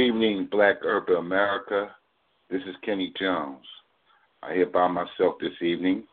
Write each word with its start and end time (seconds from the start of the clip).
Evening, 0.00 0.48
Black 0.50 0.76
Urban 0.82 1.16
America. 1.16 1.90
This 2.50 2.62
is 2.62 2.74
Kenny 2.82 3.12
Jones. 3.20 3.66
I'm 4.42 4.56
here 4.56 4.64
by 4.64 4.88
myself 4.88 5.34
this 5.40 5.52
evening. 5.60 6.04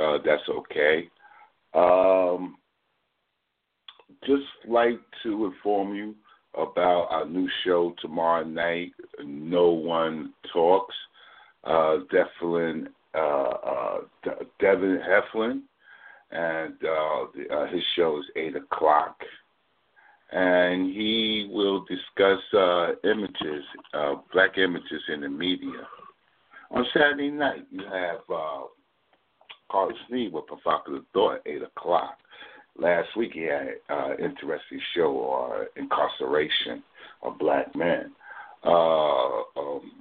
Uh, 0.00 0.18
that's 0.24 0.48
okay. 0.48 1.08
Um, 1.74 2.56
just 4.24 4.44
like 4.68 5.00
to 5.24 5.46
inform 5.46 5.96
you 5.96 6.14
about 6.54 7.08
our 7.10 7.26
new 7.26 7.48
show 7.64 7.92
tomorrow 8.00 8.44
night, 8.44 8.92
No 9.24 9.70
One 9.70 10.32
Talks. 10.52 10.94
Uh, 11.64 11.98
Devlin, 12.12 12.88
uh, 13.16 13.18
uh, 13.18 13.98
Devin 14.60 15.00
Heflin, 15.08 15.62
and 16.30 16.74
uh, 16.84 17.54
uh, 17.54 17.66
his 17.66 17.82
show 17.96 18.18
is 18.18 18.24
8 18.36 18.56
o'clock. 18.56 19.16
And 20.32 20.86
he 20.86 21.48
will 21.52 21.84
discuss 21.84 22.40
uh, 22.56 22.92
images, 23.04 23.64
uh, 23.92 24.14
black 24.32 24.58
images 24.58 25.02
in 25.12 25.20
the 25.20 25.28
media. 25.28 25.86
On 26.70 26.84
Saturday 26.92 27.30
night, 27.30 27.66
you 27.70 27.84
have 27.84 28.20
uh, 28.28 28.62
Carl 29.70 29.92
Sneed 30.08 30.32
with 30.32 30.46
Provocative 30.46 31.04
Thought 31.12 31.40
8 31.46 31.62
o'clock. 31.62 32.18
Last 32.76 33.08
week 33.16 33.32
he 33.34 33.42
had 33.42 33.68
an 33.88 33.96
uh, 33.96 34.10
interesting 34.14 34.80
show 34.94 35.12
on 35.18 35.66
incarceration 35.76 36.82
of 37.22 37.38
black 37.38 37.74
men. 37.76 38.12
Uh, 38.64 39.42
um, 39.56 39.92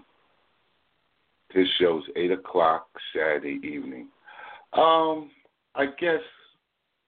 his 1.51 1.67
show's 1.79 2.03
8 2.15 2.31
o'clock 2.31 2.87
Saturday 3.13 3.59
evening. 3.63 4.07
Um, 4.73 5.29
I 5.75 5.85
guess 5.99 6.21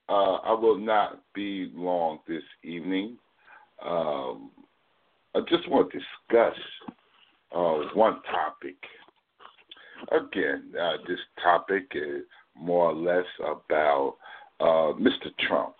uh, 0.08 0.36
I 0.36 0.52
will 0.52 0.78
not 0.78 1.22
be 1.34 1.70
long 1.74 2.20
this 2.28 2.42
evening. 2.62 3.16
Um, 3.84 4.50
I 5.34 5.40
just 5.48 5.68
want 5.68 5.90
to 5.92 5.98
discuss 5.98 6.56
uh, 7.54 7.78
one 7.94 8.20
topic. 8.30 8.76
Again, 10.12 10.72
uh, 10.80 10.98
this 11.08 11.18
topic 11.42 11.90
is 11.94 12.22
more 12.58 12.90
or 12.90 12.94
less 12.94 13.26
about 13.40 14.16
uh, 14.60 14.92
Mr. 14.98 15.30
Trump. 15.46 15.74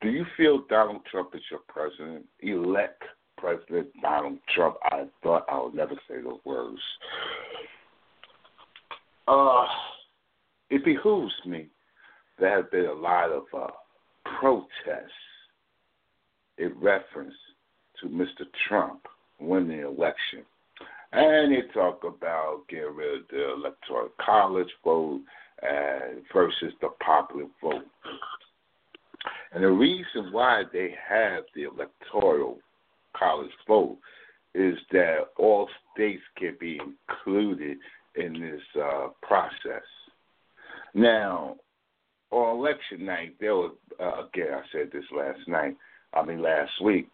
Do 0.00 0.08
you 0.08 0.24
feel 0.36 0.64
Donald 0.68 1.02
Trump 1.10 1.30
is 1.34 1.42
your 1.50 1.60
president, 1.68 2.26
elect 2.40 3.02
President 3.38 3.88
Donald 4.02 4.38
Trump? 4.54 4.76
I 4.84 5.04
thought 5.22 5.44
I 5.50 5.62
would 5.62 5.74
never 5.74 5.94
say 6.08 6.20
those 6.22 6.40
words. 6.44 6.78
Uh, 9.28 9.64
it 10.70 10.84
behooves 10.84 11.34
me. 11.44 11.66
There 12.38 12.54
have 12.56 12.70
been 12.70 12.86
a 12.86 12.92
lot 12.92 13.30
of 13.30 13.44
uh, 13.56 13.66
protests 14.38 15.10
in 16.58 16.72
reference 16.80 17.34
to 18.00 18.08
Mr. 18.08 18.44
Trump 18.68 19.00
winning 19.40 19.80
the 19.80 19.86
election. 19.86 20.44
And 21.12 21.52
they 21.52 21.62
talk 21.72 22.02
about 22.04 22.62
getting 22.68 22.94
rid 22.94 23.20
of 23.20 23.28
the 23.30 23.52
electoral 23.52 24.08
college 24.24 24.68
vote 24.84 25.22
and 25.62 26.22
versus 26.32 26.72
the 26.80 26.88
popular 27.04 27.46
vote. 27.62 27.86
And 29.52 29.64
the 29.64 29.70
reason 29.70 30.32
why 30.32 30.64
they 30.72 30.94
have 31.08 31.44
the 31.54 31.62
electoral 31.62 32.58
college 33.16 33.50
vote 33.66 33.98
is 34.54 34.76
that 34.92 35.28
all 35.38 35.68
states 35.94 36.22
can 36.36 36.56
be 36.60 36.78
included 36.80 37.78
in 38.16 38.34
this 38.34 38.82
uh, 38.82 39.08
process. 39.22 39.82
Now, 40.96 41.56
on 42.30 42.56
election 42.56 43.04
night, 43.04 43.34
there 43.38 43.54
was, 43.54 43.72
uh, 44.00 44.24
again, 44.24 44.54
I 44.54 44.62
said 44.72 44.90
this 44.90 45.04
last 45.14 45.46
night, 45.46 45.76
I 46.14 46.24
mean 46.24 46.40
last 46.40 46.72
week, 46.82 47.08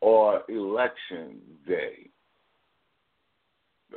or 0.00 0.42
election 0.48 1.40
day, 1.66 2.08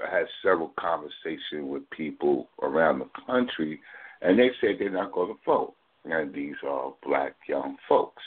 I 0.03 0.17
had 0.17 0.25
several 0.41 0.73
conversations 0.79 1.69
with 1.69 1.87
people 1.91 2.49
around 2.63 2.99
the 2.99 3.09
country, 3.27 3.79
and 4.23 4.39
they 4.39 4.49
said 4.59 4.77
they're 4.79 4.89
not 4.89 5.11
going 5.11 5.35
to 5.35 5.39
vote. 5.45 5.75
And 6.05 6.33
these 6.33 6.55
are 6.67 6.95
black 7.05 7.35
young 7.47 7.77
folks. 7.87 8.23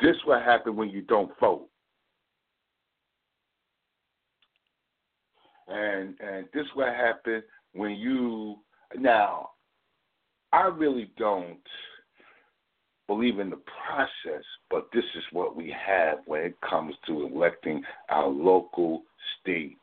This 0.00 0.16
is 0.16 0.22
what 0.24 0.42
happen 0.42 0.76
when 0.76 0.88
you 0.88 1.02
don't 1.02 1.32
vote. 1.38 1.68
And 5.68 6.14
and 6.20 6.46
this 6.54 6.64
what 6.74 6.94
happened 6.94 7.42
when 7.78 7.92
you 7.92 8.56
now 8.98 9.50
I 10.52 10.66
really 10.66 11.10
don't 11.16 11.58
believe 13.06 13.38
in 13.38 13.50
the 13.50 13.60
process, 13.86 14.44
but 14.70 14.88
this 14.92 15.04
is 15.16 15.24
what 15.32 15.56
we 15.56 15.74
have 15.86 16.18
when 16.26 16.42
it 16.42 16.56
comes 16.60 16.94
to 17.06 17.26
electing 17.26 17.82
our 18.10 18.28
local, 18.28 19.02
state, 19.40 19.76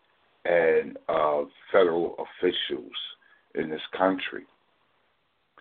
and 0.46 0.98
uh, 1.10 1.42
federal 1.72 2.16
officials 2.20 2.92
in 3.56 3.70
this 3.70 3.82
country. 3.98 4.44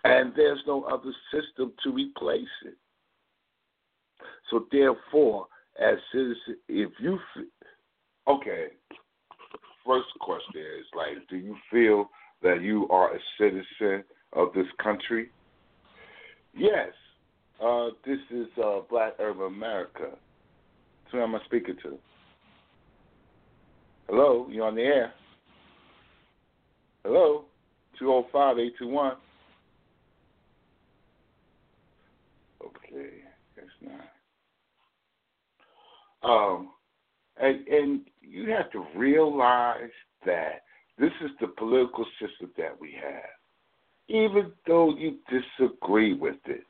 And 0.03 0.31
there's 0.35 0.61
no 0.67 0.83
other 0.83 1.11
system 1.31 1.73
to 1.83 1.91
replace 1.91 2.43
it. 2.65 2.75
So 4.51 4.65
therefore, 4.71 5.47
as 5.81 5.95
citizens, 6.11 6.57
if 6.69 6.91
you 6.99 7.17
okay, 8.27 8.67
first 9.85 10.07
question 10.19 10.61
is 10.61 10.85
like, 10.95 11.27
do 11.29 11.37
you 11.37 11.55
feel 11.71 12.09
that 12.45 12.61
you 12.61 12.87
are 12.89 13.15
a 13.15 13.19
citizen 13.39 14.03
of 14.33 14.53
this 14.53 14.67
country? 14.81 15.31
Yes. 16.55 16.91
Uh, 17.61 17.87
this 18.05 18.19
is 18.29 18.45
uh, 18.63 18.81
Black 18.87 19.13
Urban 19.19 19.47
America. 19.47 20.11
That's 20.11 21.11
Who 21.11 21.21
am 21.21 21.33
I 21.33 21.39
speaking 21.45 21.75
to? 21.81 21.97
Hello, 24.07 24.47
you're 24.49 24.67
on 24.67 24.75
the 24.75 24.83
air? 24.83 25.11
Hello, 27.03 27.45
205 27.97 28.59
821. 28.59 29.15
Okay, 32.63 33.09
that's 33.55 33.67
not. 33.81 34.09
Um, 36.29 36.69
and, 37.37 37.67
and 37.67 38.01
you 38.21 38.51
have 38.51 38.71
to 38.71 38.85
realize 38.95 39.89
that 40.27 40.61
this 40.97 41.11
is 41.23 41.31
the 41.41 41.47
political 41.47 42.05
system 42.19 42.51
that 42.57 42.79
we 42.79 42.93
have. 42.93 43.29
Even 44.07 44.51
though 44.67 44.95
you 44.95 45.17
disagree 45.29 46.13
with 46.13 46.37
it, 46.45 46.63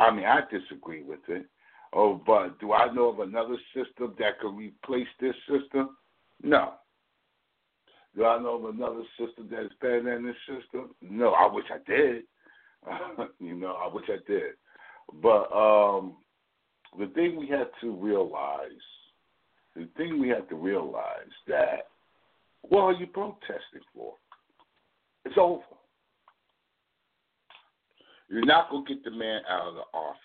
I 0.00 0.10
mean, 0.14 0.24
I 0.24 0.40
disagree 0.50 1.02
with 1.02 1.20
it. 1.28 1.46
Oh, 1.92 2.20
but 2.26 2.58
do 2.58 2.72
I 2.72 2.92
know 2.92 3.08
of 3.10 3.20
another 3.20 3.56
system 3.74 4.14
that 4.18 4.40
could 4.40 4.56
replace 4.56 5.06
this 5.20 5.36
system? 5.48 5.96
No. 6.42 6.74
Do 8.16 8.24
I 8.24 8.40
know 8.40 8.56
of 8.56 8.74
another 8.74 9.02
system 9.18 9.48
that 9.50 9.62
is 9.62 9.72
better 9.80 10.02
than 10.02 10.26
this 10.26 10.36
system? 10.46 10.94
No. 11.00 11.32
I 11.32 11.52
wish 11.52 11.66
I 11.70 11.78
did. 11.90 12.24
you 13.40 13.54
know, 13.54 13.74
I 13.74 13.92
wish 13.92 14.04
I 14.08 14.18
did. 14.30 14.54
But 15.22 15.52
um, 15.52 16.16
the 16.98 17.06
thing 17.14 17.36
we 17.36 17.48
have 17.48 17.68
to 17.80 17.92
realize, 17.92 18.70
the 19.76 19.88
thing 19.96 20.20
we 20.20 20.28
have 20.28 20.48
to 20.48 20.56
realize 20.56 21.30
that, 21.46 21.88
what 22.68 22.80
are 22.80 22.92
you 22.92 23.06
protesting 23.06 23.82
for? 23.94 24.14
It's 25.24 25.36
over. 25.38 25.62
You're 28.28 28.44
not 28.44 28.70
going 28.70 28.84
to 28.86 28.94
get 28.94 29.04
the 29.04 29.10
man 29.10 29.42
out 29.48 29.68
of 29.68 29.74
the 29.74 29.96
office. 29.96 30.18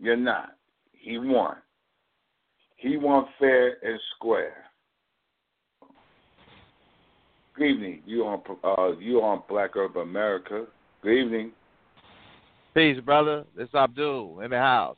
You're 0.00 0.16
not. 0.16 0.56
He 0.92 1.18
won. 1.18 1.56
He 2.76 2.96
won 2.96 3.26
fair 3.38 3.76
and 3.82 4.00
square. 4.16 4.64
Good 7.56 7.64
evening. 7.64 8.02
You 8.06 8.24
on 8.24 8.40
uh, 8.64 8.98
you 8.98 9.20
on 9.20 9.42
Black 9.48 9.76
Urban 9.76 10.02
America. 10.02 10.64
Good 11.02 11.24
evening. 11.24 11.52
Peace, 12.74 12.98
brother. 13.04 13.44
It's 13.58 13.74
Abdul 13.74 14.40
in 14.40 14.50
the 14.50 14.58
house. 14.58 14.96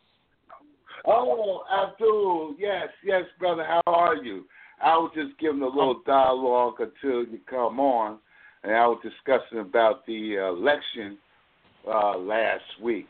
Oh, 1.06 1.62
Abdul. 1.72 2.54
Yes, 2.58 2.88
yes, 3.04 3.22
brother. 3.38 3.64
How 3.64 3.80
are 3.86 4.16
you? 4.16 4.44
I 4.82 4.96
was 4.96 5.12
just 5.14 5.38
giving 5.38 5.62
a 5.62 5.66
little 5.66 6.02
dialogue 6.04 6.74
until 6.80 7.22
you 7.22 7.38
come 7.48 7.78
on, 7.78 8.18
and 8.64 8.74
I 8.74 8.86
was 8.86 8.98
discussing 9.02 9.60
about 9.60 10.04
the 10.06 10.36
election 10.36 11.18
uh, 11.86 12.18
last 12.18 12.64
week. 12.82 13.06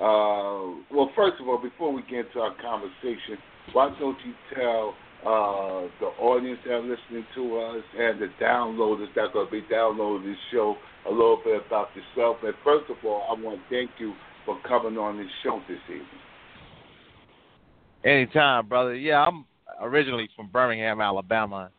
Uh, 0.00 0.82
well, 0.90 1.10
first 1.14 1.40
of 1.40 1.48
all, 1.48 1.62
before 1.62 1.92
we 1.92 2.02
get 2.02 2.26
into 2.26 2.40
our 2.40 2.54
conversation, 2.60 3.38
why 3.72 3.94
don't 4.00 4.18
you 4.26 4.34
tell 4.54 4.94
uh, 5.22 5.88
the 6.00 6.06
audience 6.20 6.58
that 6.64 6.72
are 6.72 6.80
listening 6.82 7.24
to 7.34 7.58
us 7.58 7.84
and 7.98 8.20
the 8.20 8.28
downloaders 8.42 9.06
that 9.14 9.22
are 9.22 9.32
going 9.32 9.46
to 9.46 9.52
be 9.52 9.62
downloading 9.70 10.28
this 10.28 10.38
show 10.52 10.76
a 11.08 11.10
little 11.10 11.40
bit 11.44 11.62
about 11.66 11.88
yourself? 11.94 12.38
And 12.42 12.54
first 12.64 12.90
of 12.90 12.96
all, 13.04 13.26
I 13.30 13.40
want 13.40 13.58
to 13.58 13.62
thank 13.70 13.90
you 13.98 14.12
for 14.44 14.58
coming 14.66 14.98
on 14.98 15.18
this 15.18 15.26
show 15.44 15.60
this 15.68 15.78
evening. 15.88 16.06
Anytime, 18.04 18.68
brother. 18.68 18.94
Yeah, 18.94 19.24
I'm 19.24 19.44
originally 19.80 20.28
from 20.36 20.48
Birmingham, 20.48 21.00
Alabama, 21.00 21.70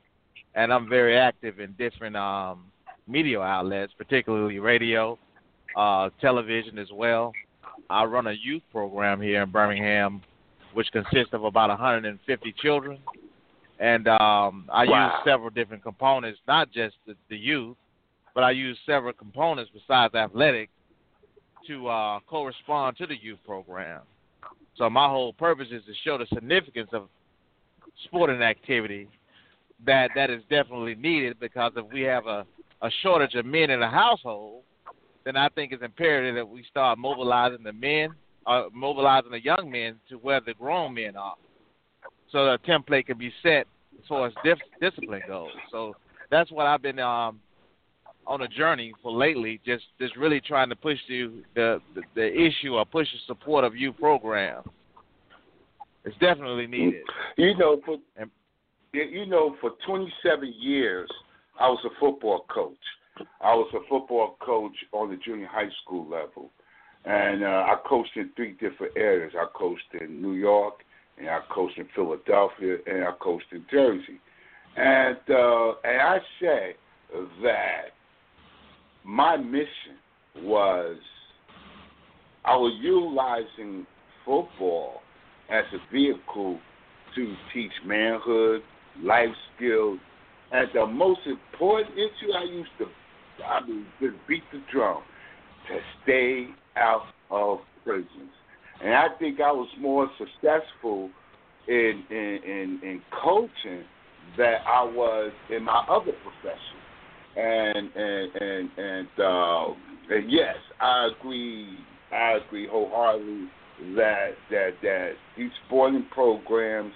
and 0.56 0.74
I'm 0.74 0.90
very 0.90 1.18
active 1.18 1.60
in 1.60 1.74
different 1.74 2.16
um, 2.16 2.66
media 3.08 3.40
outlets, 3.40 3.94
particularly 3.98 4.60
radio, 4.60 5.18
uh, 5.76 6.10
television 6.20 6.78
as 6.78 6.90
well. 6.92 7.32
I 7.90 8.04
run 8.04 8.28
a 8.28 8.34
youth 8.34 8.64
program 8.72 9.22
here 9.22 9.44
in 9.44 9.52
Birmingham, 9.52 10.22
which 10.74 10.92
consists 10.92 11.34
of 11.34 11.44
about 11.44 11.70
150 11.70 12.56
children, 12.62 13.00
and 13.80 14.08
um, 14.08 14.66
I 14.72 14.86
wow. 14.86 15.06
use 15.06 15.32
several 15.32 15.50
different 15.50 15.84
components, 15.84 16.40
not 16.48 16.72
just 16.72 16.96
the, 17.06 17.16
the 17.30 17.38
youth, 17.38 17.78
but 18.34 18.44
I 18.44 18.52
use 18.52 18.78
several 18.86 19.14
components 19.14 19.72
besides 19.74 20.14
athletics 20.16 20.72
to 21.68 21.88
uh, 21.88 22.20
correspond 22.28 22.98
to 22.98 23.08
the 23.08 23.16
youth 23.22 23.40
program. 23.46 24.02
So 24.78 24.90
my 24.90 25.08
whole 25.08 25.34
purpose 25.34 25.68
is 25.72 25.84
to 25.86 25.94
show 26.04 26.18
the 26.18 26.28
significance 26.34 26.90
of 26.94 27.10
sporting 28.06 28.42
activity 28.42 29.08
that 29.86 30.10
that 30.16 30.30
is 30.30 30.42
definitely 30.50 30.96
needed 30.96 31.40
because 31.40 31.72
if 31.76 31.86
we 31.92 32.02
have 32.02 32.26
a, 32.26 32.46
a 32.82 32.90
shortage 33.02 33.36
of 33.36 33.46
men 33.46 33.70
in 33.70 33.80
the 33.80 33.88
household, 33.88 34.64
then 35.24 35.36
I 35.36 35.50
think 35.50 35.72
it's 35.72 35.84
imperative 35.84 36.36
that 36.36 36.48
we 36.48 36.64
start 36.70 36.98
mobilizing 36.98 37.64
the 37.64 37.74
men, 37.74 38.10
uh, 38.46 38.66
mobilizing 38.74 39.32
the 39.32 39.44
young 39.44 39.70
men 39.70 39.96
to 40.10 40.16
where 40.16 40.42
the 40.42 40.54
grown 40.54 40.94
men 40.94 41.16
are, 41.16 41.36
so 42.32 42.46
the 42.46 42.58
template 42.68 43.08
can 43.08 43.18
be 43.18 43.32
set 43.44 43.68
as 43.98 44.08
far 44.08 44.28
as 44.28 44.34
dif- 44.44 44.58
discipline 44.80 45.24
goes. 45.28 45.50
So 45.72 45.96
that's 46.32 46.52
what 46.52 46.66
I've 46.66 46.82
been 46.82 47.00
um, 47.00 47.40
on 48.26 48.42
a 48.42 48.48
journey 48.48 48.94
for 49.02 49.12
lately, 49.12 49.60
just 49.66 49.86
just 50.00 50.16
really 50.16 50.42
trying 50.42 50.70
to 50.70 50.76
push 50.76 50.98
the 51.08 51.44
the, 51.56 51.82
the, 52.16 52.28
issue 52.28 52.76
or 52.76 52.86
push 52.86 53.08
the 53.12 53.20
support 53.26 53.64
of 53.64 53.76
youth 53.76 53.96
programs. 54.00 54.66
It's 56.08 56.18
definitely 56.20 56.68
needed. 56.68 57.04
You 57.36 57.58
know, 57.58 57.82
for 57.86 57.98
you 58.94 59.26
know, 59.26 59.58
for 59.60 59.72
27 59.86 60.54
years, 60.58 61.10
I 61.60 61.68
was 61.68 61.80
a 61.86 61.90
football 62.00 62.46
coach. 62.50 62.78
I 63.42 63.54
was 63.54 63.70
a 63.74 63.80
football 63.90 64.38
coach 64.40 64.76
on 64.94 65.10
the 65.10 65.18
junior 65.18 65.48
high 65.48 65.70
school 65.84 66.08
level, 66.10 66.50
and 67.04 67.44
uh, 67.44 67.48
I 67.68 67.76
coached 67.86 68.16
in 68.16 68.30
three 68.38 68.54
different 68.54 68.94
areas. 68.96 69.34
I 69.38 69.48
coached 69.54 69.84
in 70.00 70.22
New 70.22 70.34
York, 70.34 70.76
and 71.18 71.30
I 71.30 71.42
coached 71.54 71.78
in 71.78 71.90
Philadelphia, 71.94 72.78
and 72.88 73.04
I 73.04 73.12
coached 73.20 73.52
in 73.52 73.66
Jersey. 73.70 74.22
And 74.78 75.18
uh, 75.30 75.74
and 75.84 76.02
I 76.02 76.20
say 76.40 76.76
that 77.44 77.88
my 79.04 79.36
mission 79.36 79.98
was 80.38 80.96
I 82.46 82.56
was 82.56 82.74
utilizing 82.82 83.86
football 84.24 85.02
as 85.50 85.64
a 85.74 85.94
vehicle 85.94 86.60
to 87.16 87.36
teach 87.54 87.72
manhood, 87.86 88.62
life 89.02 89.30
skills, 89.56 90.00
and 90.52 90.68
the 90.74 90.86
most 90.86 91.22
important 91.26 91.94
issue 91.94 92.32
I 92.34 92.44
used 92.44 92.70
to, 92.80 92.86
I 93.44 93.66
mean, 93.66 93.86
just 94.00 94.16
beat 94.28 94.44
the 94.52 94.62
drum 94.72 95.02
to 95.68 95.80
stay 96.04 96.48
out 96.76 97.06
of 97.30 97.60
prisons. 97.84 98.32
And 98.84 98.94
I 98.94 99.08
think 99.20 99.42
I 99.42 99.52
was 99.52 99.68
more 99.80 100.10
successful 100.18 101.10
in 101.68 102.04
in 102.10 102.40
in, 102.46 102.80
in 102.84 103.02
coaching 103.24 103.84
than 104.38 104.56
I 104.66 104.84
was 104.84 105.32
in 105.50 105.64
my 105.64 105.84
other 105.90 106.14
profession. 106.24 106.78
And 107.36 107.92
and 107.96 108.36
and 108.36 108.70
and, 108.78 109.08
uh, 109.20 109.66
and 110.10 110.32
yes, 110.32 110.56
I 110.80 111.10
agree. 111.18 111.78
I 112.12 112.38
agree 112.46 112.68
wholeheartedly 112.68 113.50
that 113.96 114.32
that 114.50 114.72
that 114.82 115.12
these 115.38 115.52
sporting 115.66 116.06
programs 116.12 116.94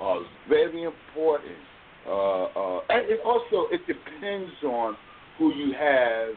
are 0.00 0.20
very 0.48 0.82
important. 0.84 1.56
Uh, 2.06 2.44
uh, 2.44 2.80
and 2.88 3.10
it 3.10 3.20
also 3.24 3.68
it 3.70 3.80
depends 3.86 4.52
on 4.64 4.96
who 5.38 5.54
you 5.54 5.72
have 5.72 6.34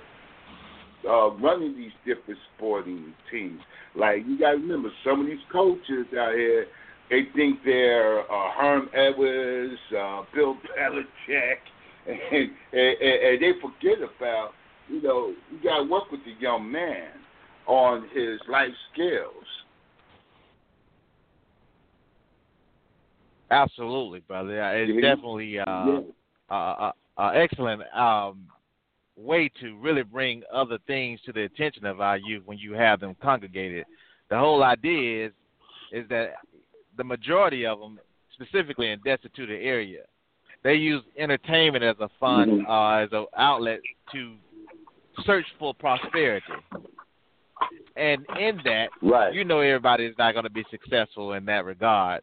uh, 1.07 1.31
running 1.37 1.75
these 1.75 1.91
different 2.05 2.39
sporting 2.55 3.13
teams. 3.31 3.59
Like 3.95 4.23
you 4.27 4.37
got 4.39 4.51
to 4.51 4.57
remember, 4.57 4.89
some 5.03 5.21
of 5.21 5.27
these 5.27 5.43
coaches 5.51 6.05
out 6.17 6.33
here, 6.33 6.67
they 7.09 7.23
think 7.35 7.59
they're 7.63 8.19
uh, 8.21 8.51
Herm 8.57 8.89
Edwards, 8.93 9.79
uh, 9.97 10.23
Bill 10.33 10.55
Belichick, 10.55 11.57
and, 12.07 12.49
and, 12.73 13.01
and 13.01 13.41
they 13.41 13.51
forget 13.61 13.97
about 14.17 14.51
you 14.87 15.01
know 15.01 15.33
you 15.51 15.63
got 15.63 15.79
to 15.79 15.89
work 15.89 16.11
with 16.11 16.21
the 16.25 16.33
young 16.39 16.71
man 16.71 17.09
on 17.67 18.07
his 18.13 18.39
life 18.47 18.69
skills. 18.93 19.45
Absolutely, 23.51 24.19
brother. 24.21 24.61
It's 24.75 24.91
yeah. 24.93 25.01
definitely 25.01 25.59
uh, 25.59 25.63
yeah. 25.67 25.99
uh, 26.49 26.91
uh, 27.17 27.29
excellent 27.29 27.81
um, 27.95 28.47
way 29.15 29.49
to 29.61 29.77
really 29.77 30.03
bring 30.03 30.43
other 30.53 30.77
things 30.87 31.19
to 31.25 31.31
the 31.31 31.43
attention 31.43 31.85
of 31.85 32.01
our 32.01 32.17
youth 32.17 32.43
when 32.45 32.57
you 32.57 32.73
have 32.73 32.99
them 32.99 33.15
congregated. 33.21 33.85
The 34.29 34.37
whole 34.37 34.63
idea 34.63 35.27
is 35.27 35.31
is 35.91 36.09
that 36.09 36.33
the 36.97 37.03
majority 37.03 37.65
of 37.65 37.79
them, 37.79 37.99
specifically 38.33 38.89
in 38.89 38.99
destitute 39.05 39.49
area, 39.49 40.01
they 40.63 40.73
use 40.73 41.03
entertainment 41.17 41.83
as 41.83 41.95
a 41.99 42.09
fun 42.19 42.49
mm-hmm. 42.49 42.69
uh, 42.69 42.97
as 42.97 43.09
an 43.11 43.25
outlet 43.37 43.79
to 44.11 44.33
search 45.25 45.45
for 45.59 45.73
prosperity. 45.75 46.45
And 47.95 48.25
in 48.39 48.59
that, 48.65 48.89
right. 49.01 49.33
you 49.33 49.45
know, 49.45 49.59
everybody 49.59 50.05
is 50.05 50.15
not 50.17 50.33
going 50.33 50.43
to 50.43 50.49
be 50.49 50.65
successful 50.69 51.33
in 51.33 51.45
that 51.45 51.63
regard 51.63 52.21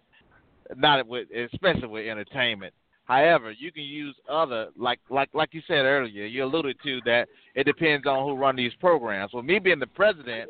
not 0.76 1.06
with 1.06 1.28
especially 1.52 1.88
with 1.88 2.06
entertainment. 2.06 2.72
However, 3.04 3.50
you 3.50 3.72
can 3.72 3.82
use 3.82 4.14
other 4.28 4.68
like 4.76 5.00
like 5.10 5.30
like 5.34 5.52
you 5.52 5.62
said 5.66 5.84
earlier. 5.84 6.24
You 6.24 6.44
alluded 6.44 6.76
to 6.84 7.00
that 7.04 7.28
it 7.54 7.64
depends 7.64 8.06
on 8.06 8.26
who 8.26 8.36
run 8.36 8.56
these 8.56 8.72
programs. 8.80 9.32
Well, 9.32 9.42
me 9.42 9.58
being 9.58 9.80
the 9.80 9.86
president, 9.86 10.48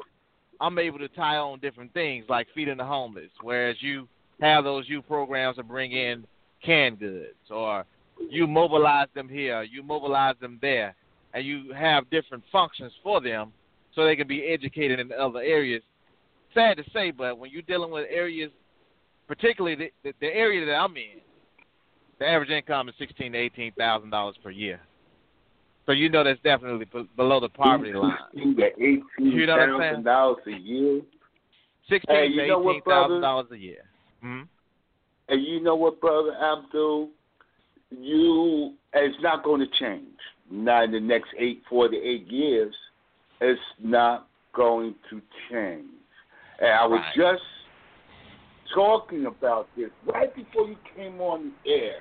I'm 0.61 0.79
able 0.79 0.99
to 0.99 1.09
tie 1.09 1.37
on 1.37 1.61
different 1.61 1.93
things 1.93 2.27
like 2.29 2.47
feeding 2.55 2.77
the 2.77 2.85
homeless, 2.85 3.31
whereas 3.43 3.77
you 3.81 4.07
have 4.41 4.65
those 4.65 4.89
youth 4.89 5.07
programs 5.09 5.57
to 5.57 5.63
bring 5.63 5.93
in 5.93 6.25
canned 6.65 7.01
goods, 7.01 7.35
or 7.51 7.85
you 8.31 8.47
mobilize 8.47 9.09
them 9.15 9.29
here, 9.29 9.63
you 9.63 9.83
mobilize 9.83 10.37
them 10.41 10.59
there, 10.61 10.95
and 11.35 11.45
you 11.45 11.73
have 11.73 12.09
different 12.11 12.45
functions 12.53 12.93
for 13.03 13.21
them 13.21 13.53
so 13.95 14.05
they 14.05 14.17
can 14.17 14.29
be 14.29 14.45
educated 14.45 15.01
in 15.01 15.11
other 15.13 15.41
areas. 15.41 15.83
Sad 16.55 16.77
to 16.77 16.85
say, 16.93 17.11
but 17.11 17.39
when 17.39 17.51
you're 17.51 17.63
dealing 17.63 17.91
with 17.91 18.07
areas 18.11 18.51
particularly 19.33 19.75
the, 19.77 19.91
the, 20.05 20.15
the 20.21 20.27
area 20.27 20.67
that 20.67 20.75
I'm 20.75 20.95
in, 20.95 21.21
the 22.19 22.27
average 22.27 22.51
income 22.51 22.91
is 22.91 22.95
sixteen 22.99 23.33
to 23.33 23.39
eighteen 23.39 23.73
thousand 23.79 24.11
dollars 24.11 24.37
per 24.43 24.51
year. 24.51 24.79
So 25.87 25.93
you 25.93 26.11
know 26.11 26.23
that's 26.23 26.41
definitely 26.45 26.85
b- 26.93 27.09
below 27.17 27.41
the 27.41 27.49
poverty 27.49 27.95
line. 27.95 28.13
Sixteen 28.35 28.57
to 28.57 28.67
eighteen 28.67 29.05
you 29.19 29.47
know 29.47 29.57
thousand 29.57 30.05
dollars 30.05 30.37
a 30.47 30.51
year. 30.51 31.01
Sixteen 31.89 32.15
hey, 32.15 32.29
to 32.29 32.43
eighteen 32.43 32.83
thousand 32.87 33.23
dollars 33.23 33.47
a 33.53 33.57
year. 33.57 33.85
Hmm? 34.21 34.43
And 35.31 35.43
you 35.43 35.63
know 35.63 35.77
what, 35.77 35.99
brother 35.99 36.35
Abdul? 36.35 37.09
You 37.91 38.75
it's 38.93 39.17
not 39.23 39.45
going 39.45 39.61
to 39.61 39.79
change. 39.81 40.09
Not 40.51 40.85
in 40.85 40.93
the 40.93 41.01
next 41.01 41.29
eight, 41.39 41.63
four 41.71 41.89
to 41.89 41.97
eight 41.97 42.27
years. 42.27 42.75
It's 43.41 43.61
not 43.83 44.29
going 44.55 44.95
to 45.09 45.23
change. 45.51 45.87
And 46.61 46.71
I 46.71 46.87
was 46.87 47.01
right. 47.17 47.33
just 47.33 47.43
talking 48.75 49.27
about 49.27 49.69
this 49.77 49.91
right 50.07 50.35
before 50.35 50.69
you 50.69 50.77
came 50.97 51.21
on 51.21 51.53
the 51.65 51.71
air 51.71 52.01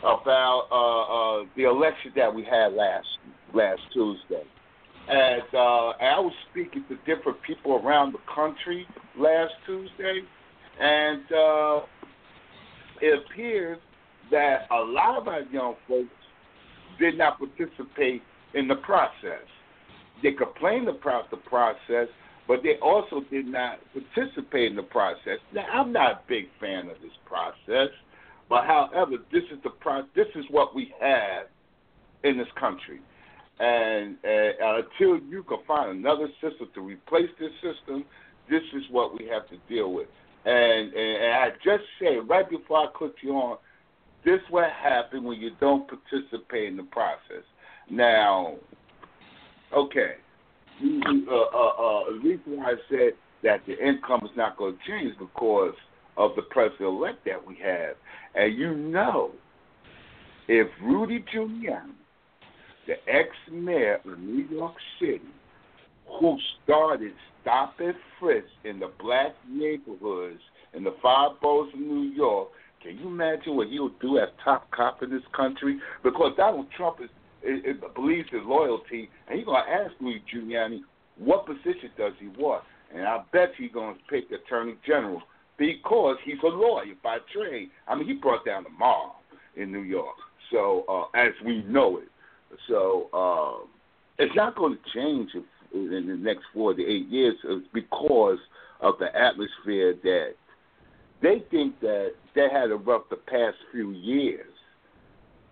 about 0.00 0.66
uh, 0.70 1.40
uh, 1.40 1.46
the 1.56 1.64
election 1.64 2.12
that 2.16 2.34
we 2.34 2.42
had 2.44 2.72
last 2.72 3.06
last 3.54 3.80
Tuesday. 3.92 4.44
And, 5.08 5.42
uh, 5.54 5.88
I 5.98 6.20
was 6.20 6.32
speaking 6.50 6.84
to 6.88 6.96
different 7.04 7.42
people 7.42 7.80
around 7.84 8.12
the 8.12 8.20
country 8.32 8.86
last 9.18 9.52
Tuesday, 9.66 10.20
and 10.78 11.22
uh, 11.32 11.80
it 13.00 13.18
appears 13.24 13.78
that 14.30 14.68
a 14.70 14.80
lot 14.80 15.18
of 15.18 15.26
our 15.26 15.42
young 15.52 15.74
folks 15.88 16.10
did 17.00 17.18
not 17.18 17.38
participate 17.38 18.22
in 18.54 18.68
the 18.68 18.76
process. 18.76 19.46
They 20.22 20.32
complained 20.32 20.88
about 20.88 21.30
the 21.30 21.38
process, 21.38 22.08
but 22.50 22.64
they 22.64 22.74
also 22.82 23.20
did 23.30 23.46
not 23.46 23.78
participate 23.92 24.72
in 24.72 24.76
the 24.76 24.82
process. 24.82 25.38
Now, 25.54 25.66
I'm 25.72 25.92
not 25.92 26.10
a 26.10 26.20
big 26.26 26.46
fan 26.58 26.90
of 26.90 26.96
this 27.00 27.12
process, 27.24 27.90
but 28.48 28.64
however, 28.64 29.18
this 29.30 29.44
is 29.52 29.62
the 29.62 29.70
pro- 29.70 30.08
this 30.16 30.26
is 30.34 30.44
what 30.50 30.74
we 30.74 30.92
have 31.00 31.46
in 32.24 32.36
this 32.36 32.48
country, 32.58 32.98
and 33.60 34.16
uh, 34.24 34.80
until 34.82 35.24
you 35.28 35.44
can 35.44 35.58
find 35.64 35.96
another 35.96 36.26
system 36.40 36.68
to 36.74 36.80
replace 36.80 37.30
this 37.38 37.52
system, 37.62 38.04
this 38.50 38.62
is 38.74 38.82
what 38.90 39.16
we 39.16 39.28
have 39.28 39.48
to 39.50 39.56
deal 39.72 39.92
with. 39.92 40.08
And, 40.44 40.92
and, 40.92 41.32
I 41.34 41.50
just 41.62 41.84
said 42.00 42.28
right 42.28 42.50
before 42.50 42.78
I 42.78 42.86
put 42.98 43.14
you 43.22 43.30
on, 43.34 43.58
this 44.24 44.40
what 44.50 44.70
happens 44.72 45.24
when 45.24 45.38
you 45.38 45.52
don't 45.60 45.88
participate 45.88 46.64
in 46.64 46.76
the 46.76 46.82
process. 46.82 47.44
Now, 47.88 48.56
okay, 49.72 50.14
uh, 50.82 51.34
uh, 51.34 51.68
uh, 51.68 52.04
the 52.12 52.20
reason 52.22 52.56
why 52.58 52.72
I 52.72 52.74
said 52.88 53.12
that 53.42 53.60
the 53.66 53.78
income 53.78 54.20
is 54.24 54.30
not 54.36 54.56
going 54.56 54.76
to 54.76 54.78
change 54.90 55.14
because 55.18 55.74
of 56.16 56.32
the 56.36 56.42
president 56.42 56.88
elect 56.88 57.24
that 57.26 57.46
we 57.46 57.56
have. 57.62 57.96
And 58.34 58.56
you 58.56 58.74
know, 58.74 59.32
if 60.48 60.68
Rudy 60.82 61.24
Giuliani, 61.34 61.92
the 62.86 62.94
ex 63.08 63.28
mayor 63.50 64.00
of 64.04 64.18
New 64.18 64.46
York 64.50 64.74
City, 64.98 65.20
who 66.18 66.36
started 66.64 67.12
stop 67.42 67.74
and 67.78 67.94
frisk 68.18 68.46
in 68.64 68.80
the 68.80 68.90
black 69.00 69.34
neighborhoods 69.48 70.40
in 70.74 70.84
the 70.84 70.94
five 71.02 71.40
boroughs 71.40 71.72
of 71.74 71.80
New 71.80 72.10
York. 72.14 72.48
Can 72.82 72.98
you 72.98 73.08
imagine 73.08 73.56
what 73.56 73.68
he'll 73.68 73.90
do 74.00 74.18
as 74.18 74.28
top 74.42 74.70
cop 74.70 75.02
in 75.02 75.10
this 75.10 75.22
country? 75.36 75.78
Because 76.02 76.32
Donald 76.36 76.66
Trump 76.76 76.98
is, 77.02 77.10
is, 77.42 77.60
is 77.64 77.82
believes 77.94 78.28
his 78.30 78.42
loyalty, 78.44 79.08
and 79.28 79.38
he's 79.38 79.46
gonna 79.46 79.70
ask 79.70 79.92
Louis 80.00 80.22
Giuliani 80.32 80.80
what 81.18 81.46
position 81.46 81.90
does 81.98 82.12
he 82.18 82.28
want, 82.28 82.64
and 82.94 83.04
I 83.06 83.22
bet 83.32 83.52
he's 83.56 83.72
gonna 83.72 83.96
pick 84.08 84.24
Attorney 84.30 84.76
General 84.86 85.22
because 85.56 86.16
he's 86.24 86.38
a 86.42 86.48
lawyer 86.48 86.94
by 87.02 87.18
trade. 87.34 87.70
I 87.86 87.94
mean, 87.94 88.06
he 88.06 88.14
brought 88.14 88.46
down 88.46 88.64
the 88.64 88.70
mob 88.70 89.12
in 89.56 89.70
New 89.70 89.82
York, 89.82 90.16
so 90.50 90.84
uh, 90.88 91.18
as 91.18 91.32
we 91.44 91.62
know 91.64 91.98
it. 91.98 92.08
So 92.68 93.08
uh, 93.12 93.66
it's 94.18 94.34
not 94.34 94.56
going 94.56 94.76
to 94.76 94.92
change 94.92 95.30
if, 95.34 95.44
in 95.72 96.06
the 96.08 96.16
next 96.16 96.44
four 96.52 96.74
to 96.74 96.82
eight 96.82 97.08
years 97.08 97.36
because 97.72 98.38
of 98.80 98.94
the 98.98 99.14
atmosphere 99.16 99.94
that 100.02 100.34
they 101.22 101.44
think 101.50 101.78
that 101.80 102.14
they 102.34 102.48
had 102.50 102.70
a 102.70 102.76
rough 102.76 103.02
the 103.10 103.16
past 103.16 103.56
few 103.72 103.92
years, 103.92 104.49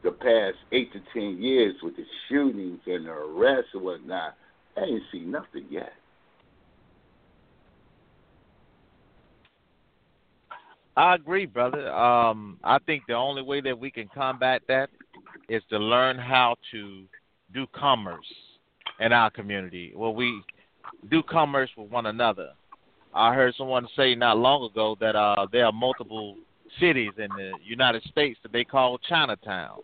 the 0.02 0.12
past 0.12 0.57
eight 0.73 0.93
to 0.93 1.00
ten 1.12 1.43
years 1.43 1.75
with 1.83 1.97
the 1.97 2.05
shootings 2.28 2.81
and 2.87 3.07
the 3.07 3.11
arrests 3.11 3.71
and 3.75 3.83
whatnot. 3.83 4.35
They 4.76 4.83
ain't 4.83 5.02
seen 5.11 5.31
nothing 5.31 5.67
yet. 5.71 5.93
I 10.97 11.14
agree, 11.14 11.47
brother. 11.47 11.93
Um, 11.93 12.59
I 12.64 12.78
think 12.81 13.05
the 13.07 13.14
only 13.14 13.43
way 13.43 13.61
that 13.61 13.78
we 13.78 13.88
can 13.90 14.09
combat 14.12 14.62
that 14.67 14.90
is 15.49 15.62
to 15.71 15.78
learn 15.78 16.19
how 16.19 16.57
to 16.73 17.05
do 17.55 17.67
commerce 17.73 18.26
in 18.99 19.12
our 19.12 19.31
community, 19.31 19.93
where 19.95 20.11
we 20.11 20.43
do 21.09 21.23
commerce 21.23 21.71
with 21.76 21.90
one 21.90 22.07
another. 22.07 22.50
I 23.14 23.33
heard 23.33 23.55
someone 23.57 23.87
say 23.97 24.14
not 24.14 24.38
long 24.38 24.64
ago 24.64 24.97
that 25.00 25.14
uh, 25.14 25.47
there 25.52 25.67
are 25.67 25.73
multiple 25.73 26.37
cities 26.80 27.12
in 27.18 27.28
the 27.37 27.52
United 27.64 28.02
States 28.04 28.38
that 28.42 28.52
they 28.52 28.64
call 28.64 28.98
Chinatown. 28.98 29.78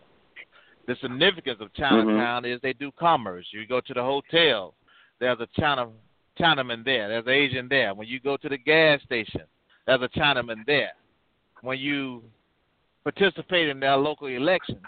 The 0.87 0.95
significance 1.01 1.57
of 1.61 1.73
Chinatown 1.73 2.43
mm-hmm. 2.43 2.53
is 2.53 2.59
they 2.61 2.73
do 2.73 2.91
commerce. 2.99 3.45
You 3.51 3.65
go 3.65 3.81
to 3.81 3.93
the 3.93 4.03
hotel, 4.03 4.75
there's 5.19 5.39
a 5.39 5.47
China 5.59 5.87
Chinaman 6.39 6.83
there. 6.85 7.07
There's 7.07 7.25
an 7.25 7.31
Asian 7.31 7.67
there. 7.69 7.93
When 7.93 8.07
you 8.07 8.19
go 8.19 8.37
to 8.37 8.49
the 8.49 8.57
gas 8.57 9.01
station, 9.03 9.43
there's 9.87 10.01
a 10.01 10.09
Chinaman 10.19 10.65
there 10.67 10.91
when 11.65 11.79
you 11.79 12.23
participate 13.03 13.67
in 13.67 13.79
their 13.79 13.97
local 13.97 14.27
elections, 14.27 14.81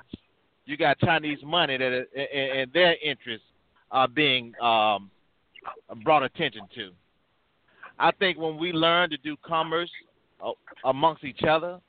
you 0.66 0.78
got 0.78 1.00
Chinese 1.00 1.40
money 1.44 1.78
that 1.78 2.06
and 2.16 2.72
their 2.74 2.96
interests 3.04 3.48
are 3.92 4.08
being 4.08 4.54
um, 4.62 5.10
brought 6.04 6.24
attention 6.24 6.64
to. 6.76 6.92
I 8.00 8.12
think 8.12 8.38
when 8.38 8.58
we 8.58 8.72
learn 8.72 9.10
to 9.10 9.18
do 9.18 9.36
commerce 9.44 9.90
uh, 10.46 10.52
amongst 10.86 11.24
each 11.24 11.42
other, 11.48 11.80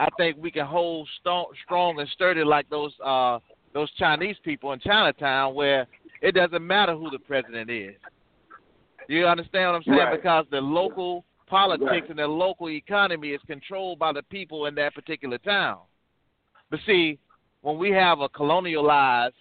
I 0.00 0.08
think 0.16 0.38
we 0.40 0.50
can 0.50 0.64
hold 0.64 1.06
strong, 1.20 1.44
strong 1.62 2.00
and 2.00 2.08
sturdy 2.14 2.42
like 2.42 2.68
those 2.70 2.92
uh, 3.04 3.38
those 3.74 3.90
Chinese 3.98 4.36
people 4.42 4.72
in 4.72 4.80
Chinatown, 4.80 5.54
where 5.54 5.86
it 6.22 6.34
doesn't 6.34 6.66
matter 6.66 6.96
who 6.96 7.10
the 7.10 7.18
president 7.18 7.68
is. 7.68 7.94
You 9.08 9.26
understand 9.26 9.66
what 9.66 9.74
I'm 9.76 9.82
saying? 9.82 9.98
Right. 9.98 10.16
Because 10.16 10.46
the 10.50 10.60
local 10.60 11.24
politics 11.46 11.90
right. 11.90 12.08
and 12.08 12.18
the 12.18 12.26
local 12.26 12.70
economy 12.70 13.28
is 13.28 13.40
controlled 13.46 13.98
by 13.98 14.12
the 14.12 14.22
people 14.22 14.66
in 14.66 14.74
that 14.76 14.94
particular 14.94 15.36
town. 15.36 15.80
But 16.70 16.80
see, 16.86 17.18
when 17.60 17.76
we 17.76 17.90
have 17.90 18.20
a 18.20 18.28
colonialized 18.30 19.32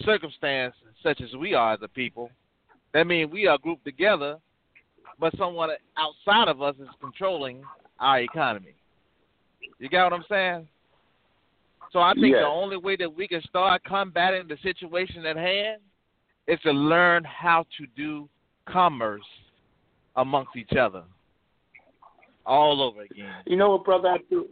circumstance 0.00 0.74
such 1.02 1.20
as 1.20 1.34
we 1.34 1.52
are 1.52 1.74
as 1.74 1.80
a 1.82 1.88
people, 1.88 2.30
that 2.94 3.06
means 3.06 3.30
we 3.30 3.46
are 3.46 3.58
grouped 3.58 3.84
together, 3.84 4.38
but 5.20 5.36
someone 5.36 5.68
outside 5.98 6.48
of 6.48 6.62
us 6.62 6.76
is 6.80 6.88
controlling 6.98 7.62
our 8.00 8.20
economy. 8.20 8.74
You 9.78 9.88
got 9.88 10.10
what 10.10 10.20
I'm 10.20 10.24
saying? 10.28 10.68
So 11.92 12.00
I 12.00 12.14
think 12.14 12.34
yes. 12.34 12.42
the 12.42 12.46
only 12.46 12.76
way 12.76 12.96
that 12.96 13.14
we 13.14 13.28
can 13.28 13.42
start 13.42 13.82
combating 13.84 14.48
the 14.48 14.56
situation 14.62 15.24
at 15.26 15.36
hand 15.36 15.80
is 16.46 16.58
to 16.62 16.70
learn 16.72 17.24
how 17.24 17.64
to 17.78 17.86
do 17.96 18.28
commerce 18.68 19.22
amongst 20.16 20.56
each 20.56 20.72
other 20.78 21.04
all 22.44 22.82
over 22.82 23.02
again. 23.02 23.34
You 23.46 23.56
know 23.56 23.70
what, 23.70 23.84
brother 23.84 24.08
Abdul? 24.08 24.46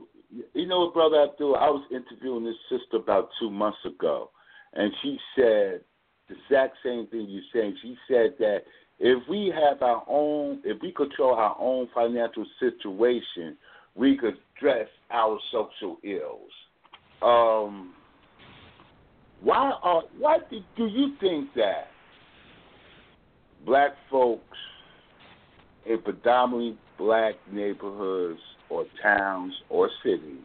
You 0.53 0.67
know 0.67 0.81
what, 0.81 0.95
brother 0.95 1.23
Abdul? 1.23 1.57
I 1.57 1.69
was 1.69 1.85
interviewing 1.91 2.45
this 2.45 2.57
sister 2.69 2.97
about 2.97 3.31
two 3.39 3.51
months 3.51 3.79
ago, 3.85 4.31
and 4.75 4.93
she 5.03 5.19
said 5.37 5.81
the 6.29 6.37
exact 6.45 6.77
same 6.85 7.07
thing 7.09 7.27
you're 7.29 7.43
saying. 7.53 7.77
She 7.83 7.97
said 8.09 8.35
that 8.39 8.63
if 8.99 9.27
we 9.29 9.53
have 9.55 9.83
our 9.83 10.05
own, 10.09 10.61
if 10.65 10.81
we 10.83 10.93
control 10.93 11.35
our 11.35 11.57
own 11.59 11.89
financial 11.95 12.47
situation, 12.59 13.57
we 13.95 14.17
could 14.17 14.37
address 14.65 14.89
our 15.11 15.39
social 15.53 15.99
ills. 16.03 16.51
Um, 17.23 17.95
why 19.43 19.73
are 19.83 20.03
why 20.19 20.39
do, 20.51 20.61
do 20.77 20.87
you 20.87 21.15
think 21.21 21.51
that 21.55 21.89
black 23.65 23.93
folks 24.11 24.57
in 25.87 26.01
predominantly 26.03 26.79
black 26.99 27.35
neighborhoods 27.53 28.41
or 28.71 28.87
towns 29.03 29.53
or 29.69 29.91
cities, 30.03 30.41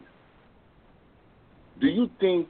do 1.79 1.87
you 1.87 2.09
think 2.19 2.47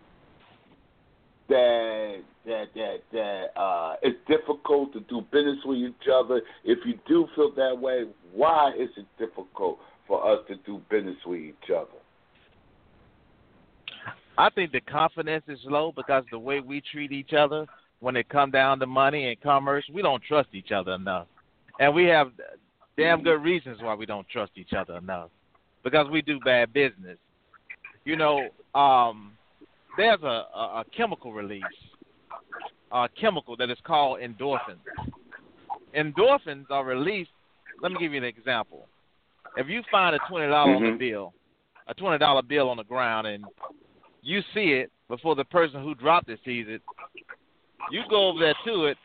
that 1.50 2.22
that 2.46 2.66
that 2.76 2.98
that 3.12 3.60
uh, 3.60 3.96
it's 4.02 4.18
difficult 4.28 4.92
to 4.94 5.02
do 5.02 5.22
business 5.32 5.58
with 5.66 5.78
each 5.78 6.08
other? 6.12 6.42
If 6.64 6.80
you 6.86 6.96
do 7.08 7.28
feel 7.36 7.52
that 7.56 7.80
way, 7.80 8.06
why 8.34 8.72
is 8.72 8.90
it 8.98 9.06
difficult 9.20 9.80
for 10.10 10.30
us 10.30 10.39
to 10.50 10.56
do 10.66 10.82
business 10.89 11.16
with 11.25 11.39
each 11.39 11.70
other? 11.70 11.88
I 14.38 14.50
think 14.50 14.72
the 14.72 14.82
confidence 14.82 15.44
is 15.48 15.60
low 15.66 15.94
because 15.96 16.25
the 16.32 16.39
way 16.39 16.60
we 16.60 16.82
treat 16.92 17.12
each 17.12 17.34
other 17.34 17.66
when 18.00 18.16
it 18.16 18.28
come 18.28 18.51
down 18.51 18.80
to 18.80 18.86
money 18.86 19.30
and 19.30 19.39
commerce, 19.42 19.86
we 19.94 20.01
don't 20.01 20.24
trust 20.24 20.50
each 20.54 20.72
other 20.72 20.94
enough, 20.94 21.28
and 21.80 21.94
we 21.94 22.06
have 22.06 22.32
damn 22.98 23.22
good 23.22 23.42
reasons 23.44 23.78
why 23.82 23.94
we 23.94 24.06
don't 24.06 24.28
trust 24.30 24.51
each 24.56 24.74
other 24.74 24.98
enough 24.98 25.30
because 25.84 26.10
we 26.10 26.22
do 26.22 26.39
bad 26.39 26.74
business. 26.74 27.18
You 28.06 28.16
know, 28.16 28.50
um, 28.74 29.34
there's 29.98 30.22
a, 30.24 30.46
a, 30.56 30.82
a 30.82 30.86
chemical 30.96 31.34
release, 31.34 31.63
a 32.92 33.10
chemical 33.20 33.56
that 33.58 33.70
is 33.70 33.78
called 33.84 34.20
endorphins. 34.22 34.80
Endorphins 35.96 36.66
are 36.70 36.86
released. 36.86 37.32
Let 37.82 37.92
me 37.92 37.98
give 38.00 38.13
you 38.13 38.18
an 38.18 38.24
example. 38.24 38.88
If 39.58 39.68
you 39.68 39.82
find 39.91 40.15
a 40.15 40.20
twenty 40.29 40.48
dollar 40.48 40.74
mm-hmm. 40.74 40.86
on 40.86 40.91
the 40.91 40.98
bill, 40.98 41.34
a 41.88 41.94
twenty 41.94 42.18
dollar 42.18 42.41
bill 42.41 42.70
on 42.70 42.77
the 42.77 42.84
ground, 42.84 43.27
and 43.27 43.44
you 44.22 44.41
see 44.53 44.72
it 44.72 44.91
before 45.08 45.36
the 45.36 45.46
person 45.46 45.84
who 45.84 45.96
dropped 45.96 46.29
it 46.29 46.39
sees 46.46 46.65
it, 46.68 46.82
you 47.91 48.01
go 48.10 48.29
over 48.29 48.39
there 48.39 48.56
to 48.65 48.86
it 48.86 48.98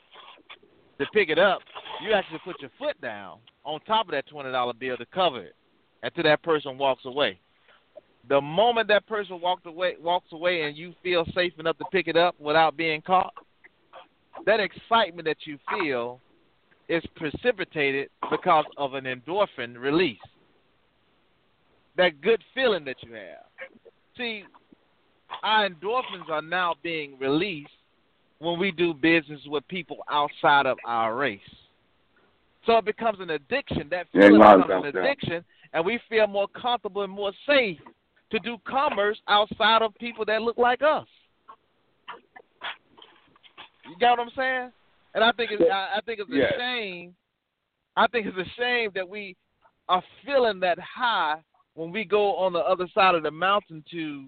to 0.99 1.07
pick 1.13 1.29
it 1.29 1.39
up. 1.39 1.61
You 2.03 2.13
actually 2.13 2.41
put 2.45 2.61
your 2.61 2.71
foot 2.79 3.01
down 3.01 3.39
on 3.65 3.81
top 3.81 4.07
of 4.07 4.13
that 4.13 4.27
twenty 4.27 4.51
dollar 4.51 4.73
bill 4.75 4.97
to 4.97 5.07
cover 5.07 5.43
it 5.43 5.55
until 6.03 6.25
that 6.25 6.43
person 6.43 6.77
walks 6.79 7.05
away. 7.05 7.41
The 8.29 8.41
moment 8.41 8.89
that 8.89 9.07
person 9.07 9.41
walks 9.41 9.67
away 9.67 9.97
walks 10.01 10.33
away 10.33 10.63
and 10.63 10.77
you 10.77 10.95
feel 11.03 11.25
safe 11.35 11.53
enough 11.59 11.79
to 11.79 11.85
pick 11.93 12.09
it 12.09 12.17
up 12.17 12.39
without 12.39 12.77
being 12.77 13.03
caught, 13.03 13.35
that 14.47 14.61
excitement 14.61 15.27
that 15.27 15.39
you 15.45 15.59
feel 15.71 16.21
is 16.89 17.03
precipitated 17.17 18.11
because 18.31 18.65
of 18.77 18.95
an 18.95 19.05
endorphin 19.05 19.79
release. 19.79 20.19
That 21.97 22.21
good 22.21 22.43
feeling 22.55 22.85
that 22.85 22.97
you 23.03 23.15
have. 23.15 23.47
See, 24.17 24.45
our 25.43 25.69
endorphins 25.69 26.29
are 26.29 26.43
now 26.43 26.75
being 26.83 27.19
released 27.19 27.71
when 28.39 28.59
we 28.59 28.71
do 28.71 28.95
business 28.95 29.41
with 29.47 29.67
people 29.69 29.99
outside 30.11 30.67
of 30.67 30.79
our 30.85 31.17
race. 31.17 31.41
So 32.67 32.79
it 32.79 32.85
becomes 32.85 33.21
an 33.21 33.31
addiction. 33.31 33.89
That 33.91 34.07
feeling 34.13 34.41
yeah, 34.41 34.57
becomes 34.57 34.87
an 34.87 34.97
addiction, 34.97 35.45
and 35.73 35.85
we 35.85 36.01
feel 36.09 36.27
more 36.27 36.49
comfortable 36.49 37.03
and 37.03 37.13
more 37.13 37.33
safe 37.47 37.79
to 38.31 38.39
do 38.41 38.57
commerce 38.67 39.19
outside 39.29 39.83
of 39.83 39.95
people 39.97 40.25
that 40.25 40.43
look 40.43 40.59
like 40.59 40.83
us. 40.83 41.07
You 43.89 43.97
got 44.01 44.19
what 44.19 44.27
I'm 44.27 44.33
saying? 44.37 44.73
And 45.15 45.23
I 45.23 45.31
think 45.33 45.51
it's 45.53 45.63
I, 45.71 45.97
I 45.97 46.01
think 46.05 46.21
it's 46.21 46.31
a 46.31 46.35
yeah. 46.35 46.59
shame. 46.59 47.15
I 47.97 48.07
think 48.09 48.27
it's 48.27 48.37
a 48.37 48.61
shame 48.61 48.91
that 48.95 49.09
we 49.09 49.37
are 49.89 50.03
feeling 50.25 50.59
that 50.61 50.79
high 50.79 51.37
when 51.75 51.91
we 51.91 52.05
go 52.05 52.37
on 52.37 52.53
the 52.53 52.61
other 52.61 52.87
side 52.95 53.15
of 53.15 53.23
the 53.23 53.31
mountain 53.31 53.85
to 53.91 54.27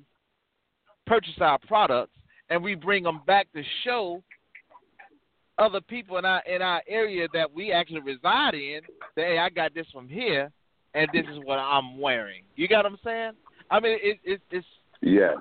purchase 1.06 1.34
our 1.40 1.58
products, 1.66 2.12
and 2.50 2.62
we 2.62 2.74
bring 2.74 3.02
them 3.02 3.22
back 3.26 3.46
to 3.52 3.62
show 3.84 4.22
other 5.58 5.80
people 5.80 6.18
in 6.18 6.24
our 6.24 6.42
in 6.42 6.60
our 6.60 6.82
area 6.86 7.26
that 7.32 7.52
we 7.52 7.72
actually 7.72 8.00
reside 8.00 8.54
in 8.54 8.80
say, 9.14 9.22
hey, 9.22 9.38
I 9.38 9.48
got 9.48 9.74
this 9.74 9.86
from 9.92 10.08
here, 10.08 10.52
and 10.94 11.08
this 11.12 11.24
is 11.32 11.38
what 11.44 11.58
I'm 11.58 11.98
wearing. 11.98 12.42
You 12.56 12.68
got 12.68 12.84
what 12.84 12.92
I'm 12.92 12.98
saying? 13.02 13.32
I 13.70 13.80
mean, 13.80 13.98
it, 14.02 14.18
it, 14.24 14.40
it's 14.50 14.66
yeah, 15.00 15.34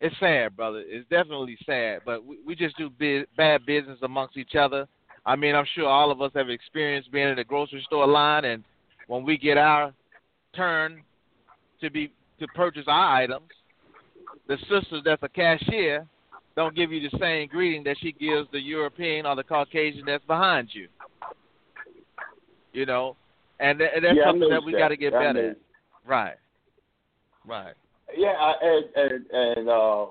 it's 0.00 0.18
sad, 0.18 0.56
brother. 0.56 0.82
It's 0.86 1.08
definitely 1.08 1.56
sad, 1.64 2.00
but 2.04 2.24
we, 2.24 2.38
we 2.44 2.54
just 2.54 2.76
do 2.76 2.90
bad 3.36 3.66
business 3.66 3.98
amongst 4.02 4.36
each 4.36 4.54
other. 4.58 4.86
I 5.24 5.36
mean, 5.36 5.54
I'm 5.54 5.66
sure 5.74 5.88
all 5.88 6.10
of 6.10 6.22
us 6.22 6.30
have 6.34 6.50
experienced 6.50 7.10
being 7.12 7.28
in 7.28 7.36
the 7.36 7.44
grocery 7.44 7.82
store 7.84 8.06
line, 8.06 8.44
and 8.44 8.64
when 9.06 9.24
we 9.24 9.36
get 9.36 9.58
our 9.58 9.92
turn 10.54 11.02
to 11.80 11.90
be 11.90 12.12
to 12.38 12.46
purchase 12.48 12.84
our 12.86 13.16
items, 13.16 13.48
the 14.48 14.56
sister 14.68 15.00
that's 15.04 15.22
a 15.22 15.28
cashier 15.28 16.06
don't 16.54 16.74
give 16.74 16.90
you 16.90 17.08
the 17.08 17.18
same 17.18 17.48
greeting 17.48 17.84
that 17.84 17.96
she 18.00 18.12
gives 18.12 18.48
the 18.50 18.60
European 18.60 19.26
or 19.26 19.36
the 19.36 19.44
Caucasian 19.44 20.04
that's 20.06 20.24
behind 20.24 20.68
you. 20.72 20.88
You 22.72 22.86
know, 22.86 23.16
and, 23.60 23.78
th- 23.78 23.90
and 23.94 24.04
that's 24.04 24.16
yeah, 24.16 24.24
something 24.26 24.48
that 24.50 24.62
we 24.62 24.72
got 24.72 24.88
to 24.88 24.96
get 24.96 25.14
I 25.14 25.18
better 25.18 25.50
at. 25.50 25.56
Right. 26.06 26.36
Right. 27.46 27.74
Yeah, 28.16 28.28
I, 28.28 28.54
and 28.62 28.84
and 28.96 29.26
and 29.30 29.68
uh, 29.68 30.06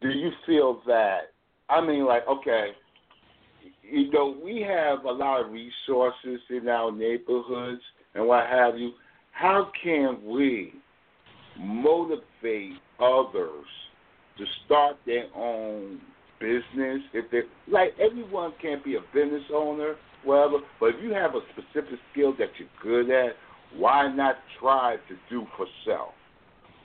do 0.00 0.08
you 0.08 0.30
feel 0.46 0.82
that? 0.86 1.32
I 1.68 1.80
mean, 1.80 2.06
like, 2.06 2.26
okay, 2.28 2.70
you 3.82 4.10
know, 4.10 4.36
we 4.42 4.60
have 4.62 5.04
a 5.04 5.10
lot 5.10 5.44
of 5.44 5.52
resources 5.52 6.40
in 6.50 6.68
our 6.68 6.92
neighborhoods 6.92 7.82
and 8.14 8.26
what 8.26 8.46
have 8.46 8.78
you. 8.78 8.92
How 9.38 9.70
can 9.84 10.18
we 10.26 10.72
motivate 11.56 12.72
others 12.98 13.66
to 14.36 14.44
start 14.66 14.96
their 15.06 15.26
own 15.36 16.00
business? 16.40 17.02
If 17.14 17.30
they 17.30 17.42
like, 17.70 17.94
everyone 18.00 18.52
can't 18.60 18.84
be 18.84 18.96
a 18.96 19.00
business 19.14 19.44
owner, 19.54 19.94
whatever. 20.24 20.56
But 20.80 20.86
if 20.86 20.96
you 21.04 21.12
have 21.12 21.36
a 21.36 21.40
specific 21.52 22.00
skill 22.10 22.32
that 22.32 22.48
you're 22.58 22.68
good 22.82 23.14
at, 23.14 23.34
why 23.76 24.12
not 24.12 24.38
try 24.58 24.96
to 25.08 25.14
do 25.30 25.46
for 25.56 25.66
self? 25.86 26.14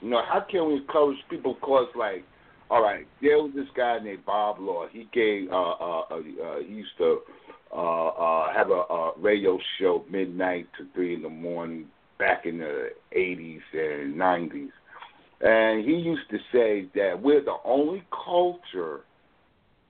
You 0.00 0.10
know, 0.10 0.22
how 0.24 0.46
can 0.48 0.68
we 0.68 0.76
encourage 0.76 1.18
people? 1.28 1.56
Cause 1.60 1.88
like, 1.96 2.24
all 2.70 2.84
right, 2.84 3.04
there 3.20 3.38
was 3.38 3.50
this 3.56 3.66
guy 3.76 3.98
named 3.98 4.24
Bob 4.24 4.60
Law. 4.60 4.86
He 4.92 5.08
gave, 5.12 5.50
uh, 5.50 5.54
uh, 5.56 6.00
uh, 6.08 6.14
uh 6.14 6.58
he 6.60 6.72
used 6.72 6.96
to 6.98 7.18
uh, 7.74 8.08
uh, 8.08 8.54
have 8.54 8.70
a, 8.70 8.94
a 8.94 9.12
radio 9.18 9.58
show 9.80 10.04
midnight 10.08 10.68
to 10.78 10.86
three 10.94 11.14
in 11.14 11.22
the 11.22 11.28
morning 11.28 11.88
back 12.18 12.46
in 12.46 12.58
the 12.58 12.90
80s 13.16 13.60
and 13.72 14.14
90s. 14.14 14.70
And 15.40 15.84
he 15.84 15.96
used 15.96 16.28
to 16.30 16.38
say 16.52 16.88
that 16.94 17.20
we're 17.20 17.44
the 17.44 17.56
only 17.64 18.02
culture 18.24 19.00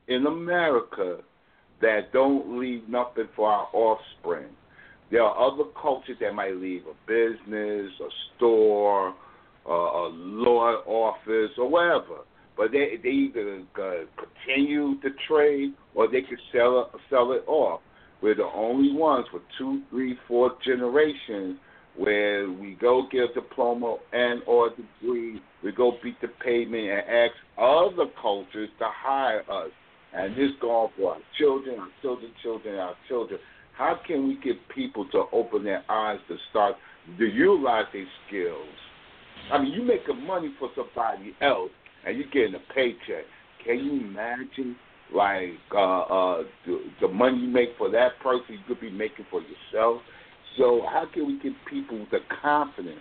in 0.08 0.26
America 0.26 1.18
that 1.80 2.12
don't 2.12 2.58
leave 2.58 2.88
nothing 2.88 3.28
for 3.36 3.50
our 3.50 3.68
offspring. 3.72 4.48
There 5.10 5.22
are 5.22 5.52
other 5.52 5.64
cultures 5.80 6.16
that 6.20 6.34
might 6.34 6.56
leave 6.56 6.82
a 6.86 6.94
business, 7.06 7.92
a 8.00 8.08
store, 8.36 9.14
uh, 9.66 9.70
a 9.70 10.08
law 10.10 10.82
office, 10.86 11.50
or 11.58 11.68
whatever. 11.68 12.22
But 12.56 12.72
they 12.72 12.98
they 13.02 13.10
either 13.10 13.62
continue 13.74 15.00
the 15.02 15.10
trade 15.28 15.74
or 15.94 16.08
they 16.08 16.22
could 16.22 16.38
sell 16.52 16.80
it 16.80 17.00
sell 17.10 17.32
it 17.32 17.44
off. 17.46 17.80
We're 18.22 18.36
the 18.36 18.48
only 18.54 18.92
ones 18.92 19.26
for 19.30 19.40
two, 19.58 19.82
three, 19.90 20.16
four 20.26 20.56
generations 20.64 21.58
where 21.96 22.50
we 22.50 22.76
go 22.80 23.06
get 23.10 23.30
a 23.30 23.34
diploma 23.34 23.96
and 24.12 24.42
or 24.46 24.70
degree, 24.70 25.40
we 25.62 25.72
go 25.72 25.92
beat 26.02 26.20
the 26.20 26.28
pavement 26.44 26.88
and 26.88 27.02
ask 27.08 27.34
other 27.58 28.10
cultures 28.20 28.68
to 28.78 28.86
hire 28.88 29.40
us. 29.50 29.70
And 30.12 30.36
this 30.36 30.50
going 30.60 30.90
for 30.96 31.14
our 31.14 31.20
children, 31.38 31.78
our 31.80 31.88
children, 32.00 32.30
children, 32.42 32.78
our 32.78 32.94
children. 33.08 33.40
How 33.76 33.98
can 34.06 34.28
we 34.28 34.36
get 34.36 34.56
people 34.68 35.08
to 35.10 35.24
open 35.32 35.64
their 35.64 35.84
eyes 35.88 36.20
to 36.28 36.36
start 36.50 36.76
to 37.18 37.24
utilize 37.24 37.86
their 37.92 38.06
skills? 38.26 38.68
I 39.52 39.58
mean, 39.58 39.72
you 39.72 39.82
making 39.82 40.24
money 40.24 40.54
for 40.58 40.70
somebody 40.76 41.34
else 41.40 41.70
and 42.06 42.16
you're 42.16 42.28
getting 42.28 42.54
a 42.54 42.72
paycheck. 42.74 43.24
Can 43.64 43.78
you 43.78 44.06
imagine, 44.06 44.76
like, 45.12 45.58
uh, 45.74 46.00
uh, 46.02 46.42
the, 46.66 46.78
the 47.00 47.08
money 47.08 47.38
you 47.38 47.48
make 47.48 47.70
for 47.76 47.90
that 47.90 48.20
person, 48.22 48.54
you 48.54 48.58
could 48.68 48.80
be 48.80 48.90
making 48.90 49.26
for 49.30 49.40
yourself? 49.40 50.00
So 50.56 50.82
how 50.90 51.06
can 51.12 51.26
we 51.26 51.38
give 51.40 51.54
people 51.68 52.06
the 52.10 52.18
confidence 52.42 52.98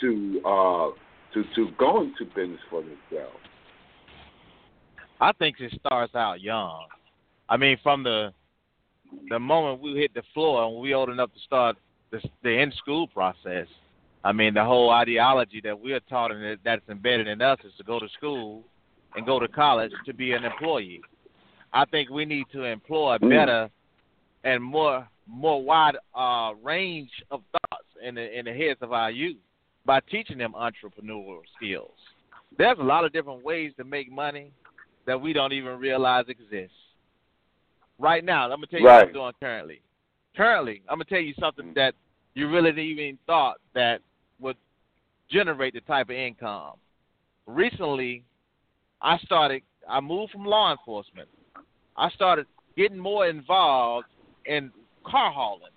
to 0.00 0.40
uh, 0.44 0.88
to 1.34 1.44
to 1.54 1.70
go 1.78 2.02
into 2.02 2.24
business 2.34 2.60
for 2.70 2.82
themselves? 2.82 3.36
I 5.20 5.32
think 5.32 5.56
it 5.58 5.72
starts 5.84 6.14
out 6.14 6.40
young. 6.40 6.86
I 7.48 7.56
mean, 7.56 7.78
from 7.82 8.04
the 8.04 8.32
the 9.28 9.38
moment 9.38 9.80
we 9.80 9.94
hit 9.94 10.14
the 10.14 10.22
floor 10.34 10.64
and 10.64 10.80
we 10.80 10.94
old 10.94 11.08
enough 11.08 11.32
to 11.32 11.40
start 11.40 11.76
the, 12.10 12.20
the 12.42 12.50
in 12.50 12.72
school 12.72 13.06
process. 13.08 13.66
I 14.24 14.32
mean, 14.32 14.54
the 14.54 14.64
whole 14.64 14.90
ideology 14.90 15.60
that 15.64 15.78
we're 15.78 16.00
taught 16.00 16.32
and 16.32 16.58
that's 16.64 16.82
embedded 16.88 17.28
in 17.28 17.40
us 17.40 17.58
is 17.64 17.72
to 17.78 17.84
go 17.84 17.98
to 17.98 18.08
school 18.16 18.64
and 19.14 19.24
go 19.24 19.38
to 19.38 19.48
college 19.48 19.92
to 20.06 20.12
be 20.12 20.32
an 20.32 20.44
employee. 20.44 21.00
I 21.72 21.84
think 21.86 22.10
we 22.10 22.24
need 22.24 22.46
to 22.52 22.64
employ 22.64 23.18
mm. 23.18 23.30
better 23.30 23.70
and 24.44 24.62
more 24.62 25.08
more 25.28 25.62
wide 25.62 25.96
uh, 26.14 26.52
range 26.62 27.10
of 27.30 27.42
thoughts 27.52 27.84
in 28.02 28.14
the 28.14 28.38
in 28.38 28.46
the 28.46 28.52
heads 28.52 28.78
of 28.80 28.92
our 28.92 29.10
youth 29.10 29.36
by 29.84 30.00
teaching 30.10 30.38
them 30.38 30.54
entrepreneurial 30.54 31.40
skills. 31.56 31.92
There's 32.56 32.78
a 32.78 32.82
lot 32.82 33.04
of 33.04 33.12
different 33.12 33.44
ways 33.44 33.72
to 33.76 33.84
make 33.84 34.10
money 34.10 34.50
that 35.06 35.20
we 35.20 35.32
don't 35.32 35.52
even 35.52 35.78
realize 35.78 36.24
exist. 36.28 36.72
Right 37.98 38.24
now, 38.24 38.44
I'm 38.44 38.58
gonna 38.58 38.66
tell 38.66 38.80
you 38.80 38.86
right. 38.86 38.98
what 38.98 39.08
I'm 39.08 39.12
doing 39.12 39.32
currently. 39.40 39.80
Currently, 40.36 40.82
I'm 40.88 40.96
gonna 40.96 41.04
tell 41.04 41.20
you 41.20 41.34
something 41.38 41.72
that 41.74 41.94
you 42.34 42.48
really 42.48 42.70
didn't 42.70 42.84
even 42.84 43.18
thought 43.26 43.56
that 43.74 44.00
would 44.40 44.56
generate 45.30 45.74
the 45.74 45.80
type 45.80 46.08
of 46.08 46.16
income. 46.16 46.74
Recently, 47.46 48.24
I 49.02 49.18
started. 49.18 49.62
I 49.88 50.00
moved 50.00 50.32
from 50.32 50.44
law 50.44 50.70
enforcement. 50.70 51.28
I 51.96 52.10
started 52.10 52.46
getting 52.76 52.98
more 52.98 53.26
involved 53.26 54.06
in 54.46 54.70
car 55.10 55.32
hauling. 55.32 55.72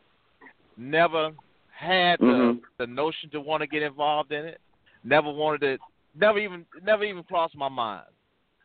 Never 0.78 1.32
had 1.78 2.20
the, 2.20 2.26
mm-hmm. 2.26 2.60
the 2.78 2.88
notion 2.88 3.30
to 3.32 3.42
want 3.42 3.62
to 3.62 3.68
get 3.68 3.82
involved 3.82 4.32
in 4.32 4.46
it. 4.46 4.60
Never 5.04 5.32
wanted 5.32 5.62
to. 5.62 5.78
Never 6.20 6.40
even 6.40 6.66
never 6.84 7.04
even 7.04 7.24
crossed 7.24 7.56
my 7.56 7.70
mind. 7.70 8.06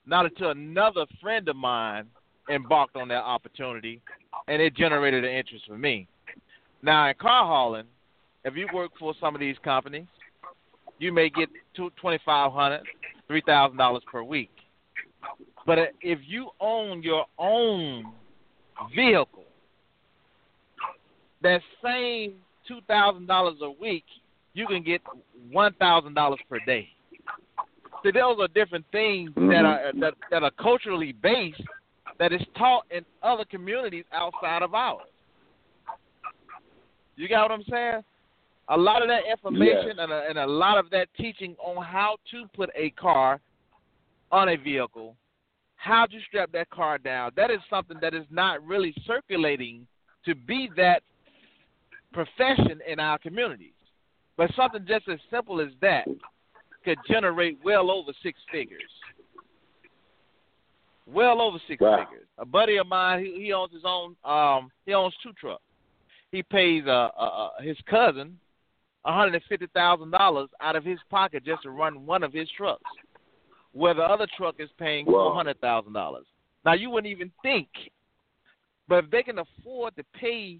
Not 0.06 0.26
until 0.26 0.50
another 0.50 1.06
friend 1.20 1.48
of 1.48 1.56
mine 1.56 2.06
embarked 2.50 2.96
on 2.96 3.08
that 3.08 3.22
opportunity, 3.22 4.00
and 4.48 4.60
it 4.60 4.74
generated 4.74 5.24
an 5.24 5.30
interest 5.30 5.64
for 5.66 5.78
me. 5.78 6.08
Now 6.82 7.08
in 7.08 7.14
car 7.14 7.46
hauling, 7.46 7.86
if 8.44 8.54
you 8.54 8.68
work 8.74 8.92
for 8.98 9.14
some 9.20 9.34
of 9.34 9.40
these 9.40 9.56
companies, 9.64 10.06
you 10.98 11.12
may 11.12 11.30
get 11.30 11.48
two 11.74 11.90
twenty 11.96 12.18
five 12.24 12.52
hundred, 12.52 12.82
three 13.28 13.42
thousand 13.46 13.78
dollars 13.78 14.02
per 14.10 14.22
week. 14.22 14.50
But 15.66 15.78
if 16.00 16.20
you 16.26 16.50
own 16.60 17.02
your 17.02 17.26
own 17.38 18.12
vehicle, 18.94 19.45
that 21.42 21.60
same 21.82 22.34
two 22.66 22.80
thousand 22.88 23.26
dollars 23.26 23.56
a 23.62 23.70
week, 23.70 24.04
you 24.54 24.66
can 24.66 24.82
get 24.82 25.00
one 25.50 25.72
thousand 25.74 26.14
dollars 26.14 26.40
per 26.48 26.58
day. 26.66 26.88
So 28.02 28.10
those 28.12 28.36
are 28.40 28.48
different 28.48 28.84
things 28.92 29.30
mm-hmm. 29.30 29.48
that 29.48 29.64
are 29.64 29.92
that, 30.00 30.14
that 30.30 30.42
are 30.42 30.50
culturally 30.52 31.12
based 31.12 31.62
that 32.18 32.32
is 32.32 32.40
taught 32.56 32.84
in 32.90 33.04
other 33.22 33.44
communities 33.44 34.04
outside 34.12 34.62
of 34.62 34.74
ours. 34.74 35.06
You 37.16 37.28
got 37.28 37.50
what 37.50 37.58
I'm 37.58 37.64
saying? 37.70 38.02
A 38.68 38.76
lot 38.76 39.02
of 39.02 39.08
that 39.08 39.22
information 39.30 39.86
yes. 39.86 39.96
and, 39.98 40.12
a, 40.12 40.24
and 40.28 40.38
a 40.38 40.46
lot 40.46 40.76
of 40.76 40.90
that 40.90 41.08
teaching 41.16 41.54
on 41.64 41.84
how 41.84 42.16
to 42.32 42.44
put 42.54 42.70
a 42.76 42.90
car 42.90 43.40
on 44.32 44.48
a 44.48 44.56
vehicle, 44.56 45.14
how 45.76 46.06
to 46.06 46.16
strap 46.26 46.50
that 46.52 46.68
car 46.70 46.98
down, 46.98 47.30
that 47.36 47.50
is 47.50 47.60
something 47.70 47.96
that 48.00 48.12
is 48.12 48.24
not 48.30 48.64
really 48.66 48.94
circulating 49.06 49.86
to 50.24 50.34
be 50.34 50.68
that 50.76 51.02
profession 52.16 52.80
in 52.88 52.98
our 52.98 53.18
communities. 53.18 53.72
But 54.38 54.50
something 54.56 54.84
just 54.88 55.08
as 55.08 55.18
simple 55.30 55.60
as 55.60 55.68
that 55.82 56.06
could 56.84 56.98
generate 57.08 57.58
well 57.62 57.90
over 57.90 58.12
six 58.22 58.38
figures. 58.50 58.80
Well 61.06 61.40
over 61.40 61.58
six 61.68 61.80
wow. 61.80 62.04
figures. 62.04 62.26
A 62.38 62.46
buddy 62.46 62.78
of 62.78 62.86
mine, 62.86 63.24
he, 63.24 63.44
he 63.44 63.52
owns 63.52 63.72
his 63.72 63.84
own. 63.84 64.16
Um, 64.24 64.70
he 64.86 64.94
owns 64.94 65.14
two 65.22 65.32
trucks. 65.38 65.62
He 66.32 66.42
pays 66.42 66.84
uh, 66.86 67.08
uh, 67.16 67.22
uh 67.22 67.62
his 67.62 67.76
cousin 67.88 68.38
one 69.02 69.14
hundred 69.14 69.34
and 69.34 69.44
fifty 69.48 69.66
thousand 69.72 70.10
dollars 70.10 70.48
out 70.60 70.74
of 70.74 70.84
his 70.84 70.98
pocket 71.10 71.44
just 71.44 71.62
to 71.62 71.70
run 71.70 72.06
one 72.06 72.22
of 72.22 72.32
his 72.32 72.48
trucks, 72.56 72.90
where 73.72 73.94
the 73.94 74.02
other 74.02 74.26
truck 74.36 74.56
is 74.58 74.68
paying 74.78 75.04
four 75.06 75.34
hundred 75.34 75.60
thousand 75.60 75.92
dollars. 75.92 76.26
Now 76.64 76.74
you 76.74 76.90
wouldn't 76.90 77.10
even 77.10 77.30
think, 77.42 77.68
but 78.88 79.04
if 79.04 79.10
they 79.10 79.22
can 79.22 79.38
afford 79.38 79.94
to 79.96 80.04
pay 80.20 80.58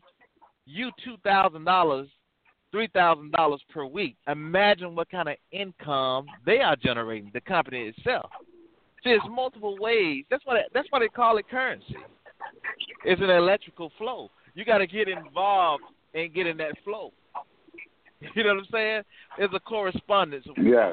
you 0.67 0.91
two 1.05 1.17
thousand 1.25 1.65
dollars, 1.65 2.09
three 2.71 2.89
thousand 2.89 3.33
dollars 3.33 3.61
per 3.73 3.85
week. 3.87 4.17
Imagine 4.29 4.95
what 4.95 5.11
kind 5.11 5.29
of 5.29 5.37
income 5.53 6.27
they 6.45 6.59
are 6.59 6.77
generating. 6.77 7.31
The 7.33 7.41
company 7.41 7.93
itself. 7.97 8.31
See, 9.03 9.11
there's 9.11 9.21
multiple 9.31 9.77
ways. 9.79 10.25
That's 10.31 10.45
why 10.45 10.63
that's 10.75 10.89
why 10.91 10.99
they 10.99 11.09
call 11.09 11.39
it 11.39 11.49
currency. 11.49 11.97
It's 13.05 13.21
an 13.21 13.31
electrical 13.31 13.91
flow. 13.97 14.31
You 14.55 14.65
got 14.65 14.79
to 14.79 14.87
get 14.87 15.09
involved 15.09 15.85
and 16.15 16.33
get 16.35 16.47
in 16.47 16.57
that 16.59 16.75
flow. 16.85 17.13
You 18.35 18.45
know 18.45 18.55
what 18.55 18.61
I'm 18.61 18.67
saying? 18.73 19.03
There's 19.37 19.51
a 19.55 19.61
correspondence 19.61 20.47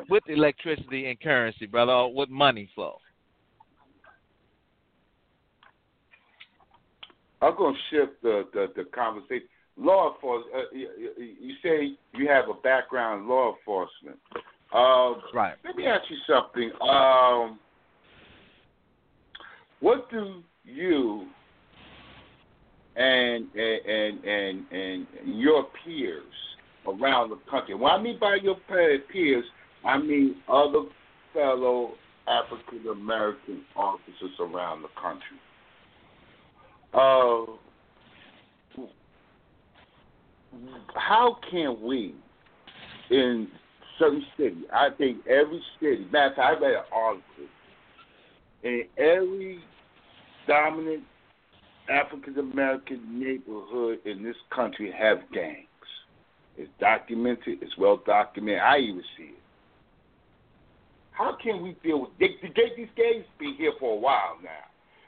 with 0.09 0.23
electricity 0.27 1.07
and 1.07 1.19
currency, 1.19 1.65
brother, 1.65 1.93
or 1.93 2.13
with 2.13 2.29
money 2.29 2.69
flow. 2.75 2.97
I'm 7.41 7.55
going 7.57 7.75
to 7.75 7.79
shift 7.89 8.21
the, 8.21 8.43
the, 8.53 8.67
the 8.75 8.83
conversation. 8.83 9.47
Law 9.77 10.13
enforcement, 10.13 10.55
uh, 10.55 10.75
you, 10.75 11.53
say 11.63 11.93
you 12.13 12.27
have 12.27 12.45
a 12.49 12.53
background 12.62 13.23
in 13.23 13.29
law 13.29 13.55
enforcement. 13.55 14.17
Uh, 14.73 15.13
right. 15.33 15.55
Let 15.65 15.75
me 15.75 15.86
ask 15.86 16.03
you 16.09 16.17
something. 16.27 16.71
Um, 16.81 17.59
what 19.79 20.09
do 20.12 20.43
you 20.63 21.27
and 22.95 23.47
and 23.55 24.23
and 24.23 24.65
and 24.71 25.07
your 25.25 25.65
peers 25.83 26.23
around 26.88 27.29
the 27.29 27.39
country. 27.49 27.75
What 27.75 27.93
I 27.93 28.01
mean 28.01 28.19
by 28.19 28.38
your 28.41 28.57
peers, 29.12 29.45
I 29.86 29.97
mean 29.97 30.36
other 30.47 30.83
fellow 31.33 31.93
African 32.27 32.88
American 32.89 33.63
officers 33.75 34.31
around 34.39 34.83
the 34.83 34.89
country. 35.01 35.38
Uh, 36.93 37.57
how 40.95 41.37
can 41.49 41.81
we, 41.81 42.15
in 43.09 43.47
certain 43.99 44.23
cities, 44.37 44.65
I 44.73 44.89
think 44.97 45.25
every 45.27 45.61
city, 45.79 46.07
matter 46.11 46.31
of 46.31 46.35
fact, 46.35 46.39
I 46.39 46.65
read 46.65 46.75
an 46.75 46.83
article, 46.91 47.23
in 48.63 48.83
every 48.97 49.59
dominant 50.47 51.03
African 51.89 52.37
American 52.39 53.19
neighborhood 53.19 53.99
in 54.05 54.23
this 54.23 54.35
country 54.55 54.93
have 54.97 55.19
gangs. 55.33 55.67
It's 56.57 56.69
documented. 56.79 57.59
It's 57.61 57.77
well 57.77 58.01
documented. 58.05 58.61
I 58.61 58.77
even 58.77 59.03
see 59.17 59.23
it. 59.23 59.39
How 61.11 61.35
can 61.41 61.61
we 61.61 61.75
deal 61.83 62.01
with 62.01 62.11
they, 62.19 62.29
they, 62.41 62.75
these 62.77 62.87
gangs? 62.95 63.25
Be 63.39 63.53
here 63.57 63.73
for 63.79 63.93
a 63.95 63.99
while 63.99 64.37
now. 64.43 64.49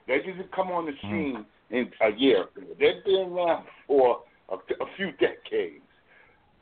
They 0.07 0.17
didn't 0.17 0.51
come 0.51 0.69
on 0.69 0.85
the 0.85 0.91
hmm. 1.01 1.07
scene 1.07 1.45
in 1.71 1.89
a 2.01 2.15
year. 2.15 2.45
They've 2.79 3.03
been 3.05 3.31
around 3.31 3.65
for 3.87 4.19
a, 4.49 4.55
a 4.55 4.87
few 4.97 5.11
decades. 5.13 5.83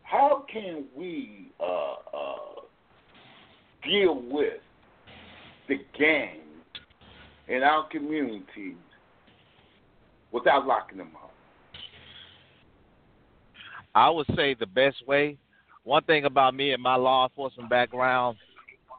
How 0.03 0.45
can 0.51 0.85
we 0.95 1.51
uh, 1.59 1.93
uh, 2.13 2.61
deal 3.83 4.21
with 4.29 4.61
the 5.67 5.77
gangs 5.97 6.39
in 7.47 7.63
our 7.63 7.87
communities 7.89 8.75
without 10.31 10.67
locking 10.67 10.97
them 10.97 11.11
up? 11.15 11.31
I 13.95 14.09
would 14.09 14.27
say 14.35 14.55
the 14.55 14.65
best 14.65 15.07
way. 15.07 15.37
One 15.83 16.03
thing 16.03 16.25
about 16.25 16.55
me 16.55 16.71
and 16.71 16.81
my 16.81 16.95
law 16.95 17.27
enforcement 17.27 17.69
background, 17.69 18.37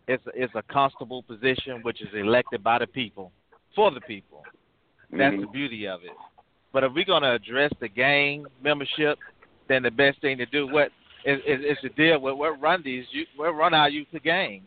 it's 0.06 0.24
a, 0.26 0.30
it's 0.34 0.54
a 0.54 0.62
constable 0.70 1.22
position 1.22 1.80
which 1.82 2.02
is 2.02 2.08
elected 2.14 2.62
by 2.62 2.78
the 2.78 2.86
people 2.86 3.32
for 3.74 3.90
the 3.90 4.00
people. 4.02 4.42
That's 5.10 5.32
mm-hmm. 5.32 5.40
the 5.42 5.46
beauty 5.48 5.86
of 5.86 6.02
it. 6.02 6.10
But 6.74 6.82
if 6.82 6.92
we're 6.92 7.04
gonna 7.04 7.32
address 7.32 7.72
the 7.80 7.88
gang 7.88 8.46
membership, 8.60 9.16
then 9.68 9.84
the 9.84 9.92
best 9.92 10.20
thing 10.20 10.36
to 10.38 10.46
do 10.46 10.66
what 10.66 10.90
is, 11.24 11.38
is, 11.46 11.60
is 11.60 11.78
to 11.82 11.88
deal 11.90 12.20
with 12.20 12.34
what 12.34 12.60
run 12.60 12.82
these 12.84 13.04
what 13.36 13.50
run 13.50 13.72
our 13.72 13.88
youth 13.88 14.08
to 14.12 14.18
gangs. 14.18 14.64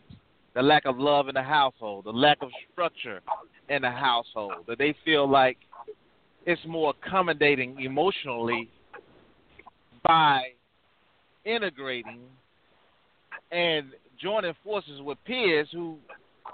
The 0.54 0.62
lack 0.62 0.86
of 0.86 0.98
love 0.98 1.28
in 1.28 1.34
the 1.34 1.42
household, 1.42 2.06
the 2.06 2.10
lack 2.10 2.38
of 2.40 2.48
structure 2.72 3.20
in 3.68 3.82
the 3.82 3.90
household. 3.90 4.54
That 4.66 4.78
they 4.78 4.96
feel 5.04 5.28
like 5.28 5.58
it's 6.46 6.60
more 6.66 6.94
accommodating 7.00 7.78
emotionally 7.78 8.70
by 10.02 10.44
integrating 11.44 12.20
and 13.52 13.92
joining 14.20 14.54
forces 14.64 15.02
with 15.02 15.18
peers 15.26 15.68
who 15.72 15.98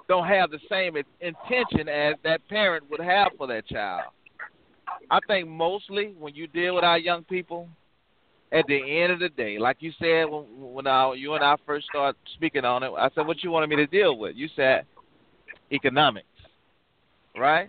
don't 0.08 0.26
have 0.26 0.50
the 0.50 0.58
same 0.68 0.96
intention 1.20 1.88
as 1.88 2.16
that 2.24 2.40
parent 2.48 2.84
would 2.90 3.00
have 3.00 3.28
for 3.38 3.46
that 3.46 3.68
child. 3.68 4.10
I 5.10 5.20
think 5.26 5.48
mostly 5.48 6.14
when 6.18 6.34
you 6.34 6.46
deal 6.46 6.74
with 6.74 6.84
our 6.84 6.98
young 6.98 7.24
people, 7.24 7.68
at 8.52 8.66
the 8.66 9.02
end 9.02 9.12
of 9.12 9.18
the 9.18 9.28
day, 9.30 9.58
like 9.58 9.78
you 9.80 9.92
said 9.98 10.24
when, 10.24 10.44
when 10.58 10.86
I, 10.86 11.12
you 11.14 11.34
and 11.34 11.42
I 11.42 11.56
first 11.66 11.86
started 11.86 12.16
speaking 12.34 12.64
on 12.64 12.82
it, 12.82 12.92
I 12.96 13.10
said, 13.14 13.26
"What 13.26 13.42
you 13.42 13.50
wanted 13.50 13.68
me 13.68 13.76
to 13.76 13.86
deal 13.86 14.16
with?" 14.16 14.36
You 14.36 14.48
said 14.54 14.86
economics, 15.72 16.26
right? 17.36 17.66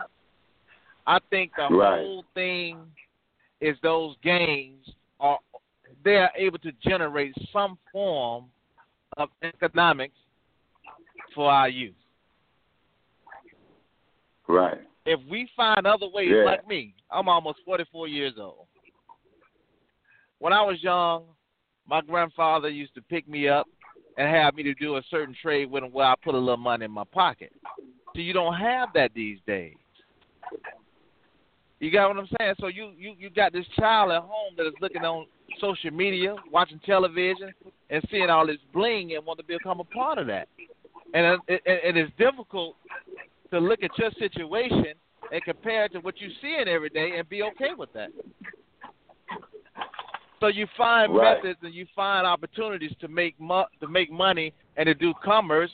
I 1.06 1.18
think 1.30 1.52
the 1.56 1.68
right. 1.74 1.98
whole 1.98 2.24
thing 2.34 2.78
is 3.60 3.76
those 3.82 4.16
gains 4.22 4.88
are 5.18 5.38
they 6.04 6.16
are 6.16 6.30
able 6.36 6.58
to 6.58 6.72
generate 6.82 7.34
some 7.52 7.78
form 7.92 8.46
of 9.16 9.28
economics 9.42 10.16
for 11.34 11.50
our 11.50 11.68
youth. 11.68 11.94
Right. 14.48 14.78
If 15.06 15.20
we 15.30 15.48
find 15.56 15.86
other 15.86 16.08
ways, 16.12 16.30
yeah. 16.30 16.44
like 16.44 16.66
me, 16.66 16.94
I'm 17.10 17.28
almost 17.28 17.58
44 17.64 18.08
years 18.08 18.34
old. 18.38 18.66
When 20.38 20.52
I 20.52 20.62
was 20.62 20.82
young, 20.82 21.24
my 21.88 22.00
grandfather 22.00 22.68
used 22.68 22.94
to 22.96 23.02
pick 23.02 23.28
me 23.28 23.48
up 23.48 23.66
and 24.18 24.28
have 24.28 24.54
me 24.54 24.62
to 24.64 24.74
do 24.74 24.96
a 24.96 25.02
certain 25.10 25.34
trade 25.40 25.70
with 25.70 25.84
him 25.84 25.92
where 25.92 26.06
I 26.06 26.14
put 26.22 26.34
a 26.34 26.38
little 26.38 26.56
money 26.56 26.84
in 26.84 26.90
my 26.90 27.04
pocket. 27.04 27.52
So 28.14 28.20
you 28.20 28.32
don't 28.32 28.54
have 28.54 28.88
that 28.94 29.12
these 29.14 29.38
days. 29.46 29.74
You 31.78 31.90
got 31.90 32.08
what 32.08 32.18
I'm 32.18 32.28
saying? 32.38 32.54
So 32.58 32.68
you 32.68 32.92
you 32.96 33.14
you 33.18 33.28
got 33.28 33.52
this 33.52 33.66
child 33.78 34.10
at 34.10 34.22
home 34.22 34.54
that 34.56 34.66
is 34.66 34.72
looking 34.80 35.02
on 35.02 35.26
social 35.60 35.90
media, 35.90 36.34
watching 36.50 36.80
television, 36.86 37.52
and 37.90 38.02
seeing 38.10 38.30
all 38.30 38.46
this 38.46 38.56
bling 38.72 39.14
and 39.14 39.24
want 39.24 39.38
to 39.38 39.44
become 39.44 39.80
a 39.80 39.84
part 39.84 40.18
of 40.18 40.26
that. 40.28 40.48
And 41.12 41.38
it, 41.48 41.62
it, 41.66 41.96
it 41.96 41.96
is 41.98 42.08
difficult 42.18 42.76
to 43.50 43.58
look 43.58 43.82
at 43.82 43.90
your 43.98 44.10
situation 44.18 44.94
and 45.32 45.42
compare 45.42 45.84
it 45.84 45.92
to 45.92 46.00
what 46.00 46.20
you're 46.20 46.30
seeing 46.40 46.68
every 46.68 46.88
day 46.88 47.12
and 47.18 47.28
be 47.28 47.42
okay 47.42 47.74
with 47.76 47.92
that. 47.92 48.10
So 50.40 50.48
you 50.48 50.66
find 50.76 51.14
right. 51.14 51.42
methods 51.42 51.58
and 51.62 51.74
you 51.74 51.86
find 51.94 52.26
opportunities 52.26 52.92
to 53.00 53.08
make 53.08 53.38
mo- 53.40 53.66
to 53.80 53.88
make 53.88 54.10
money 54.10 54.52
and 54.76 54.86
to 54.86 54.94
do 54.94 55.14
commerce, 55.24 55.70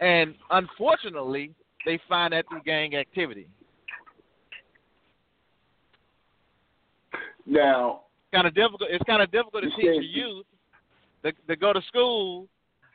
and 0.00 0.34
unfortunately, 0.50 1.52
they 1.84 2.00
find 2.08 2.32
that 2.32 2.46
through 2.48 2.62
gang 2.62 2.96
activity. 2.96 3.46
Now, 7.44 8.02
kind 8.32 8.46
of 8.46 8.54
difficult. 8.54 8.90
It's 8.90 9.04
kind 9.04 9.22
of 9.22 9.30
difficult 9.30 9.64
to 9.64 9.70
teach 9.70 10.00
the 10.00 10.04
youth 10.04 10.46
to, 11.22 11.32
to 11.48 11.56
go 11.56 11.72
to 11.72 11.82
school 11.82 12.48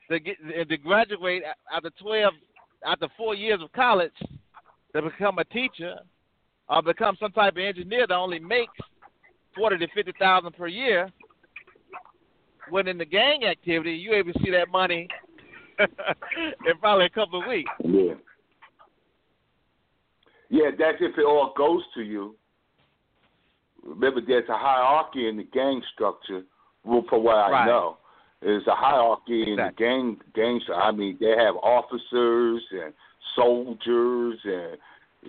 to 0.09 0.19
get 0.19 0.37
to 0.67 0.77
graduate 0.77 1.43
after 1.73 1.91
twelve 2.01 2.33
after 2.85 3.07
four 3.17 3.35
years 3.35 3.59
of 3.61 3.71
college 3.73 4.11
to 4.95 5.01
become 5.01 5.37
a 5.39 5.43
teacher 5.45 5.95
or 6.69 6.81
become 6.81 7.15
some 7.19 7.31
type 7.31 7.53
of 7.53 7.59
engineer 7.59 8.07
that 8.07 8.15
only 8.15 8.39
makes 8.39 8.73
forty 9.55 9.77
to 9.77 9.87
fifty 9.93 10.13
thousand 10.19 10.53
per 10.53 10.67
year. 10.67 11.09
When 12.69 12.87
in 12.87 12.97
the 12.97 13.05
gang 13.05 13.43
activity, 13.45 13.93
you 13.93 14.13
able 14.13 14.33
to 14.33 14.39
see 14.43 14.51
that 14.51 14.69
money 14.69 15.07
in 15.79 16.77
probably 16.79 17.05
a 17.05 17.09
couple 17.09 17.41
of 17.41 17.47
weeks. 17.47 17.71
Yeah. 17.83 18.13
Yeah, 20.49 20.71
that's 20.77 20.97
if 20.99 21.17
it 21.17 21.25
all 21.25 21.53
goes 21.57 21.81
to 21.95 22.01
you 22.01 22.35
remember 23.83 24.21
there's 24.25 24.47
a 24.49 24.57
hierarchy 24.57 25.27
in 25.27 25.37
the 25.37 25.43
gang 25.43 25.81
structure. 25.93 26.43
Well, 26.83 27.05
for 27.09 27.19
what 27.19 27.35
right. 27.35 27.63
I 27.63 27.67
know, 27.67 27.97
there's 28.41 28.65
a 28.67 28.75
hierarchy 28.75 29.43
in 29.43 29.59
exactly. 29.59 29.85
the 29.85 29.89
gang 29.89 30.17
gang. 30.33 30.61
I 30.75 30.91
mean, 30.91 31.17
they 31.19 31.35
have 31.37 31.55
officers 31.57 32.61
and 32.71 32.93
soldiers 33.35 34.39
and 34.43 34.77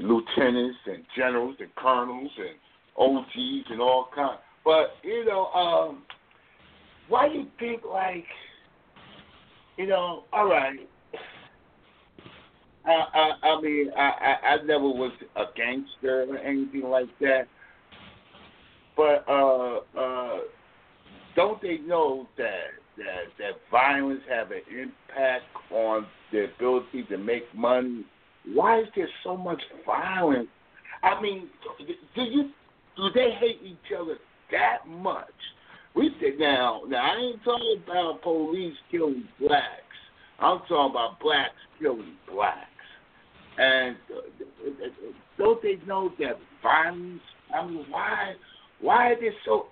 lieutenants 0.09 0.79
and 0.87 1.05
generals 1.17 1.57
and 1.61 1.75
colonels 1.75 2.31
and 2.39 2.57
OGs 2.97 3.71
and 3.71 3.81
all 3.81 4.09
kinds. 4.15 4.41
But 4.65 4.97
you 5.03 5.25
know, 5.27 5.47
um, 5.49 6.03
why 7.09 7.29
do 7.29 7.35
you 7.35 7.47
think 7.59 7.83
like, 7.85 8.25
you 9.77 9.87
know, 9.87 10.25
all 10.33 10.49
right. 10.49 10.79
I, 12.85 12.91
I, 12.91 13.49
I 13.49 13.61
mean, 13.61 13.93
I, 13.97 14.01
I, 14.01 14.49
I 14.55 14.63
never 14.65 14.85
was 14.85 15.13
a 15.37 15.45
gangster 15.55 16.27
or 16.29 16.39
anything 16.39 16.83
like 16.83 17.07
that. 17.21 17.47
But 18.97 19.25
uh, 19.29 19.81
uh, 19.97 20.39
don't 21.37 21.63
they 21.63 21.79
know 21.79 22.27
that 22.39 22.82
that 22.97 23.25
that 23.39 23.53
violence 23.71 24.21
have 24.29 24.51
an 24.51 24.63
impact 24.71 25.45
on 25.71 26.07
their 26.31 26.45
ability 26.45 27.05
to 27.11 27.19
make 27.19 27.43
money? 27.55 28.05
Why 28.53 28.81
is 28.81 28.87
there 28.97 29.09
so 29.25 29.37
much 29.37 29.61
violence? 29.87 30.49
I 31.03 31.21
mean, 31.21 31.49
do 32.15 32.23
you 32.23 32.51
do 32.97 33.09
they 33.15 33.31
hate 33.39 33.61
each 33.65 33.93
other 33.99 34.17
that 34.51 34.87
much? 34.87 35.27
We 35.95 36.11
say 36.21 36.33
now, 36.39 36.83
now 36.89 37.13
I 37.13 37.17
ain't 37.17 37.45
talking 37.45 37.83
about 37.85 38.23
police 38.23 38.77
killing 38.91 39.25
blacks. 39.39 39.83
I'm 40.39 40.59
talking 40.61 40.91
about 40.91 41.21
blacks 41.21 41.51
killing 41.81 42.17
blacks. 42.31 42.69
And 43.59 43.97
uh, 44.11 44.89
don't 45.39 45.63
they 45.63 45.79
know 45.87 46.11
that 46.19 46.39
violence? 46.63 47.21
I 47.55 47.67
mean, 47.67 47.85
why 47.91 48.35
why 48.81 49.13
are 49.13 49.21
they 49.21 49.31
so 49.45 49.67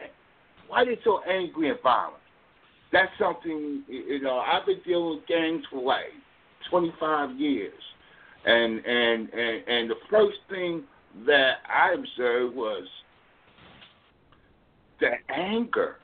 why 0.68 0.83
are 0.83 0.87
they 0.87 0.98
so 1.04 1.20
angry 1.28 1.70
and 1.70 1.78
violent? 1.83 2.16
That's 2.92 3.11
something 3.18 3.85
you 3.88 4.20
know. 4.20 4.38
I've 4.38 4.66
been 4.66 4.81
dealing 4.85 5.16
with 5.16 5.26
gangs 5.26 5.62
for 5.70 5.83
like 5.83 6.12
25 6.70 7.38
years, 7.38 7.72
and 8.44 8.85
and 8.85 9.29
and 9.33 9.68
and 9.68 9.90
the 9.90 9.96
first 10.11 10.38
thing 10.48 10.85
that 11.26 11.59
I 11.68 11.94
observed 11.94 12.57
was 12.57 12.85
the 15.00 15.11
anger 15.33 15.96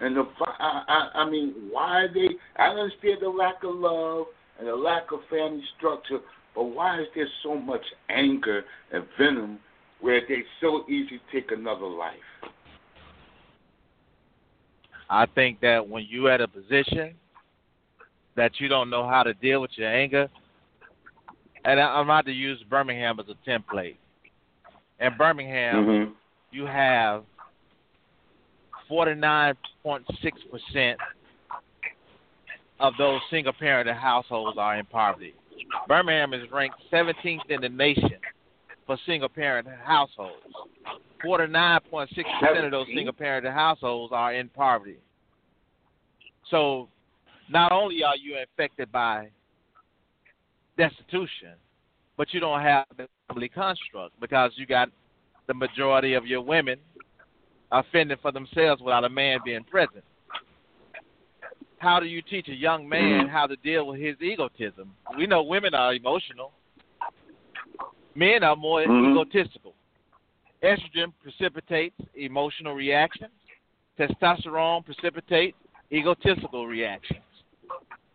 and 0.00 0.16
the 0.16 0.24
I, 0.40 0.82
I, 0.88 1.18
I 1.20 1.30
mean, 1.30 1.54
why 1.70 2.06
they? 2.12 2.28
I 2.58 2.68
understand 2.68 3.18
the 3.22 3.28
lack 3.28 3.62
of 3.64 3.74
love 3.74 4.26
and 4.58 4.68
the 4.68 4.74
lack 4.74 5.12
of 5.12 5.20
family 5.30 5.62
structure, 5.78 6.18
but 6.54 6.64
why 6.64 7.00
is 7.00 7.06
there 7.14 7.28
so 7.42 7.54
much 7.54 7.84
anger 8.10 8.64
and 8.92 9.04
venom 9.18 9.58
where 10.00 10.20
they 10.28 10.42
so 10.60 10.84
easy 10.88 11.20
take 11.32 11.50
another 11.50 11.86
life? 11.86 12.14
I 15.08 15.26
think 15.26 15.60
that 15.60 15.88
when 15.88 16.06
you're 16.08 16.30
at 16.30 16.40
a 16.40 16.48
position 16.48 17.14
that 18.36 18.52
you 18.58 18.68
don't 18.68 18.90
know 18.90 19.08
how 19.08 19.22
to 19.22 19.32
deal 19.34 19.60
with 19.60 19.70
your 19.76 19.88
anger, 19.88 20.28
and 21.64 21.80
I'm 21.80 22.04
about 22.04 22.26
to 22.26 22.32
use 22.32 22.62
Birmingham 22.68 23.18
as 23.18 23.26
a 23.28 23.48
template. 23.48 23.96
In 25.00 25.16
Birmingham, 25.16 25.86
mm-hmm. 25.86 26.12
you 26.52 26.66
have 26.66 27.24
49.6% 28.90 30.94
of 32.78 32.92
those 32.98 33.20
single 33.30 33.52
parent 33.52 33.88
households 33.90 34.58
are 34.58 34.78
in 34.78 34.86
poverty. 34.86 35.34
Birmingham 35.88 36.34
is 36.34 36.42
ranked 36.52 36.76
17th 36.92 37.48
in 37.48 37.60
the 37.60 37.68
nation 37.68 38.18
for 38.86 38.98
single 39.06 39.28
parent 39.28 39.66
households. 39.84 40.36
49.6% 41.24 42.64
of 42.64 42.70
those 42.70 42.86
single 42.94 43.12
parent 43.12 43.46
households 43.46 44.12
are 44.12 44.34
in 44.34 44.48
poverty. 44.48 44.98
So 46.50 46.88
not 47.48 47.72
only 47.72 48.02
are 48.02 48.16
you 48.16 48.36
affected 48.38 48.90
by 48.92 49.28
destitution, 50.76 51.54
but 52.16 52.32
you 52.32 52.40
don't 52.40 52.60
have 52.60 52.86
the 52.96 53.08
family 53.28 53.48
construct 53.48 54.18
because 54.20 54.52
you 54.56 54.66
got 54.66 54.88
the 55.46 55.54
majority 55.54 56.14
of 56.14 56.26
your 56.26 56.40
women 56.40 56.78
offending 57.72 58.16
for 58.22 58.32
themselves 58.32 58.80
without 58.82 59.04
a 59.04 59.08
man 59.08 59.38
being 59.44 59.64
present. 59.64 60.04
How 61.78 62.00
do 62.00 62.06
you 62.06 62.22
teach 62.22 62.48
a 62.48 62.54
young 62.54 62.88
man 62.88 63.28
how 63.28 63.46
to 63.46 63.56
deal 63.56 63.86
with 63.86 64.00
his 64.00 64.16
egotism? 64.20 64.92
We 65.16 65.26
know 65.26 65.42
women 65.42 65.74
are 65.74 65.94
emotional. 65.94 66.52
Men 68.14 68.42
are 68.42 68.56
more 68.56 68.80
mm-hmm. 68.80 69.12
egotistical. 69.12 69.74
Estrogen 70.66 71.12
precipitates 71.22 71.94
emotional 72.16 72.74
reactions. 72.74 73.30
Testosterone 73.98 74.84
precipitates 74.84 75.56
egotistical 75.92 76.66
reactions. 76.66 77.20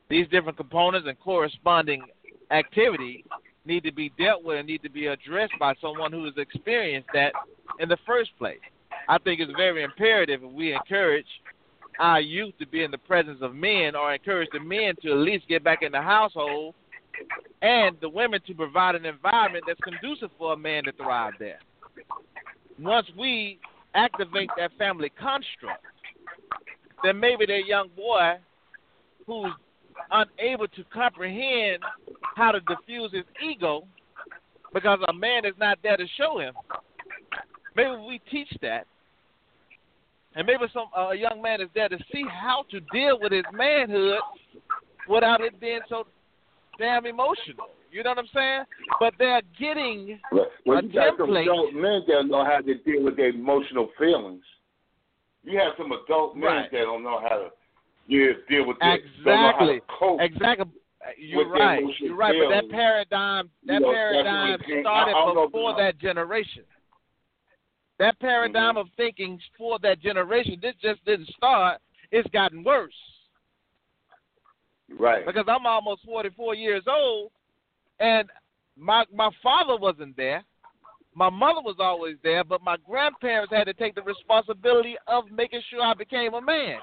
These 0.10 0.28
different 0.28 0.58
components 0.58 1.08
and 1.08 1.18
corresponding 1.20 2.04
activity 2.52 3.24
need 3.66 3.84
to 3.86 3.94
be 3.94 4.12
dealt 4.20 4.44
with 4.44 4.58
and 4.58 4.68
need 4.68 4.84
to 4.84 4.90
be 4.90 5.06
addressed 5.06 5.54
by 5.60 5.74
someone 5.80 6.12
who 6.12 6.26
has 6.26 6.34
experienced 6.36 7.08
that 7.14 7.32
in 7.80 7.88
the 7.88 7.98
first 8.06 8.32
place. 8.38 8.60
I 9.08 9.18
think 9.20 9.40
it's 9.40 9.52
very 9.56 9.84
imperative 9.84 10.44
if 10.44 10.52
we 10.52 10.74
encourage 10.74 11.28
our 12.00 12.20
youth 12.20 12.54
to 12.60 12.68
be 12.68 12.84
in 12.84 12.92
the 12.92 12.98
presence 12.98 13.40
of 13.42 13.56
men 13.56 13.96
or 13.96 14.14
encourage 14.14 14.50
the 14.52 14.60
men 14.60 14.96
to 15.04 15.12
at 15.12 15.18
least 15.20 15.48
get 15.48 15.64
back 15.64 15.84
in 15.84 15.94
the 15.94 16.02
household 16.02 16.76
and 17.62 17.96
the 18.02 18.10
women 18.10 18.42
to 18.48 18.54
provide 18.54 18.96
an 18.96 19.06
environment 19.06 19.64
that's 19.66 19.80
conducive 19.80 20.32
for 20.38 20.52
a 20.52 20.58
man 20.58 20.84
to 20.84 20.92
thrive 20.94 21.34
there. 21.40 21.60
Once 22.80 23.08
we 23.18 23.60
activate 23.94 24.50
that 24.58 24.72
family 24.78 25.10
construct, 25.10 25.84
then 27.04 27.20
maybe 27.20 27.46
that 27.46 27.66
young 27.66 27.90
boy 27.96 28.34
who's 29.26 29.52
unable 30.12 30.68
to 30.68 30.84
comprehend 30.94 31.80
how 32.36 32.52
to 32.52 32.60
diffuse 32.62 33.12
his 33.12 33.26
ego 33.46 33.86
because 34.74 35.00
a 35.08 35.14
man 35.14 35.46
is 35.46 35.54
not 35.60 35.78
there 35.84 35.98
to 35.98 36.06
show 36.18 36.40
him. 36.40 36.54
Maybe 37.76 37.92
we 38.08 38.22
teach 38.30 38.50
that, 38.62 38.86
and 40.36 40.46
maybe 40.46 40.64
some 40.74 40.88
uh, 40.96 41.10
a 41.10 41.16
young 41.16 41.42
man 41.42 41.62
is 41.62 41.70
there 41.74 41.90
to 41.90 41.98
see 42.12 42.24
how 42.30 42.66
to 42.72 42.80
deal 42.92 43.20
with 43.20 43.32
his 43.32 43.46
manhood 43.54 44.20
without 45.08 45.42
it 45.42 45.60
being 45.60 45.80
so 45.88 46.06
damn 46.78 47.06
emotional. 47.06 47.70
You 47.92 48.04
know 48.04 48.12
what 48.12 48.20
I'm 48.20 48.30
saying? 48.34 48.64
But 49.00 49.14
they're 49.20 49.42
getting 49.60 50.20
well, 50.32 50.46
a 50.78 50.84
you 50.84 50.94
got 50.94 51.18
template. 51.18 51.46
Some 51.46 51.54
adult 51.54 51.74
men 51.74 52.02
that 52.08 52.24
know 52.28 52.46
how 52.46 52.60
to 52.60 52.74
deal 52.76 53.04
with 53.04 53.18
their 53.18 53.30
emotional 53.30 53.90
feelings. 53.98 54.44
You 55.44 55.60
have 55.60 55.74
some 55.78 55.92
adult 55.92 56.36
men 56.36 56.46
right. 56.46 56.72
that 56.72 56.78
don't 56.78 57.04
know 57.04 57.20
how 57.22 57.38
to 57.38 57.50
yeah, 58.08 58.32
deal 58.50 58.68
with 58.68 58.78
this. 58.80 59.00
Exactly. 59.20 59.82
Exactly. 60.20 60.66
You're 61.18 61.50
right. 61.50 61.84
You're 62.00 62.16
right. 62.16 62.36
But 62.38 62.54
that 62.54 62.70
paradigm, 62.70 63.50
that 63.66 63.74
you 63.74 63.80
know, 63.80 63.92
paradigm 63.92 64.60
started 64.82 65.46
before 65.46 65.76
that 65.78 66.00
generation. 66.00 66.64
That 68.00 68.20
paradigm 68.20 68.76
mm-hmm. 68.76 68.78
of 68.80 68.88
thinking 68.98 69.40
for 69.58 69.80
that 69.80 70.02
generation, 70.02 70.58
this 70.62 70.74
just 70.82 71.04
didn't 71.06 71.30
start. 71.36 71.80
It's 72.12 72.30
gotten 72.32 72.64
worse. 72.64 72.94
Right. 75.00 75.26
Because 75.26 75.46
I'm 75.48 75.66
almost 75.66 76.02
44 76.06 76.56
years 76.56 76.84
old, 76.88 77.32
and 78.02 78.30
my 78.78 79.06
my 79.14 79.30
father 79.42 79.78
wasn't 79.78 80.18
there. 80.18 80.44
My 81.14 81.30
mother 81.30 81.62
was 81.62 81.76
always 81.80 82.16
there, 82.24 82.44
but 82.44 82.64
my 82.64 82.78
grandparents 82.88 83.54
had 83.54 83.66
to 83.66 83.74
take 83.74 83.96
the 83.96 84.02
responsibility 84.02 84.96
of 85.08 85.26
making 85.30 85.62
sure 85.70 85.82
I 85.82 85.94
became 85.94 86.34
a 86.34 86.42
man. 86.42 86.80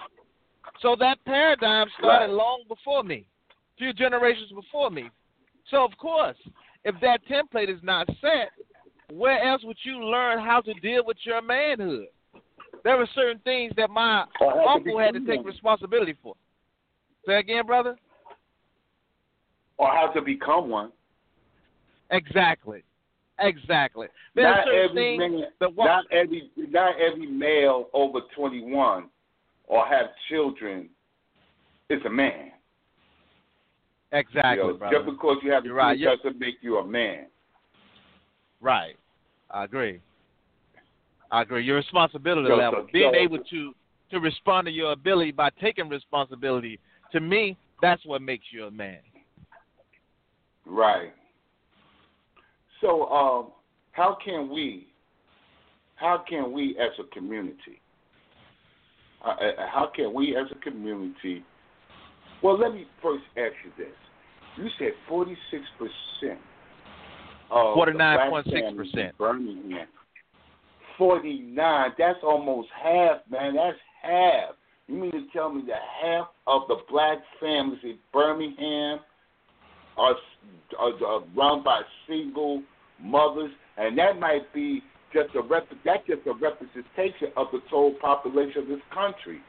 So 0.81 0.97
that 1.01 1.25
paradigm 1.25 1.87
started 1.99 2.33
long 2.33 2.65
before 2.69 3.03
me, 3.03 3.27
a 3.51 3.79
few 3.79 3.93
generations 3.95 4.51
before 4.55 4.91
me. 4.91 5.11
So 5.71 5.83
of 5.83 5.97
course, 5.97 6.37
if 6.85 6.95
that 7.01 7.21
template 7.27 7.75
is 7.75 7.83
not 7.83 8.07
set, 8.21 8.51
where 9.11 9.43
else 9.43 9.63
would 9.65 9.79
you 9.83 10.05
learn 10.05 10.39
how 10.39 10.61
to 10.61 10.75
deal 10.75 11.05
with 11.07 11.17
your 11.23 11.41
manhood? 11.41 12.09
There 12.85 12.99
were 12.99 13.09
certain 13.15 13.41
things 13.41 13.73
that 13.77 13.89
my 13.89 14.25
uncle 14.69 14.99
had 14.99 15.15
to 15.15 15.21
take 15.21 15.45
responsibility 15.45 16.15
for. 16.23 16.35
Say 17.27 17.39
again, 17.39 17.67
brother. 17.67 17.97
Or 19.79 19.89
how 19.89 20.09
to 20.09 20.21
become 20.21 20.69
one. 20.69 20.93
Exactly. 22.11 22.83
Exactly. 23.41 24.09
There 24.35 24.45
not 24.45 24.69
every 24.69 25.17
man, 25.17 25.45
not 25.61 26.05
every 26.11 26.51
not 26.57 26.95
every 27.01 27.27
male 27.27 27.89
over 27.93 28.21
twenty 28.35 28.61
one 28.61 29.11
or 29.67 29.87
have 29.87 30.07
children 30.29 30.89
is 31.89 32.01
a 32.05 32.11
man. 32.11 32.51
Exactly, 34.13 34.67
you 34.67 34.79
know. 34.79 34.91
Just 34.91 35.07
because 35.07 35.37
you 35.43 35.53
have 35.53 35.65
You're 35.65 35.75
right. 35.75 35.99
doesn't 36.01 36.41
make 36.41 36.57
you 36.63 36.79
a 36.79 36.87
man. 36.87 37.27
Right. 38.61 38.97
I 39.51 39.65
agree. 39.65 40.01
I 41.31 41.43
agree. 41.43 41.65
Your 41.65 41.77
responsibility 41.77 42.49
so, 42.49 42.57
level, 42.57 42.81
so, 42.83 42.89
being 42.93 43.13
so, 43.13 43.19
able 43.19 43.39
to 43.39 43.75
to 44.11 44.21
respond 44.21 44.67
to 44.67 44.73
your 44.73 44.93
ability 44.93 45.33
by 45.33 45.51
taking 45.61 45.89
responsibility, 45.89 46.81
to 47.13 47.21
me, 47.21 47.57
that's 47.83 48.05
what 48.07 48.23
makes 48.23 48.47
you 48.51 48.65
a 48.65 48.71
man. 48.71 48.99
Right. 50.65 51.13
So, 52.81 53.07
um, 53.07 53.49
how 53.93 54.17
can 54.25 54.49
we, 54.49 54.87
how 55.97 56.25
can 56.29 56.53
we 56.53 56.77
as 56.79 56.93
a 56.99 57.15
community, 57.15 57.81
uh, 59.25 59.31
uh 59.31 59.67
how 59.73 59.91
can 59.95 60.15
we 60.15 60.37
as 60.37 60.47
a 60.53 60.59
community, 60.63 61.45
well, 62.43 62.59
let 62.59 62.73
me 62.73 62.87
first 63.03 63.25
ask 63.37 63.55
you 63.65 63.73
this. 63.77 63.95
You 64.57 64.69
said 64.79 64.93
46% 65.11 66.37
Forty 67.49 67.93
nine 67.93 68.31
point 68.31 68.47
six 68.47 68.67
percent. 68.77 69.17
Birmingham. 69.17 69.87
Forty 70.97 71.41
nine. 71.41 71.93
That's 71.99 72.19
almost 72.23 72.69
half, 72.83 73.19
man. 73.31 73.57
That's 73.57 73.79
half. 74.03 74.55
You 74.87 74.97
mean 74.97 75.13
to 75.13 75.25
tell 75.33 75.53
me 75.53 75.63
that 75.67 75.81
half 76.03 76.29
of 76.47 76.63
the 76.69 76.77
black 76.91 77.19
families 77.41 77.81
in 77.83 77.99
Birmingham 78.13 79.01
are, 79.99 80.15
are, 80.79 81.05
are 81.05 81.23
run 81.37 81.63
by 81.63 81.83
single 82.09 82.63
mothers, 83.01 83.51
and 83.77 83.97
that 83.99 84.19
might 84.19 84.53
be 84.53 84.83
just 85.13 85.35
a 85.35 85.43
rep- 85.43 85.69
that's 85.85 86.07
just 86.07 86.27
a 86.27 86.33
representation 86.33 87.33
of 87.37 87.47
the 87.53 87.61
total 87.71 87.95
population 88.01 88.63
of 88.63 88.69
this 88.69 88.81
country. 88.93 89.41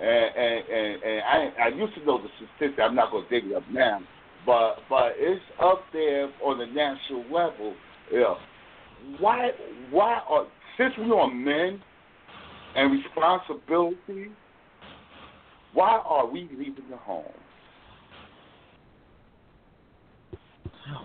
And 0.00 0.08
and 0.08 0.68
and, 0.68 1.02
and 1.02 1.20
I 1.22 1.64
I 1.64 1.68
used 1.68 1.94
to 1.94 2.04
know 2.04 2.22
the 2.22 2.28
statistics. 2.36 2.80
I'm 2.82 2.94
not 2.94 3.10
going 3.10 3.24
to 3.28 3.40
dig 3.40 3.50
it 3.50 3.56
up 3.56 3.64
now 3.70 4.00
but 4.48 4.76
but 4.88 5.12
it's 5.16 5.42
up 5.62 5.84
there 5.92 6.30
on 6.42 6.58
the 6.58 6.66
national 6.66 7.22
level. 7.24 7.74
Yeah. 8.10 8.34
Why 9.20 9.50
why 9.90 10.20
are 10.28 10.46
since 10.78 10.94
we 10.98 11.10
are 11.12 11.30
men 11.30 11.82
and 12.74 12.92
responsibility, 12.92 14.30
why 15.74 16.00
are 16.04 16.26
we 16.26 16.48
leaving 16.50 16.84
the 16.90 16.96
home? 16.96 17.24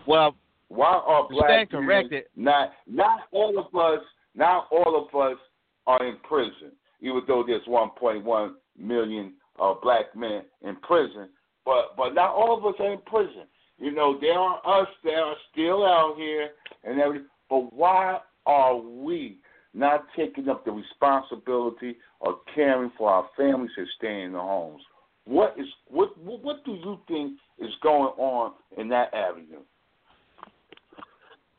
Well, 0.07 0.35
why 0.69 1.01
are 1.05 1.27
black 1.29 1.49
stand 1.49 1.69
corrected. 1.69 2.23
not 2.35 2.71
not 2.87 3.21
all 3.31 3.59
of 3.59 3.73
us 3.75 4.03
not 4.35 4.67
all 4.71 5.07
of 5.07 5.19
us 5.19 5.37
are 5.85 6.03
in 6.05 6.17
prison, 6.27 6.71
even 7.01 7.21
though 7.27 7.43
there's 7.45 7.65
1.1 7.67 8.53
million 8.77 9.33
uh, 9.59 9.73
black 9.81 10.15
men 10.15 10.43
in 10.63 10.75
prison. 10.77 11.29
But 11.65 11.95
but 11.95 12.13
not 12.13 12.31
all 12.31 12.57
of 12.57 12.65
us 12.65 12.75
are 12.79 12.93
in 12.93 13.01
prison. 13.05 13.43
You 13.77 13.91
know, 13.91 14.17
there 14.19 14.37
are 14.37 14.81
us 14.81 14.87
that 15.03 15.13
are 15.13 15.35
still 15.51 15.85
out 15.85 16.15
here 16.17 16.49
and 16.83 16.99
everything. 16.99 17.27
But 17.49 17.73
why 17.73 18.19
are 18.45 18.77
we 18.77 19.37
not 19.73 20.05
taking 20.15 20.49
up 20.49 20.65
the 20.65 20.71
responsibility 20.71 21.97
of 22.21 22.35
caring 22.53 22.91
for 22.97 23.09
our 23.09 23.27
families 23.35 23.71
and 23.75 23.87
staying 23.97 24.25
in 24.25 24.33
the 24.33 24.39
homes. 24.39 24.81
What 25.25 25.55
is 25.57 25.67
what 25.87 26.17
what 26.17 26.63
do 26.65 26.71
you 26.71 26.99
think 27.07 27.39
is 27.57 27.71
going 27.81 28.13
on 28.17 28.53
in 28.77 28.89
that 28.89 29.13
avenue? 29.13 29.61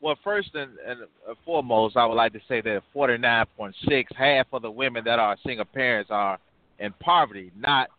Well, 0.01 0.17
first 0.23 0.53
and, 0.53 0.71
and 0.85 0.99
foremost, 1.45 1.97
I 1.97 2.05
would 2.05 2.15
like 2.15 2.33
to 2.33 2.41
say 2.47 2.61
that 2.61 2.83
49.6, 2.95 4.05
half 4.15 4.47
of 4.53 4.61
the 4.61 4.71
women 4.71 5.03
that 5.05 5.19
are 5.19 5.37
single 5.45 5.65
parents 5.65 6.11
are 6.11 6.37
in 6.79 6.93
poverty, 6.99 7.51
not 7.57 7.89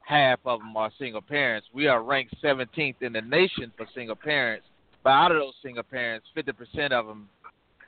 half 0.00 0.38
of 0.44 0.60
them 0.60 0.76
are 0.76 0.90
single 0.98 1.22
parents. 1.22 1.66
We 1.72 1.86
are 1.86 2.02
ranked 2.02 2.34
17th 2.42 2.96
in 3.00 3.12
the 3.12 3.20
nation 3.20 3.72
for 3.76 3.86
single 3.94 4.16
parents, 4.16 4.66
but 5.02 5.10
out 5.10 5.32
of 5.32 5.38
those 5.38 5.54
single 5.62 5.82
parents, 5.82 6.26
50% 6.36 6.92
of 6.92 7.06
them 7.06 7.28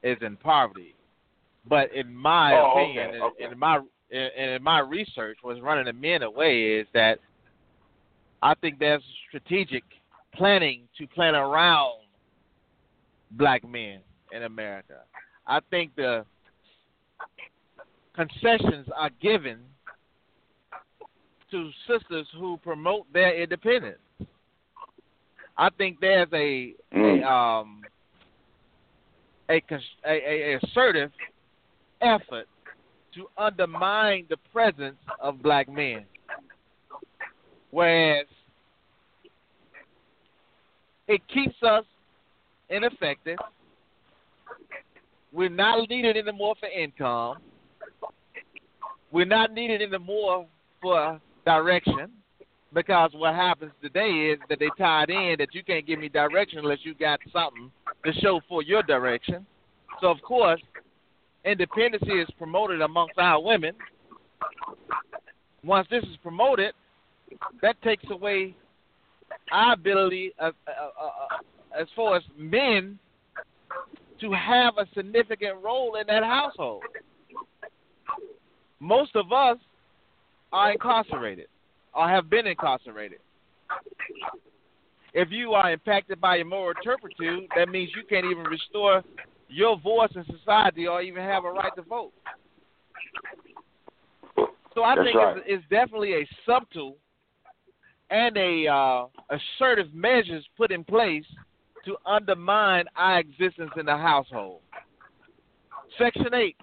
is 0.03 0.19
in 0.23 0.37
poverty. 0.37 0.95
But 1.69 1.95
in 1.95 2.15
my 2.15 2.55
oh, 2.55 2.73
opinion, 2.73 3.09
okay, 3.09 3.21
okay. 3.21 3.45
In, 3.45 3.53
in 3.53 3.59
my 3.59 3.81
in, 4.11 4.49
in 4.51 4.63
my 4.63 4.81
research, 4.81 5.39
what's 5.43 5.61
running 5.61 5.85
the 5.85 5.93
men 5.93 6.23
away 6.23 6.63
is 6.63 6.87
that 6.95 7.19
I 8.43 8.55
think 8.55 8.79
there's 8.79 9.03
strategic 9.29 9.85
planning 10.35 10.83
to 10.99 11.07
plan 11.07 11.35
around 11.35 12.00
black 13.33 13.67
men 13.69 14.01
in 14.33 14.45
America. 14.45 15.01
I 15.47 15.61
think 15.71 15.95
the 15.97 16.25
concessions 18.15 18.87
are 18.97 19.11
given 19.21 19.59
to 21.51 21.71
sisters 21.89 22.27
who 22.39 22.59
promote 22.59 23.13
their 23.13 23.41
independence. 23.43 23.99
I 25.57 25.69
think 25.71 26.01
there's 26.01 26.29
a, 26.33 26.75
mm. 26.95 27.23
a 27.23 27.29
um 27.29 27.83
a, 29.51 29.61
a, 30.07 30.55
a 30.55 30.59
assertive 30.63 31.11
effort 32.01 32.47
to 33.15 33.27
undermine 33.37 34.27
the 34.31 34.37
presence 34.53 34.97
of 35.21 35.43
black 35.43 35.69
men. 35.69 36.05
Whereas 37.73 38.27
it 41.09 41.21
keeps 41.29 41.57
us 41.63 41.85
ineffective. 42.71 43.39
We're 45.33 45.49
not 45.49 45.89
needed 45.89 46.17
anymore 46.17 46.55
for 46.59 46.69
income. 46.69 47.39
We're 49.13 49.27
not 49.27 49.53
needed 49.53 49.83
anymore 49.83 50.47
for 50.81 51.21
direction 51.45 52.11
because 52.73 53.11
what 53.15 53.35
happens 53.35 53.73
today 53.83 54.33
is 54.33 54.39
that 54.49 54.59
they 54.59 54.69
tied 54.79 55.11
in 55.11 55.37
that 55.39 55.55
you 55.55 55.65
can't 55.65 55.87
give 55.87 55.99
me 55.99 56.09
direction 56.09 56.59
unless 56.61 56.79
you 56.83 56.95
got 56.95 57.21
something 57.33 57.71
to 58.05 58.13
show 58.21 58.41
for 58.49 58.63
your 58.63 58.83
direction. 58.83 59.45
So 60.01 60.09
of 60.09 60.23
course, 60.23 60.61
independency 61.45 62.13
is 62.13 62.29
promoted 62.39 62.81
amongst 62.81 63.19
our 63.19 63.43
women. 63.43 63.75
Once 65.65 65.87
this 65.91 66.05
is 66.05 66.17
promoted, 66.23 66.73
that 67.63 67.81
takes 67.83 68.05
away 68.11 68.55
our 69.53 69.75
ability, 69.75 70.33
uh, 70.39 70.45
uh, 70.67 70.71
uh, 70.71 71.07
uh, 71.07 71.39
as 71.79 71.87
far 71.95 72.17
as 72.17 72.23
men, 72.37 72.99
to 74.21 74.33
have 74.33 74.75
a 74.79 74.87
significant 74.95 75.57
role 75.63 75.97
in 75.97 76.07
that 76.07 76.23
household. 76.23 76.83
Most 78.79 79.17
of 79.17 79.33
us 79.33 79.59
are 80.53 80.73
incarcerated 80.73 81.47
or 81.95 82.09
have 82.09 82.31
been 82.31 82.47
incarcerated. 82.47 83.19
If 85.13 85.31
you 85.31 85.53
are 85.53 85.73
impacted 85.73 86.21
by 86.21 86.37
your 86.37 86.47
moral 86.47 86.75
turpitude, 86.85 87.49
that 87.57 87.69
means 87.69 87.91
you 87.97 88.03
can't 88.09 88.27
even 88.27 88.45
restore 88.45 89.03
your 89.49 89.79
voice 89.79 90.11
in 90.15 90.25
society 90.27 90.87
or 90.87 91.03
even 91.03 91.23
have 91.23 91.45
a 91.45 91.51
right 91.51 91.75
to 91.77 91.83
vote. 91.83 92.13
So 94.75 94.85
I 94.85 94.95
That's 94.95 95.07
think 95.07 95.17
right. 95.17 95.37
it's, 95.39 95.47
it's, 95.49 95.65
definitely 95.69 96.15
a 96.15 96.29
subtle 96.47 96.97
and 98.11 98.37
a 98.37 98.69
uh, 98.69 99.07
assertive 99.31 99.93
measures 99.93 100.45
put 100.57 100.71
in 100.71 100.85
place 100.85 101.25
to 101.85 101.97
undermine 102.07 102.85
our 102.97 103.21
existence 103.21 103.71
in 103.77 103.87
the 103.87 103.97
household. 103.97 104.61
Section 105.99 106.33
8. 106.33 106.57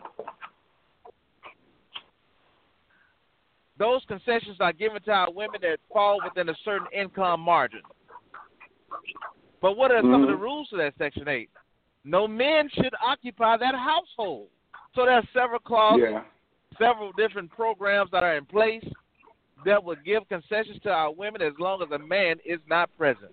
Those 3.79 4.01
concessions 4.07 4.57
are 4.59 4.73
given 4.73 5.01
to 5.03 5.11
our 5.11 5.31
women 5.31 5.59
that 5.61 5.77
fall 5.91 6.19
within 6.23 6.49
a 6.49 6.55
certain 6.65 6.87
income 6.93 7.41
margin. 7.41 7.81
But 9.61 9.77
what 9.77 9.91
are 9.91 10.01
some 10.01 10.11
mm-hmm. 10.11 10.23
of 10.23 10.29
the 10.29 10.35
rules 10.35 10.69
to 10.69 10.77
that 10.77 10.93
Section 10.97 11.27
8? 11.27 11.49
No 12.03 12.27
men 12.27 12.69
should 12.73 12.93
occupy 13.05 13.57
that 13.57 13.75
household. 13.75 14.47
So 14.95 15.05
there 15.05 15.15
are 15.15 15.27
several 15.33 15.59
clauses, 15.59 16.07
yeah. 16.11 16.23
several 16.79 17.11
different 17.13 17.51
programs 17.51 18.09
that 18.11 18.23
are 18.23 18.37
in 18.37 18.45
place 18.45 18.85
that 19.65 19.83
will 19.83 19.97
give 20.05 20.27
concessions 20.29 20.79
to 20.83 20.89
our 20.89 21.11
women 21.11 21.41
as 21.41 21.53
long 21.59 21.81
as 21.81 21.91
a 21.91 21.99
man 21.99 22.37
is 22.45 22.59
not 22.67 22.89
present. 22.97 23.31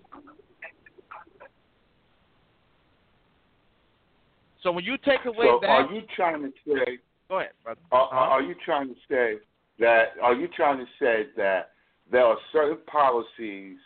So 4.65 4.73
when 4.73 4.85
you 4.85 4.97
take 5.05 5.25
away 5.27 5.47
so 5.47 5.59
that, 5.61 5.69
are 5.69 5.93
you 5.93 6.03
trying 6.17 6.43
to 6.43 6.51
say? 6.67 6.99
Go 7.29 7.39
ahead, 7.39 7.51
brother. 7.63 7.81
Are, 7.93 8.09
are 8.09 8.43
you 8.43 8.55
trying 8.65 8.89
to 8.89 8.95
say 9.09 9.35
that? 9.79 10.15
Are 10.23 10.35
you 10.35 10.49
trying 10.57 10.79
to 10.79 10.87
say 10.99 11.27
that 11.37 11.71
there 12.11 12.25
are 12.25 12.37
certain 12.51 12.79
policies 12.87 13.77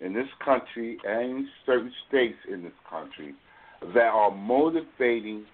in 0.00 0.14
this 0.14 0.26
country 0.42 0.96
and 1.06 1.46
certain 1.66 1.92
states 2.08 2.38
in 2.50 2.62
this 2.62 2.72
country 2.88 3.34
that 3.94 4.08
are 4.08 4.30
motivating 4.30 5.44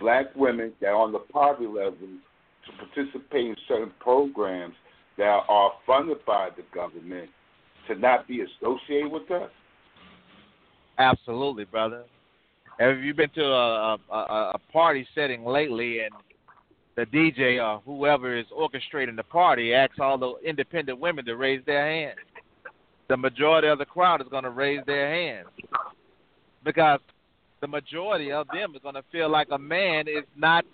black 0.00 0.26
women 0.34 0.72
that 0.80 0.88
are 0.88 0.96
on 0.96 1.12
the 1.12 1.18
poverty 1.18 1.66
level 1.66 1.94
to 1.94 2.86
participate 2.86 3.46
in 3.46 3.56
certain 3.68 3.92
programs 4.00 4.74
that 5.18 5.40
are 5.48 5.72
funded 5.86 6.24
by 6.26 6.48
the 6.56 6.64
government 6.74 7.30
to 7.86 7.94
not 7.94 8.26
be 8.26 8.40
associated 8.40 9.12
with 9.12 9.30
us? 9.30 9.50
Absolutely, 10.98 11.64
brother. 11.64 12.04
Have 12.78 13.00
you 13.00 13.14
been 13.14 13.30
to 13.30 13.44
a, 13.44 13.98
a, 14.10 14.16
a 14.54 14.58
party 14.72 15.06
setting 15.14 15.44
lately 15.44 16.00
and 16.00 16.12
the 16.96 17.04
DJ 17.06 17.62
or 17.62 17.80
whoever 17.84 18.36
is 18.36 18.46
orchestrating 18.56 19.16
the 19.16 19.22
party 19.22 19.74
asks 19.74 19.96
all 20.00 20.18
the 20.18 20.34
independent 20.44 20.98
women 20.98 21.24
to 21.26 21.36
raise 21.36 21.64
their 21.66 21.86
hands? 21.86 22.18
The 23.08 23.16
majority 23.16 23.68
of 23.68 23.78
the 23.78 23.84
crowd 23.84 24.20
is 24.20 24.28
going 24.28 24.44
to 24.44 24.50
raise 24.50 24.80
their 24.86 25.12
hands 25.12 25.48
because 26.64 27.00
the 27.60 27.66
majority 27.66 28.32
of 28.32 28.46
them 28.52 28.74
is 28.74 28.82
going 28.82 28.94
to 28.94 29.04
feel 29.12 29.30
like 29.30 29.48
a 29.50 29.58
man 29.58 30.08
is 30.08 30.24
not 30.36 30.64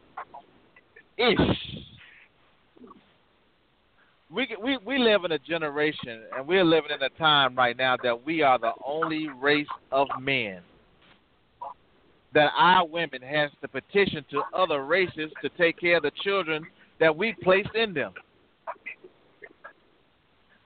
ish. 1.16 1.38
We 4.30 4.46
we 4.62 4.78
we 4.84 4.98
live 4.98 5.24
in 5.24 5.32
a 5.32 5.38
generation, 5.38 6.22
and 6.36 6.46
we're 6.46 6.64
living 6.64 6.90
in 6.94 7.02
a 7.02 7.08
time 7.18 7.56
right 7.56 7.76
now 7.76 7.96
that 8.02 8.26
we 8.26 8.42
are 8.42 8.58
the 8.58 8.72
only 8.84 9.28
race 9.28 9.66
of 9.90 10.06
men. 10.20 10.60
That 12.34 12.50
our 12.56 12.86
women 12.86 13.22
has 13.22 13.50
to 13.62 13.68
petition 13.68 14.24
to 14.30 14.42
other 14.54 14.84
races 14.84 15.30
to 15.42 15.48
take 15.50 15.80
care 15.80 15.96
of 15.96 16.02
the 16.02 16.12
children 16.22 16.66
that 17.00 17.16
we 17.16 17.34
placed 17.42 17.74
in 17.74 17.94
them. 17.94 18.12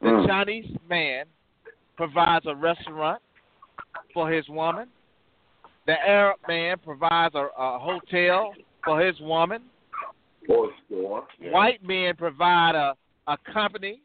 The 0.01 0.09
mm. 0.09 0.27
Chinese 0.27 0.77
man 0.91 1.27
provides 1.97 2.47
a 2.47 2.55
restaurant 2.55 3.23
for 4.13 4.31
his 4.31 4.49
woman. 4.49 4.89
The 5.87 5.93
Arab 5.93 6.39
man 6.49 6.79
provides 6.85 7.35
a, 7.35 7.49
a 7.57 7.79
hotel 7.79 8.53
for 8.85 9.01
his 9.01 9.19
woman. 9.21 9.63
Or 10.49 10.71
store. 10.87 11.27
Yeah. 11.41 11.53
White 11.53 11.85
men 11.85 12.17
provide 12.17 12.75
a, 12.75 12.95
a 13.29 13.37
company 13.53 14.01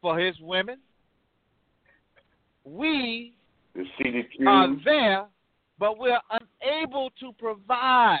for 0.00 0.18
his 0.18 0.34
women. 0.40 0.78
We 2.64 3.34
the 3.74 3.84
are 4.46 4.68
there, 4.84 5.26
but 5.78 5.98
we're 5.98 6.20
unable 6.30 7.10
to 7.20 7.32
provide 7.38 8.18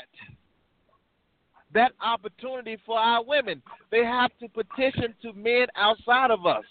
that 1.74 1.92
opportunity 2.02 2.78
for 2.86 2.98
our 2.98 3.22
women. 3.24 3.62
They 3.90 4.04
have 4.04 4.30
to 4.40 4.48
petition 4.48 5.14
to 5.22 5.32
men 5.32 5.66
outside 5.76 6.30
of 6.30 6.46
us 6.46 6.64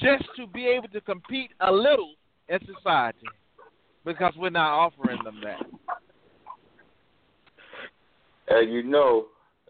just 0.00 0.24
to 0.36 0.46
be 0.46 0.66
able 0.66 0.88
to 0.88 1.00
compete 1.00 1.50
a 1.60 1.72
little 1.72 2.14
in 2.48 2.58
society 2.74 3.26
because 4.04 4.32
we're 4.36 4.50
not 4.50 4.72
offering 4.72 5.18
them 5.24 5.40
that. 5.44 5.66
And 8.48 8.72
you 8.72 8.82
know, 8.82 9.26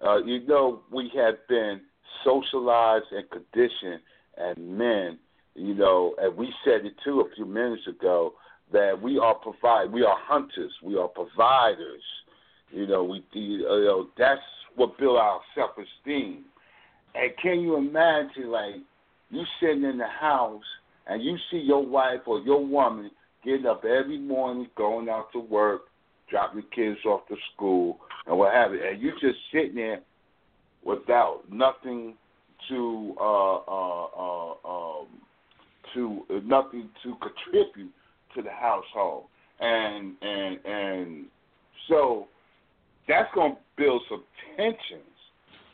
uh, 0.06 0.18
you 0.18 0.46
know, 0.46 0.82
we 0.92 1.10
have 1.16 1.34
been 1.48 1.80
socialized 2.24 3.06
and 3.10 3.28
conditioned 3.30 4.00
as 4.36 4.56
men. 4.56 5.18
You 5.54 5.74
know, 5.74 6.14
and 6.18 6.36
we 6.36 6.52
said 6.64 6.86
it 6.86 6.94
too 7.04 7.20
a 7.20 7.34
few 7.34 7.44
minutes 7.44 7.82
ago 7.88 8.34
that 8.72 9.00
we 9.00 9.18
are 9.18 9.34
provide, 9.34 9.90
we 9.90 10.04
are 10.04 10.16
hunters, 10.20 10.72
we 10.82 10.96
are 10.96 11.08
providers. 11.08 12.02
You 12.70 12.86
know, 12.86 13.04
we, 13.04 13.24
you 13.32 13.60
know, 13.60 14.08
that's 14.18 14.40
what 14.76 14.98
build 14.98 15.18
our 15.18 15.40
self 15.54 15.70
esteem. 15.72 16.44
And 17.14 17.32
can 17.42 17.60
you 17.60 17.76
imagine, 17.76 18.50
like, 18.50 18.74
you 19.30 19.42
sitting 19.60 19.84
in 19.84 19.98
the 19.98 20.06
house 20.06 20.62
and 21.06 21.22
you 21.22 21.36
see 21.50 21.58
your 21.58 21.84
wife 21.84 22.20
or 22.26 22.40
your 22.40 22.64
woman 22.64 23.10
getting 23.44 23.66
up 23.66 23.84
every 23.84 24.18
morning, 24.18 24.68
going 24.76 25.08
out 25.08 25.32
to 25.32 25.40
work, 25.40 25.82
dropping 26.30 26.64
kids 26.74 26.98
off 27.06 27.26
to 27.28 27.36
school, 27.54 27.98
and 28.26 28.38
what 28.38 28.52
have 28.52 28.72
you. 28.72 28.80
And 28.84 29.00
you 29.00 29.12
just 29.12 29.38
sitting 29.52 29.76
there 29.76 30.00
without 30.84 31.42
nothing 31.50 32.14
to 32.68 33.14
uh, 33.18 33.56
uh, 33.56 34.06
uh, 34.06 34.54
um, 34.68 35.06
to 35.94 36.22
nothing 36.44 36.90
to 37.02 37.14
contribute 37.20 37.92
to 38.38 38.42
the 38.42 38.50
household, 38.50 39.24
and 39.60 40.14
and 40.22 40.64
and 40.64 41.24
so 41.88 42.28
that's 43.08 43.28
going 43.34 43.52
to 43.52 43.58
build 43.76 44.02
some 44.08 44.22
tensions 44.56 45.02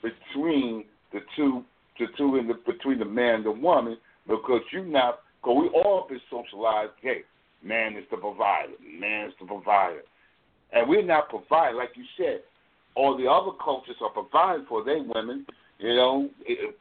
between 0.03 0.85
the 1.12 1.21
two, 1.37 1.62
the 1.99 2.07
two 2.17 2.37
in 2.37 2.49
the 2.49 2.55
between 2.67 2.99
the 2.99 3.05
man 3.05 3.37
and 3.37 3.47
the 3.47 3.51
woman 3.51 3.97
because 4.27 4.62
you 4.73 4.85
not 4.85 5.21
because 5.43 5.57
we 5.61 5.81
all 5.81 6.07
been 6.09 6.21
socialized. 6.31 6.93
Hey, 7.03 7.23
man 7.62 7.97
is 7.97 8.05
the 8.11 8.17
provider, 8.17 8.73
man 8.99 9.29
is 9.29 9.35
the 9.41 9.47
provider, 9.47 10.03
and 10.73 10.89
we're 10.89 11.05
not 11.05 11.29
providing 11.29 11.77
like 11.77 11.91
you 11.95 12.05
said. 12.17 12.41
All 12.97 13.19
the 13.19 13.27
other 13.27 13.51
cultures 13.62 13.97
are 14.01 14.11
providing 14.11 14.67
for 14.69 14.85
their 14.85 15.03
women, 15.03 15.45
you 15.81 15.97
know, 15.97 16.31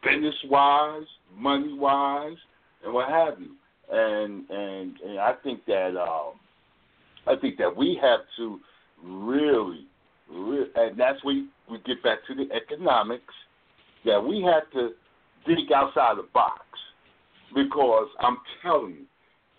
business 0.04 0.36
wise, 0.48 1.08
money 1.36 1.74
wise, 1.74 2.38
and 2.86 2.94
what 2.94 3.10
have 3.10 3.40
you. 3.40 3.56
And 3.94 4.50
and 4.50 5.00
and 5.06 5.20
I 5.20 5.34
think 5.44 5.66
that 5.68 5.96
um, 5.96 6.34
I 7.28 7.36
think 7.40 7.58
that 7.60 7.76
we 7.76 8.00
have 8.02 8.22
to 8.38 8.60
really, 9.04 9.86
really 10.32 10.66
and 10.76 11.00
that's 11.00 11.24
where 11.24 11.46
we 11.70 11.78
get 11.86 12.02
back 12.02 12.26
to 12.28 12.34
the 12.34 12.48
economics 12.52 13.34
that 14.04 14.20
we 14.20 14.42
have 14.42 14.70
to 14.72 14.94
think 15.46 15.72
outside 15.72 16.18
the 16.18 16.28
box. 16.34 16.62
Because 17.54 18.08
I'm 18.20 18.38
telling 18.64 18.94
you, 18.94 19.06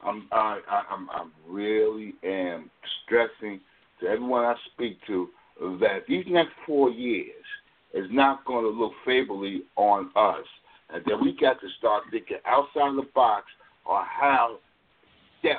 I'm 0.03 0.27
I, 0.33 0.59
I 0.69 0.83
I'm 0.91 1.09
I 1.11 1.27
really 1.49 2.15
am 2.25 2.71
stressing 3.05 3.61
to 4.01 4.09
everyone 4.09 4.45
I 4.45 4.57
speak 4.75 4.99
to 5.07 5.29
that 5.81 6.01
these 6.09 6.25
next 6.27 6.55
four 6.67 6.91
years 6.91 7.45
is 7.93 8.07
not 8.11 8.45
going 8.45 8.65
to 8.65 8.71
look 8.71 8.95
favorably 9.07 9.63
on 9.77 10.11
us, 10.17 10.45
and 10.93 11.05
that 11.07 11.21
we 11.23 11.37
got 11.41 11.61
to 11.61 11.69
start 11.79 12.03
thinking 12.11 12.39
outside 12.45 12.97
the 12.97 13.07
box 13.15 13.47
on 13.87 14.05
how 14.07 14.59
that 15.43 15.57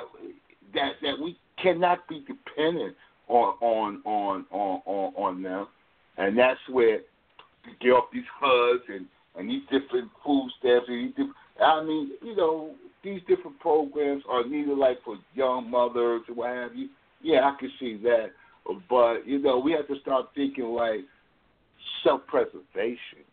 that 0.74 0.92
that 1.02 1.14
we 1.22 1.36
cannot 1.62 2.06
be 2.08 2.20
dependent 2.20 2.96
on 3.28 3.54
on 3.60 4.02
on 4.04 4.46
on 4.50 4.80
on, 4.84 5.14
on 5.16 5.42
them, 5.42 5.66
and 6.18 6.36
that's 6.38 6.60
where 6.70 7.00
you 7.64 7.72
get 7.80 7.90
off 7.90 8.04
these 8.12 8.22
HUDs 8.40 8.82
and 8.88 9.06
and 9.36 9.50
these 9.50 9.62
different 9.64 10.10
food 10.24 10.50
stamps 10.58 10.86
and 10.88 11.08
these 11.08 11.10
different, 11.10 11.36
I 11.62 11.82
mean, 11.84 12.12
you 12.22 12.36
know, 12.36 12.74
these 13.04 13.20
different 13.28 13.58
programs 13.60 14.22
are 14.28 14.46
needed 14.46 14.76
like 14.78 14.98
for 15.04 15.16
young 15.34 15.70
mothers 15.70 16.22
or 16.28 16.34
what 16.34 16.50
have 16.50 16.74
you. 16.74 16.88
Yeah, 17.22 17.40
I 17.42 17.56
can 17.58 17.70
see 17.78 17.98
that, 18.02 18.30
but 18.88 19.26
you 19.26 19.38
know, 19.38 19.58
we 19.58 19.72
have 19.72 19.86
to 19.88 20.00
start 20.00 20.26
thinking 20.34 20.64
like 20.64 21.00
self-preservation, 22.04 23.24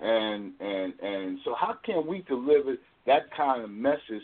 and 0.00 0.52
and 0.60 0.92
and 1.00 1.38
so 1.44 1.54
how 1.58 1.76
can 1.84 2.06
we 2.06 2.22
deliver 2.22 2.76
that 3.06 3.30
kind 3.36 3.62
of 3.62 3.70
message 3.70 4.22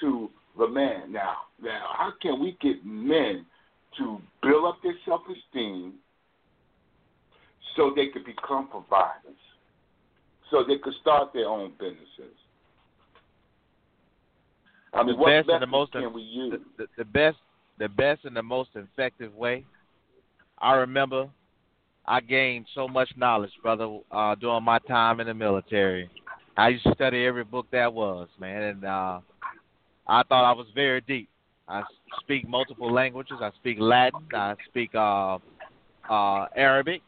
to 0.00 0.30
the 0.58 0.68
man 0.68 1.12
now? 1.12 1.36
Now, 1.62 1.90
how 1.96 2.12
can 2.20 2.40
we 2.40 2.56
get 2.60 2.84
men 2.84 3.46
to 3.98 4.20
build 4.42 4.64
up 4.64 4.78
their 4.82 4.94
self 5.04 5.22
esteem 5.22 5.94
so 7.76 7.92
they 7.94 8.08
could 8.08 8.24
become 8.24 8.68
providers, 8.68 9.38
so 10.50 10.64
they 10.66 10.78
could 10.78 10.94
start 11.00 11.32
their 11.32 11.48
own 11.48 11.72
businesses. 11.78 12.36
I 14.94 15.02
mean, 15.02 15.16
the 15.16 15.22
what 15.22 15.28
best 15.28 15.48
and 15.48 15.62
the 15.62 15.66
most 15.66 15.92
can 15.92 16.12
we 16.12 16.22
use? 16.22 16.52
The, 16.76 16.84
the, 16.84 16.88
the 16.98 17.04
best, 17.04 17.38
the 17.78 17.88
best 17.88 18.24
and 18.24 18.36
the 18.36 18.42
most 18.42 18.70
effective 18.74 19.34
way. 19.34 19.64
I 20.58 20.74
remember 20.74 21.28
I 22.06 22.20
gained 22.20 22.66
so 22.74 22.86
much 22.86 23.08
knowledge, 23.16 23.52
brother, 23.62 23.98
uh, 24.10 24.34
during 24.34 24.64
my 24.64 24.78
time 24.80 25.20
in 25.20 25.26
the 25.26 25.34
military. 25.34 26.10
I 26.56 26.68
used 26.68 26.84
to 26.84 26.94
study 26.94 27.24
every 27.24 27.44
book 27.44 27.66
that 27.72 27.92
was, 27.92 28.28
man, 28.38 28.62
and 28.62 28.84
uh, 28.84 29.20
I 30.06 30.22
thought 30.24 30.44
I 30.44 30.52
was 30.52 30.66
very 30.74 31.00
deep. 31.00 31.28
I 31.68 31.82
speak 32.20 32.46
multiple 32.46 32.92
languages. 32.92 33.38
I 33.40 33.50
speak 33.60 33.78
Latin. 33.80 34.20
I 34.34 34.54
speak 34.68 34.94
uh, 34.94 35.38
uh, 36.10 36.46
Arabic. 36.54 37.00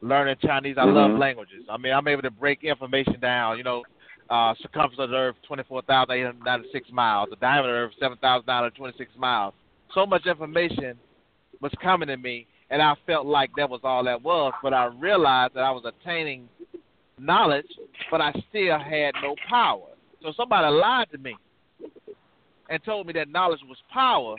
Learning 0.00 0.36
Chinese. 0.42 0.76
I 0.78 0.84
mm-hmm. 0.84 0.96
love 0.96 1.10
languages. 1.18 1.64
I 1.68 1.76
mean, 1.76 1.92
I'm 1.92 2.08
able 2.08 2.22
to 2.22 2.30
break 2.30 2.64
information 2.64 3.20
down. 3.20 3.58
You 3.58 3.64
know, 3.64 3.82
uh, 4.30 4.54
circumference 4.62 4.98
of 4.98 5.10
the 5.10 5.16
Earth 5.16 5.36
24,896 5.46 6.90
miles. 6.90 7.28
The 7.28 7.36
diameter 7.36 7.84
of 7.84 7.90
the 7.90 8.06
Earth 8.06 8.18
7,926 8.20 9.10
miles. 9.18 9.52
So 9.92 10.06
much 10.06 10.24
information 10.24 10.96
was 11.60 11.72
coming 11.82 12.08
to 12.08 12.16
me, 12.16 12.46
and 12.70 12.80
I 12.80 12.94
felt 13.06 13.26
like 13.26 13.50
that 13.56 13.68
was 13.68 13.80
all 13.84 14.04
that 14.04 14.22
was. 14.22 14.54
But 14.62 14.72
I 14.72 14.86
realized 14.86 15.54
that 15.54 15.64
I 15.64 15.70
was 15.70 15.84
attaining 15.84 16.48
knowledge, 17.20 17.66
but 18.10 18.20
I 18.20 18.32
still 18.48 18.78
had 18.78 19.12
no 19.22 19.34
power. 19.48 19.86
So 20.22 20.32
somebody 20.36 20.68
lied 20.74 21.10
to 21.12 21.18
me 21.18 21.36
and 22.68 22.82
told 22.84 23.06
me 23.06 23.12
that 23.14 23.28
knowledge 23.28 23.60
was 23.68 23.78
power 23.92 24.36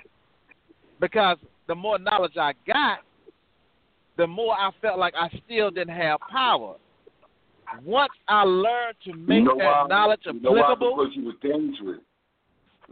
because 1.00 1.38
the 1.68 1.76
more 1.76 1.98
knowledge 2.00 2.38
I 2.38 2.54
got, 2.66 3.00
the 4.18 4.28
more 4.28 4.54
I 4.54 4.72
felt 4.82 5.00
like 5.00 5.14
I 5.16 5.30
still 5.46 5.72
didn't 5.72 5.96
have 5.96 6.20
power. 6.32 6.76
Once 7.84 8.12
I 8.28 8.44
learned 8.44 8.98
to 9.06 9.14
make 9.14 9.40
you 9.40 9.46
know 9.46 9.58
that 9.58 9.64
why? 9.64 9.88
knowledge 9.88 10.20
you 10.26 10.32
applicable, 10.32 10.56
know 10.56 10.62
why? 10.62 11.06
because 11.06 11.16
you 11.16 11.26
were 11.26 11.34
dangerous. 11.42 12.02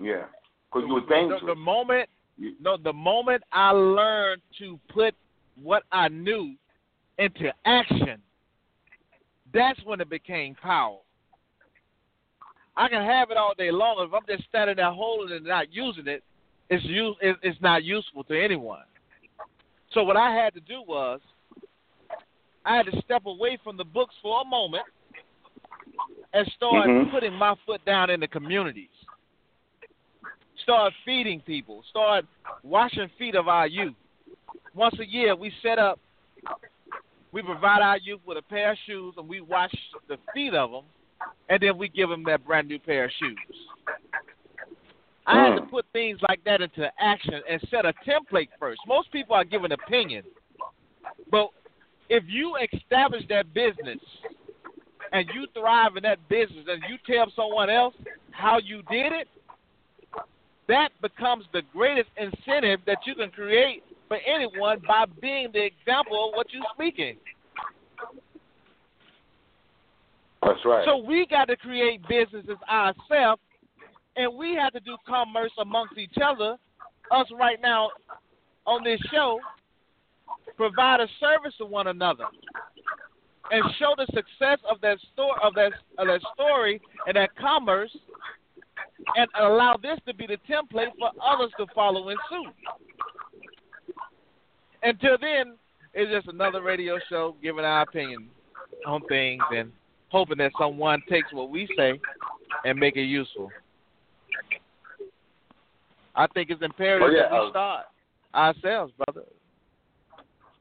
Yeah, 0.02 0.26
because 0.72 0.88
you 0.88 0.94
were 0.94 1.06
dangerous. 1.10 1.42
The, 1.42 1.48
the 1.48 1.56
moment, 1.56 2.10
you, 2.38 2.54
no, 2.62 2.78
the 2.78 2.94
moment 2.94 3.44
I 3.52 3.72
learned 3.72 4.42
to 4.60 4.80
put 4.94 5.14
what 5.62 5.84
I 5.92 6.08
knew 6.08 6.56
into 7.18 7.54
action, 7.66 8.22
that's 9.54 9.80
when 9.84 10.02
it 10.02 10.10
became 10.10 10.56
power. 10.56 10.97
I 12.76 12.88
can 12.88 13.04
have 13.04 13.30
it 13.32 13.38
all 13.38 13.54
day 13.58 13.72
long. 13.72 13.95
If 14.00 14.14
I'm 14.14 14.22
just 14.28 14.47
standing 14.47 14.78
there 14.78 14.91
holding 14.91 15.36
it 15.36 15.38
and 15.38 15.45
not 15.45 15.74
using 15.74 16.08
it, 16.08 16.24
it's 16.70 16.84
use, 16.86 17.16
it's 17.22 17.62
not 17.62 17.84
useful 17.84 18.24
to 18.26 18.41
anyone. 18.41 18.84
So 19.91 20.04
what 20.04 20.18
I 20.18 20.34
had 20.34 20.54
to 20.54 20.60
do 20.60 20.84
was 20.88 21.20
I 22.66 22.78
had 22.78 22.86
to 22.86 23.02
step 23.02 23.26
away 23.26 23.58
from 23.64 23.76
the 23.76 23.84
books 23.84 24.14
for 24.22 24.41
a 24.41 24.45
moment 24.45 24.84
and 26.34 26.50
start 26.56 26.88
mm-hmm. 26.88 27.12
putting 27.12 27.34
my 27.34 27.56
foot 27.66 27.84
down 27.86 28.10
in 28.10 28.20
the 28.20 28.28
communities. 28.28 28.88
Start 30.64 30.93
feeding 31.06 31.41
people. 31.41 31.84
Start 31.89 32.26
washing 32.64 33.10
feet 33.18 33.36
of 33.36 33.47
our 33.47 33.68
youth. 33.68 33.95
Once 34.76 34.95
a 35.00 35.06
year, 35.06 35.36
we 35.36 35.52
set 35.64 35.80
up. 35.80 36.00
We 37.32 37.42
provide 37.42 37.82
our 37.82 37.98
youth 37.98 38.22
with 38.26 38.38
a 38.38 38.42
pair 38.42 38.72
of 38.72 38.78
shoes, 38.86 39.14
and 39.18 39.28
we 39.28 39.42
wash 39.42 39.74
the 40.08 40.18
feet 40.34 40.54
of 40.54 40.72
them 40.72 40.84
and 41.50 41.62
then 41.62 41.78
we 41.78 41.90
give 41.90 42.10
them 42.10 42.24
that 42.26 42.46
brand 42.46 42.68
new 42.68 42.80
pair 42.80 43.06
of 43.06 43.12
shoes. 43.20 43.38
I 45.26 45.44
had 45.44 45.56
to 45.56 45.62
mm. 45.62 45.70
put 45.70 45.86
things 45.94 46.20
like 46.28 46.44
that 46.46 46.62
into 46.62 46.90
action 47.00 47.36
and 47.50 47.62
set 47.70 47.86
a 47.86 47.94
template 48.08 48.50
first. 48.60 48.80
Most 48.88 49.12
people 49.12 49.36
are 49.36 49.44
giving 49.44 49.72
opinion, 49.72 50.24
but 51.30 51.50
if 52.10 52.24
you 52.28 52.58
establish 52.74 53.24
that 53.30 53.54
business 53.54 54.00
and 55.12 55.28
you 55.34 55.46
thrive 55.54 55.98
in 55.98 56.04
that 56.04 56.28
business 56.30 56.66
and 56.68 56.82
you 56.90 56.98
tell 57.06 57.32
someone 57.36 57.70
else 57.70 57.94
how 58.32 58.60
you 58.60 58.82
did 58.90 59.12
it, 59.12 59.28
that 60.68 60.90
becomes 61.02 61.46
the 61.52 61.62
greatest 61.74 62.10
incentive 62.18 62.80
that 62.86 63.00
you 63.06 63.16
can 63.16 63.30
create 63.30 63.84
for 64.10 64.18
anyone 64.28 64.82
by 64.86 65.05
being 65.22 65.47
the 65.53 65.64
example 65.64 66.30
of 66.30 66.36
what 66.36 66.47
you're 66.51 66.64
speaking. 66.74 67.16
That's 70.41 70.60
right. 70.66 70.84
So 70.86 70.97
we 70.97 71.26
got 71.30 71.45
to 71.45 71.55
create 71.55 72.01
businesses 72.10 72.57
ourselves, 72.70 73.41
and 74.18 74.36
we 74.36 74.55
have 74.55 74.74
to 74.74 74.80
do 74.82 74.97
commerce 75.07 75.51
amongst 75.60 75.97
each 75.97 76.18
other. 76.24 76.57
Us 77.12 77.28
right 77.39 77.60
now 77.62 77.89
on 78.66 78.84
this 78.84 78.99
show, 79.12 79.39
provide 80.57 80.99
a 80.99 81.07
service 81.20 81.53
to 81.57 81.66
one 81.66 81.88
another, 81.88 82.26
and 83.51 83.64
show 83.80 83.93
the 83.97 84.05
success 84.07 84.60
of 84.70 84.82
that 84.82 84.97
story 85.14 85.39
of 85.43 85.53
that 85.55 85.72
of 85.97 86.07
that 86.07 86.22
story 86.34 86.82
and 87.07 87.16
that 87.16 87.36
commerce, 87.36 87.95
and 89.16 89.28
allow 89.39 89.76
this 89.82 89.99
to 90.07 90.14
be 90.14 90.28
the 90.28 90.38
template 90.49 90.89
for 90.97 91.10
others 91.24 91.51
to 91.57 91.66
follow 91.76 92.10
in 92.10 92.18
suit. 92.30 92.53
Until 94.84 95.18
then, 95.20 95.56
it's 95.94 96.12
just 96.12 96.28
another 96.28 96.62
radio 96.62 97.00
show 97.10 97.36
giving 97.42 97.66
our 97.66 97.82
opinion 97.82 98.30
on 98.86 99.02
things 99.08 99.42
and 99.52 99.72
hoping 100.10 100.38
that 100.38 100.52
someone 100.58 101.02
takes 101.10 101.32
what 101.34 101.50
we 101.50 101.68
say 101.78 102.00
and 102.66 102.80
make 102.80 102.96
it 102.96 103.04
useful. 103.04 103.50
I 106.16 106.28
think 106.28 106.50
it's 106.50 106.62
imperative 106.62 107.08
oh, 107.10 107.12
yeah, 107.12 107.30
that 107.30 107.32
we 107.32 107.48
uh, 107.48 107.50
start 107.50 107.86
ourselves, 108.34 108.94
brother, 108.98 109.26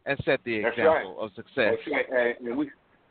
and 0.06 0.18
set 0.24 0.40
the 0.44 0.56
example 0.56 0.84
right. 0.84 1.24
of 1.24 1.30
success. 1.34 1.74
Right. 1.90 2.36
And 2.40 2.56
we, 2.56 2.66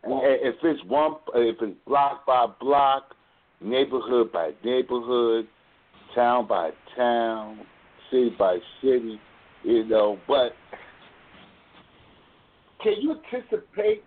if 0.05 0.55
it's 0.63 0.83
one, 0.85 1.15
if 1.35 1.57
it's 1.61 1.77
block 1.85 2.25
by 2.25 2.47
block, 2.59 3.15
neighborhood 3.61 4.31
by 4.31 4.51
neighborhood, 4.63 5.47
town 6.15 6.47
by 6.47 6.71
town, 6.95 7.59
city 8.09 8.35
by 8.37 8.59
city, 8.81 9.19
you 9.63 9.85
know. 9.85 10.17
But 10.27 10.53
can 12.81 12.93
you 13.01 13.15
anticipate 13.33 14.03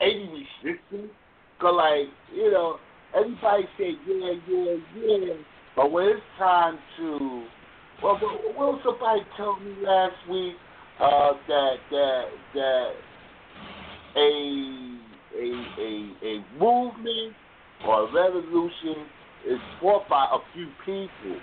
any 0.00 0.46
resistance? 0.62 1.12
Cause 1.60 1.74
like 1.76 2.08
you 2.34 2.50
know, 2.50 2.78
everybody 3.14 3.64
say 3.78 3.92
yeah, 4.06 4.32
yeah, 4.48 4.76
yeah, 4.96 5.34
but 5.76 5.90
when 5.90 6.06
it's 6.08 6.20
time 6.38 6.78
to, 6.98 7.44
well, 8.02 8.18
what 8.54 8.80
somebody 8.84 9.20
told 9.36 9.62
me 9.62 9.74
last 9.82 10.14
week 10.30 10.54
uh, 11.00 11.32
that 11.48 11.76
that 11.90 12.24
that 12.54 12.92
a 14.16 14.98
a 15.34 15.48
a 15.80 16.12
a 16.26 16.44
movement 16.58 17.34
or 17.86 18.08
a 18.08 18.12
revolution 18.12 19.06
is 19.48 19.58
fought 19.80 20.08
by 20.08 20.26
a 20.32 20.38
few 20.52 20.68
people, 20.84 21.40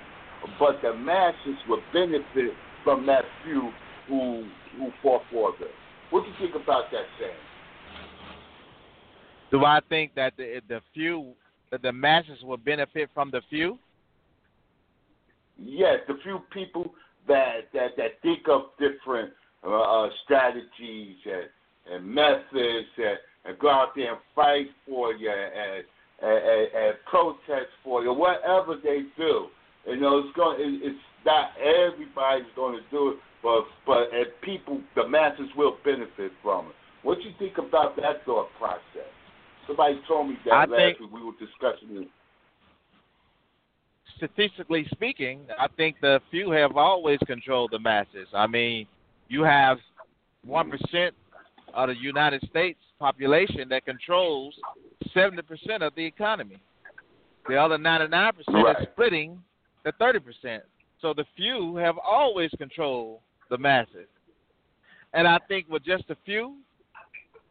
but 0.59 0.81
the 0.81 0.93
masses 0.95 1.57
will 1.67 1.81
benefit 1.91 2.53
from 2.83 3.05
that 3.05 3.23
few 3.43 3.71
who 4.07 4.45
who 4.77 4.91
fought 5.01 5.21
for 5.31 5.51
them. 5.59 5.69
What 6.09 6.23
do 6.23 6.29
you 6.29 6.35
think 6.39 6.55
about 6.61 6.85
that 6.91 7.05
saying? 7.19 7.31
Do 9.51 9.65
I 9.65 9.79
think 9.89 10.13
that 10.15 10.33
the 10.37 10.61
the 10.67 10.81
few 10.93 11.33
the 11.81 11.91
masses 11.91 12.41
will 12.43 12.57
benefit 12.57 13.09
from 13.13 13.31
the 13.31 13.41
few? 13.49 13.77
Yes, 15.57 15.99
the 16.07 16.15
few 16.23 16.41
people 16.51 16.93
that 17.27 17.69
that 17.73 17.97
that 17.97 18.21
think 18.21 18.47
of 18.47 18.71
different 18.79 19.31
uh, 19.65 20.05
uh, 20.05 20.09
strategies 20.23 21.15
and, 21.25 21.95
and 21.95 22.05
methods 22.05 22.87
and, 22.97 23.17
and 23.45 23.59
go 23.59 23.69
out 23.69 23.89
there 23.95 24.13
and 24.13 24.21
fight 24.35 24.67
for 24.87 25.13
you 25.13 25.29
and 25.29 25.83
and, 26.21 26.37
and, 26.37 26.67
and 26.75 26.95
protest 27.09 27.69
for 27.83 28.03
you, 28.03 28.13
whatever 28.13 28.75
they 28.81 29.03
do. 29.17 29.47
You 29.87 29.99
know, 29.99 30.19
it's 30.19 30.35
going. 30.35 30.57
It's 30.59 30.99
not 31.25 31.51
everybody's 31.57 32.47
going 32.55 32.77
to 32.77 32.83
do 32.91 33.09
it, 33.09 33.17
but 33.43 33.63
but 33.85 34.13
and 34.13 34.27
people, 34.41 34.81
the 34.95 35.07
masses 35.07 35.49
will 35.55 35.77
benefit 35.83 36.31
from 36.41 36.67
it. 36.67 36.75
What 37.03 37.19
do 37.19 37.23
you 37.23 37.33
think 37.39 37.57
about 37.57 37.95
that 37.97 38.25
thought 38.25 38.49
process? 38.57 39.09
Somebody 39.67 40.01
told 40.07 40.29
me 40.29 40.37
that 40.45 40.53
I 40.53 40.65
last 40.65 40.75
think, 40.75 40.99
week. 40.99 41.11
We 41.13 41.23
were 41.23 41.31
discussing 41.39 42.03
it. 42.03 42.07
Statistically 44.17 44.87
speaking, 44.91 45.41
I 45.57 45.67
think 45.77 45.95
the 46.01 46.19
few 46.29 46.51
have 46.51 46.75
always 46.75 47.19
controlled 47.25 47.71
the 47.71 47.79
masses. 47.79 48.27
I 48.33 48.47
mean, 48.47 48.87
you 49.29 49.43
have 49.43 49.77
one 50.43 50.69
percent 50.69 51.15
of 51.73 51.89
the 51.89 51.95
United 51.95 52.41
States 52.49 52.79
population 52.99 53.69
that 53.69 53.85
controls 53.85 54.55
seventy 55.13 55.41
percent 55.41 55.83
of 55.83 55.93
the 55.95 56.05
economy. 56.05 56.57
The 57.47 57.55
other 57.55 57.77
ninety 57.77 58.07
nine 58.07 58.33
percent 58.33 58.57
is 58.81 58.87
splitting 58.91 59.41
the 59.85 59.93
thirty 59.93 60.19
percent. 60.19 60.63
So 61.01 61.13
the 61.13 61.25
few 61.35 61.75
have 61.77 61.95
always 61.97 62.49
controlled 62.57 63.19
the 63.49 63.57
masses. 63.57 64.07
And 65.13 65.27
I 65.27 65.39
think 65.47 65.67
with 65.69 65.83
just 65.83 66.09
a 66.09 66.17
few, 66.25 66.55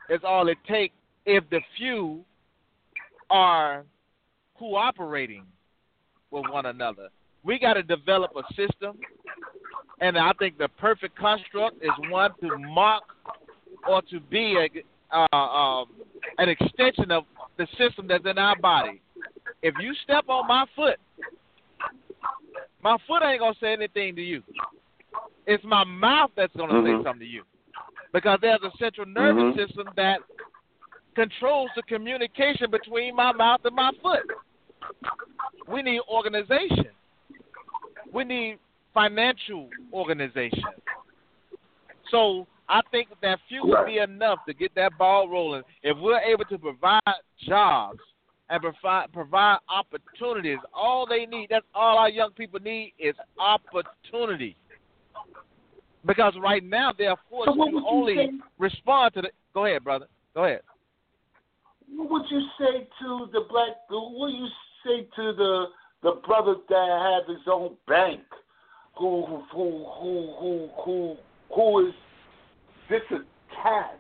it's 0.09 0.24
all 0.24 0.49
it 0.49 0.59
takes 0.66 0.94
if 1.26 1.49
the 1.51 1.61
few 1.76 2.24
are 3.30 3.84
cooperating 4.59 5.44
with 6.30 6.44
one 6.51 6.66
another. 6.66 7.09
We 7.42 7.59
got 7.59 7.74
to 7.74 7.82
develop 7.82 8.32
a 8.36 8.42
system, 8.55 8.99
and 10.01 10.18
I 10.18 10.32
think 10.38 10.59
the 10.59 10.68
perfect 10.68 11.16
construct 11.16 11.82
is 11.82 11.90
one 12.11 12.32
to 12.42 12.59
mark 12.59 13.05
or 13.88 14.03
to 14.03 14.20
be 14.20 14.57
a, 14.57 15.16
uh, 15.16 15.36
um, 15.36 15.86
an 16.38 16.49
extension 16.49 17.11
of 17.11 17.24
the 17.57 17.66
system 17.78 18.07
that's 18.09 18.26
in 18.26 18.38
our 18.38 18.59
body. 18.59 19.01
If 19.62 19.74
you 19.80 19.94
step 20.05 20.24
on 20.28 20.46
my 20.46 20.64
foot, 20.76 20.99
my 22.83 22.97
foot 23.07 23.22
ain't 23.22 23.41
gonna 23.41 23.55
say 23.61 23.72
anything 23.72 24.14
to 24.16 24.22
you. 24.22 24.43
It's 25.47 25.64
my 25.64 25.85
mouth 25.85 26.31
that's 26.37 26.55
gonna 26.57 26.74
Mhm. 26.74 26.99
say 26.99 27.05
something 27.05 27.20
to 27.20 27.26
you, 27.26 27.45
because 28.12 28.39
there's 28.41 28.62
a 28.62 28.70
central 28.79 29.07
nervous 29.07 29.57
Mhm. 29.57 29.66
system 29.66 29.93
that 29.97 30.20
controls 31.14 31.70
the 31.74 31.83
communication 31.83 32.70
between 32.70 33.14
my 33.14 33.33
mouth 33.33 33.64
and 33.64 33.74
my 33.74 33.91
foot. 34.03 34.24
We 35.66 35.83
need 35.83 36.01
organization. 36.09 36.95
We 38.12 38.24
need 38.24 38.59
financial 38.95 39.70
organization. 39.93 40.72
So 42.11 42.47
I 42.68 42.83
think 42.91 43.09
that 43.20 43.41
few 43.49 43.64
would 43.66 43.87
be 43.87 43.99
enough 43.99 44.45
to 44.47 44.55
get 44.55 44.74
that 44.74 44.97
ball 44.97 45.29
rolling. 45.29 45.64
If 45.83 45.97
we're 45.99 46.20
able 46.20 46.45
to 46.47 46.59
provide 46.59 47.01
jobs 47.39 48.01
and 48.51 48.62
provide 48.62 49.12
provide 49.12 49.59
opportunities, 49.68 50.59
all 50.74 51.07
they 51.07 51.26
need, 51.26 51.49
that's 51.51 51.66
all 51.74 51.99
our 51.99 52.09
young 52.09 52.30
people 52.30 52.61
need 52.61 52.92
is 52.99 53.14
opportunity. 53.38 54.57
Because 56.07 56.34
right 56.40 56.64
now 56.64 56.92
they 56.96 57.07
are 57.07 57.18
forced 57.28 57.51
So 57.51 57.55
to 57.55 57.82
only 57.86 58.16
say? 58.16 58.30
respond 58.59 59.14
to 59.14 59.22
the 59.22 59.30
go 59.53 59.66
ahead, 59.66 59.84
brother. 59.84 60.07
Go 60.34 60.44
ahead. 60.44 60.61
What 61.94 62.11
would 62.11 62.30
you 62.30 62.40
say 62.59 62.88
to 63.01 63.28
the 63.32 63.44
black? 63.49 63.70
What 63.88 64.28
do 64.28 64.34
you 64.34 64.49
say 64.86 65.07
to 65.16 65.32
the 65.32 65.66
the 66.03 66.20
brother 66.26 66.55
that 66.68 67.24
has 67.26 67.36
his 67.36 67.46
own 67.51 67.76
bank, 67.86 68.20
who 68.96 69.26
who 69.26 69.44
who 69.53 69.86
who 70.01 70.34
who 70.40 70.68
who, 70.84 71.16
who 71.55 71.88
is 71.88 71.94
disattached 72.88 73.99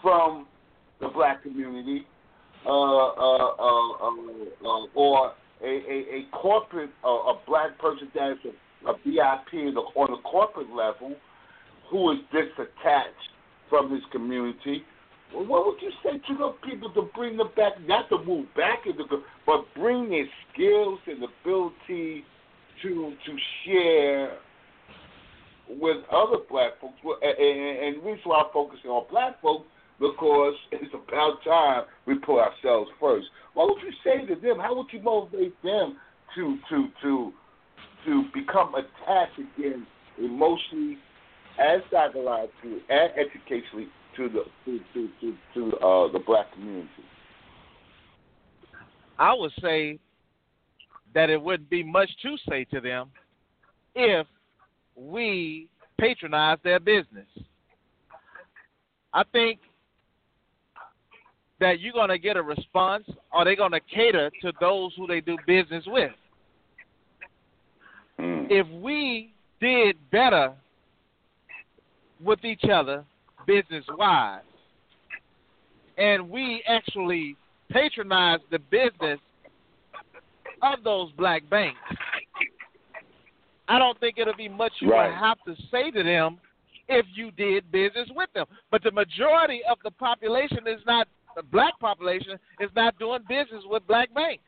from 0.00 0.46
the 1.00 1.08
black 1.08 1.42
community, 1.42 2.06
uh, 2.66 2.70
uh, 2.70 3.54
uh, 3.58 3.92
uh, 3.98 4.44
uh, 4.64 4.86
or 4.94 5.32
a, 5.62 5.66
a, 5.66 5.68
a 5.68 6.26
corporate, 6.32 6.90
a 7.04 7.32
black 7.46 7.78
person 7.78 8.08
that 8.14 8.32
is 8.32 8.38
a, 8.86 8.90
a 8.90 8.94
VIP 9.04 9.74
on 9.96 10.10
the 10.10 10.22
corporate 10.24 10.70
level, 10.70 11.14
who 11.90 12.12
is 12.12 12.18
disattached 12.32 13.30
from 13.68 13.90
his 13.90 14.02
community. 14.12 14.84
Well, 15.34 15.46
what 15.46 15.66
would 15.66 15.80
you 15.80 15.90
say 16.04 16.18
to 16.18 16.38
those 16.38 16.54
people 16.64 16.92
to 16.94 17.08
bring 17.14 17.36
them 17.36 17.50
back, 17.56 17.72
not 17.86 18.08
to 18.10 18.18
move 18.24 18.46
back 18.56 18.80
into, 18.86 19.04
but 19.46 19.64
bring 19.74 20.10
their 20.10 20.26
skills 20.52 20.98
and 21.06 21.24
ability 21.24 22.24
to 22.82 23.14
to 23.26 23.36
share 23.64 24.36
with 25.68 25.98
other 26.12 26.38
black 26.50 26.72
folks? 26.80 26.94
And, 27.22 27.38
and, 27.38 27.78
and 27.78 28.02
the 28.02 28.06
reason 28.06 28.22
why 28.24 28.42
I'm 28.42 28.52
focusing 28.52 28.90
on 28.90 29.06
black 29.10 29.40
folks 29.40 29.66
because 30.00 30.54
it's 30.72 30.92
about 30.94 31.44
time 31.44 31.84
we 32.06 32.14
put 32.18 32.40
ourselves 32.40 32.90
first. 32.98 33.26
What 33.54 33.68
would 33.68 33.82
you 33.82 33.92
say 34.02 34.26
to 34.26 34.40
them? 34.40 34.58
How 34.58 34.74
would 34.74 34.86
you 34.92 35.02
motivate 35.02 35.54
them 35.62 35.96
to 36.34 36.58
to 36.70 36.88
to 37.02 37.32
to 38.06 38.24
become 38.32 38.74
attached 38.74 39.38
again 39.38 39.86
emotionally 40.18 40.96
and 41.58 41.82
psychologically 41.90 42.78
and 42.88 43.12
educationally 43.18 43.88
to 44.16 44.28
the 44.28 44.44
to 44.64 44.80
to 44.94 45.08
to, 45.20 45.36
to 45.54 45.76
uh, 45.78 46.12
the 46.12 46.20
black 46.26 46.52
community. 46.54 46.88
I 49.18 49.34
would 49.34 49.52
say 49.60 49.98
that 51.14 51.28
it 51.28 51.40
wouldn't 51.40 51.68
be 51.68 51.82
much 51.82 52.08
to 52.22 52.36
say 52.48 52.64
to 52.64 52.80
them 52.80 53.10
if 53.94 54.26
we 54.96 55.68
patronize 55.98 56.58
their 56.64 56.80
business. 56.80 57.26
I 59.12 59.24
think 59.32 59.58
that 61.60 61.80
you're 61.80 61.92
going 61.92 62.08
to 62.08 62.18
get 62.18 62.36
a 62.36 62.42
response 62.42 63.04
or 63.32 63.44
they're 63.44 63.54
going 63.54 63.72
to 63.72 63.80
cater 63.80 64.30
to 64.40 64.52
those 64.60 64.92
who 64.96 65.06
they 65.06 65.20
do 65.20 65.36
business 65.46 65.84
with. 65.86 66.10
Mm. 68.18 68.46
If 68.50 68.66
we 68.82 69.32
did 69.60 69.96
better 70.10 70.54
with 72.22 72.44
each 72.44 72.64
other 72.72 73.04
business 73.46 73.84
wise 73.96 74.42
and 75.98 76.28
we 76.28 76.62
actually 76.66 77.36
patronize 77.70 78.40
the 78.50 78.58
business 78.58 79.20
of 80.62 80.82
those 80.82 81.12
black 81.12 81.48
banks, 81.50 81.78
I 83.68 83.78
don't 83.78 83.98
think 84.00 84.18
it'll 84.18 84.34
be 84.34 84.48
much 84.48 84.72
you 84.80 84.90
Right. 84.90 85.08
would 85.08 85.16
have 85.16 85.38
to 85.46 85.54
say 85.70 85.90
to 85.90 86.02
them 86.02 86.38
if 86.88 87.06
you 87.14 87.30
did 87.30 87.70
business 87.70 88.08
with 88.16 88.32
them. 88.32 88.46
But 88.70 88.82
the 88.82 88.90
majority 88.90 89.60
of 89.70 89.78
the 89.84 89.92
population 89.92 90.66
is 90.66 90.80
not 90.86 91.06
the 91.36 91.42
black 91.42 91.78
population 91.80 92.38
is 92.58 92.70
not 92.74 92.98
doing 92.98 93.20
business 93.28 93.62
with 93.66 93.86
black 93.86 94.12
banks. 94.14 94.42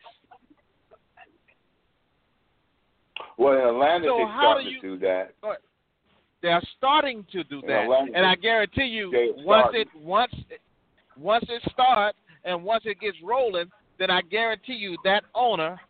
Well, 3.39 3.55
in 3.55 3.75
Atlanta, 3.75 4.07
So 4.07 4.17
they 4.19 4.25
how 4.25 4.41
starting 4.41 4.67
you- 4.69 4.81
to 4.81 4.89
do 4.89 4.99
that. 4.99 5.35
They 6.43 6.49
are 6.49 6.63
starting 6.77 7.25
to 7.27 7.45
do 7.45 7.61
In 7.61 7.67
that, 7.69 7.85
Atlanta, 7.85 8.13
and 8.17 8.27
I 8.27 8.35
guarantee 8.35 8.87
you, 8.87 9.11
once 9.45 9.75
it 9.75 9.89
once 9.95 10.35
once 11.17 11.45
it 11.49 11.63
starts 11.71 12.19
and 12.45 12.65
once 12.65 12.85
it 12.85 12.99
gets 12.99 13.21
rolling, 13.23 13.71
then 13.99 14.11
I 14.11 14.23
guarantee 14.23 14.75
you 14.75 14.97
that 15.05 15.25
owner 15.35 15.81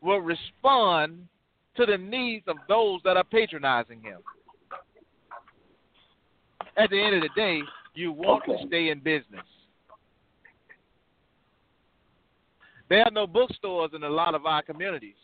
will 0.00 0.20
respond 0.20 1.26
to 1.74 1.84
the 1.84 1.98
needs 1.98 2.46
of 2.46 2.56
those 2.68 3.02
that 3.02 3.16
are 3.16 3.24
patronizing 3.24 4.00
him. 4.02 4.20
At 6.76 6.90
the 6.90 7.00
end 7.02 7.16
of 7.16 7.22
the 7.22 7.28
day, 7.30 7.62
you 7.94 8.12
want 8.12 8.44
Okay. 8.44 8.60
to 8.60 8.66
stay 8.68 8.90
in 8.90 9.00
business. 9.00 9.44
There 12.88 13.02
are 13.02 13.10
no 13.10 13.26
bookstores 13.26 13.90
in 13.94 14.02
a 14.02 14.08
lot 14.08 14.34
of 14.34 14.46
our 14.46 14.62
communities. 14.62 15.14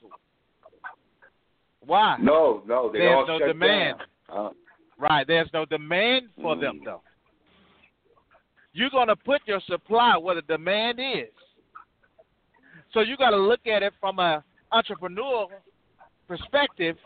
Why? 1.81 2.17
No, 2.21 2.63
no, 2.67 2.91
they 2.93 3.01
There's 3.01 3.15
all 3.15 3.27
no 3.27 3.39
shut 3.39 3.49
demand. 3.49 3.99
down. 4.29 4.47
Uh, 4.47 4.51
Right. 4.97 5.27
There's 5.27 5.53
no 5.53 5.65
demand 5.65 6.29
for 6.41 6.55
them 6.57 6.81
Mm. 6.81 6.85
though. 6.85 7.03
you're 8.73 8.91
going 8.91 9.09
to 9.09 9.17
put 9.17 9.41
your 9.47 9.61
supply 9.61 10.17
where 10.17 10.35
the 10.37 10.43
demand 10.43 10.99
is. 11.01 11.31
So 12.93 13.01
you 13.01 13.17
got 13.17 13.31
to 13.31 13.37
look 13.37 13.67
at 13.67 13.83
it 13.85 13.93
from 14.01 14.19
a 14.19 14.43
entrepreneurial 14.73 15.49
perspective 16.27 16.97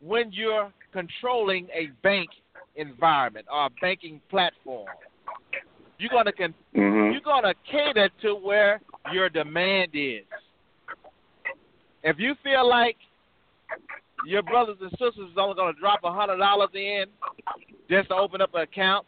when 0.00 0.32
you're 0.32 0.72
controlling 0.92 1.68
a 1.72 1.86
bank 2.02 2.30
environment 2.76 3.46
or 3.52 3.66
a 3.66 3.70
banking 3.80 4.20
platform. 4.30 4.88
You're 5.98 6.10
gonna 6.10 6.32
con- 6.32 6.54
mm-hmm. 6.74 7.12
you're 7.12 7.22
gonna 7.22 7.54
cater 7.70 8.10
to 8.22 8.34
where 8.34 8.80
your 9.12 9.28
demand 9.28 9.90
is. 9.94 10.24
If 12.02 12.18
you 12.18 12.34
feel 12.42 12.68
like 12.68 12.96
your 14.26 14.42
brothers 14.42 14.76
and 14.80 14.90
sisters 14.90 15.30
is 15.30 15.38
only 15.38 15.54
gonna 15.54 15.78
drop 15.78 16.00
a 16.04 16.12
hundred 16.12 16.36
dollars 16.36 16.70
in 16.74 17.06
just 17.88 18.08
to 18.08 18.14
open 18.14 18.40
up 18.40 18.54
an 18.54 18.62
account, 18.62 19.06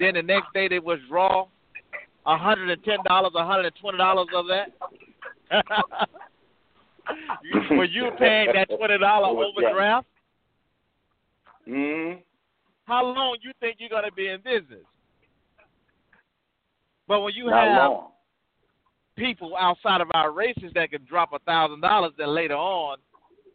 then 0.00 0.14
the 0.14 0.22
next 0.22 0.52
day 0.52 0.68
they 0.68 0.78
withdraw 0.78 1.46
a 2.26 2.36
hundred 2.36 2.70
and 2.70 2.84
ten 2.84 2.98
dollars, 3.06 3.32
a 3.36 3.44
hundred 3.44 3.66
and 3.66 3.74
twenty 3.80 3.98
dollars 3.98 4.28
of 4.34 4.46
that. 4.48 4.72
Were 7.70 7.84
you 7.84 8.10
paying 8.18 8.52
that 8.54 8.68
twenty 8.76 8.98
dollar 8.98 9.28
overdraft? 9.46 10.06
Mm-hmm. 11.68 12.20
How 12.84 13.04
long 13.04 13.36
you 13.42 13.52
think 13.60 13.76
you're 13.78 13.90
gonna 13.90 14.12
be 14.12 14.28
in 14.28 14.40
business? 14.40 14.84
But 17.08 17.20
when 17.22 17.34
you 17.34 17.46
Not 17.46 17.66
have 17.66 17.90
long. 17.90 18.10
people 19.16 19.56
outside 19.58 20.02
of 20.02 20.08
our 20.12 20.30
races 20.30 20.70
that 20.74 20.90
can 20.90 21.04
drop 21.06 21.32
a 21.32 21.38
thousand 21.40 21.80
dollars, 21.80 22.12
then 22.18 22.28
later 22.34 22.54
on 22.54 22.98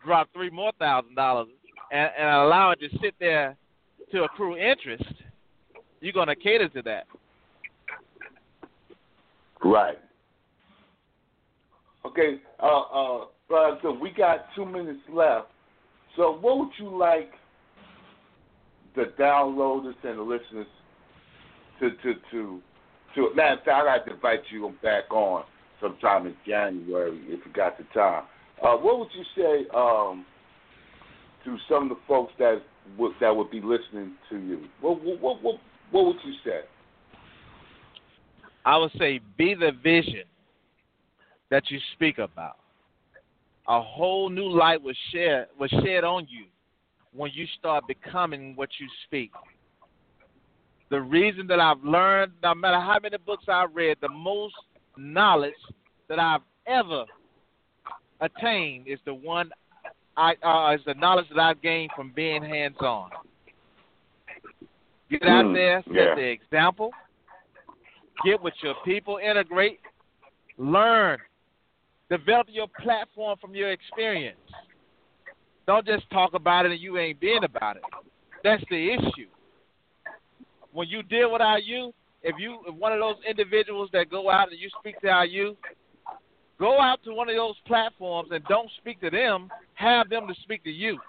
drop 0.04 0.28
three 0.34 0.50
more 0.50 0.72
thousand 0.80 1.16
dollars, 1.16 1.48
and, 1.92 2.10
and 2.18 2.28
allow 2.28 2.72
it 2.72 2.80
to 2.82 2.90
sit 3.00 3.14
there 3.20 3.56
to 4.12 4.24
accrue 4.24 4.58
interest, 4.58 5.06
you're 6.02 6.12
gonna 6.12 6.36
cater 6.36 6.68
to 6.70 6.82
that. 6.82 7.06
Right. 9.64 10.00
Okay, 12.06 12.42
uh, 12.62 12.82
uh, 12.82 13.26
but 13.48 13.80
so 13.82 13.94
we 13.94 14.12
got 14.12 14.48
two 14.56 14.66
minutes 14.66 15.00
left. 15.10 15.48
So, 16.18 16.38
what 16.42 16.58
would 16.58 16.70
you 16.78 16.96
like 16.98 17.32
the 18.96 19.14
downloaders 19.18 19.96
and 20.04 20.20
the 20.20 20.24
listeners 20.24 20.68
to 21.80 21.92
to 21.92 22.14
to 22.32 22.62
to? 23.16 23.34
Matter 23.36 23.54
of 23.54 23.60
fact, 23.60 23.70
I'd 23.70 23.84
like 23.84 24.06
to 24.06 24.14
invite 24.14 24.40
you 24.52 24.74
back 24.82 25.12
on 25.12 25.44
sometime 25.82 26.26
in 26.28 26.36
January 26.48 27.20
if 27.28 27.46
you 27.46 27.54
got 27.54 27.78
the 27.78 27.84
time. 27.94 28.24
Uh, 28.64 28.78
what 28.78 29.00
would 29.00 29.10
you 29.14 29.24
say 29.36 29.68
um, 29.76 30.26
to 31.44 31.58
some 31.70 31.84
of 31.84 31.90
the 31.90 32.02
folks 32.08 32.34
that 32.40 32.62
would 32.98 33.14
that 33.20 33.36
would 33.36 33.52
be 33.52 33.62
listening 33.62 34.14
to 34.30 34.38
you? 34.38 34.66
What 34.82 35.04
what 35.04 35.20
what 35.20 35.44
what, 35.44 35.56
what 35.92 36.06
would 36.06 36.18
you 36.26 36.34
say? 36.46 36.62
I 38.66 38.78
would 38.78 38.92
say 38.98 39.20
be 39.38 39.56
the 39.56 39.72
vision 39.84 40.24
that 41.50 41.70
you 41.70 41.80
speak 41.94 42.18
about. 42.18 42.58
A 43.68 43.82
whole 43.82 44.30
new 44.30 44.50
light 44.50 44.82
was 44.82 44.96
shed 45.14 45.48
was 45.60 45.70
shed 45.70 46.04
on 46.04 46.28
you 46.30 46.46
when 47.14 47.32
you 47.34 47.46
start 47.60 47.88
becoming 47.88 48.56
what 48.56 48.70
you 48.80 48.88
speak. 49.06 49.32
The 50.94 51.02
reason 51.02 51.48
that 51.48 51.60
I've 51.60 51.84
learned, 51.84 52.34
no 52.44 52.54
matter 52.54 52.80
how 52.80 53.00
many 53.02 53.18
books 53.18 53.46
I've 53.48 53.74
read, 53.74 53.98
the 54.00 54.10
most 54.10 54.54
knowledge 54.96 55.56
that 56.08 56.20
I've 56.20 56.44
ever 56.68 57.06
attained 58.22 58.88
is 58.88 59.00
the 59.04 59.16
one 59.16 59.50
I 60.16 60.36
uh, 60.44 60.76
is 60.76 60.82
the 60.86 60.94
knowledge 60.94 61.26
that 61.30 61.40
I've 61.40 61.60
gained 61.64 61.90
from 61.96 62.12
being 62.16 62.44
hands 62.44 62.76
on. 62.80 63.10
Get 65.10 65.24
out 65.24 65.46
Mm, 65.46 65.54
there, 65.56 65.84
set 65.88 65.96
yeah. 65.96 66.14
the 66.14 66.22
example, 66.22 66.92
get 68.24 68.40
with 68.40 68.54
your 68.62 68.76
people, 68.86 69.18
integrate, 69.18 69.80
learn, 70.60 71.18
develop 72.12 72.46
your 72.52 72.68
platform 72.80 73.40
from 73.42 73.56
your 73.56 73.72
experience. 73.72 74.38
Don't 75.66 75.88
just 75.88 76.08
talk 76.12 76.36
about 76.36 76.68
it 76.68 76.72
and 76.72 76.80
you 76.80 77.00
ain't 77.00 77.20
being 77.20 77.44
about 77.44 77.78
it. 77.78 77.84
That's 78.44 78.64
the 78.70 78.92
issue. 78.94 79.33
When 80.74 80.90
you 80.90 81.04
deal 81.04 81.32
with 81.32 81.42
our 81.42 81.60
youth, 81.60 81.94
if 82.24 82.36
you 82.40 82.60
if 82.68 82.76
one 82.76 82.92
of 82.92 83.00
those 83.00 83.18
individuals 83.30 83.90
that 83.94 84.10
go 84.10 84.30
out 84.30 84.52
and 84.52 84.60
you 84.60 84.70
speak 84.80 85.00
to 85.02 85.10
our 85.10 85.26
youth, 85.26 85.56
go 86.60 86.82
out 86.82 87.04
to 87.04 87.14
one 87.14 87.30
of 87.30 87.36
those 87.36 87.56
platforms 87.68 88.30
and 88.32 88.44
don't 88.46 88.70
speak 88.78 89.00
to 89.02 89.10
them, 89.10 89.52
have 89.76 90.10
them 90.10 90.28
to 90.28 90.34
speak 90.42 90.64
to 90.64 90.72
you. 90.72 91.00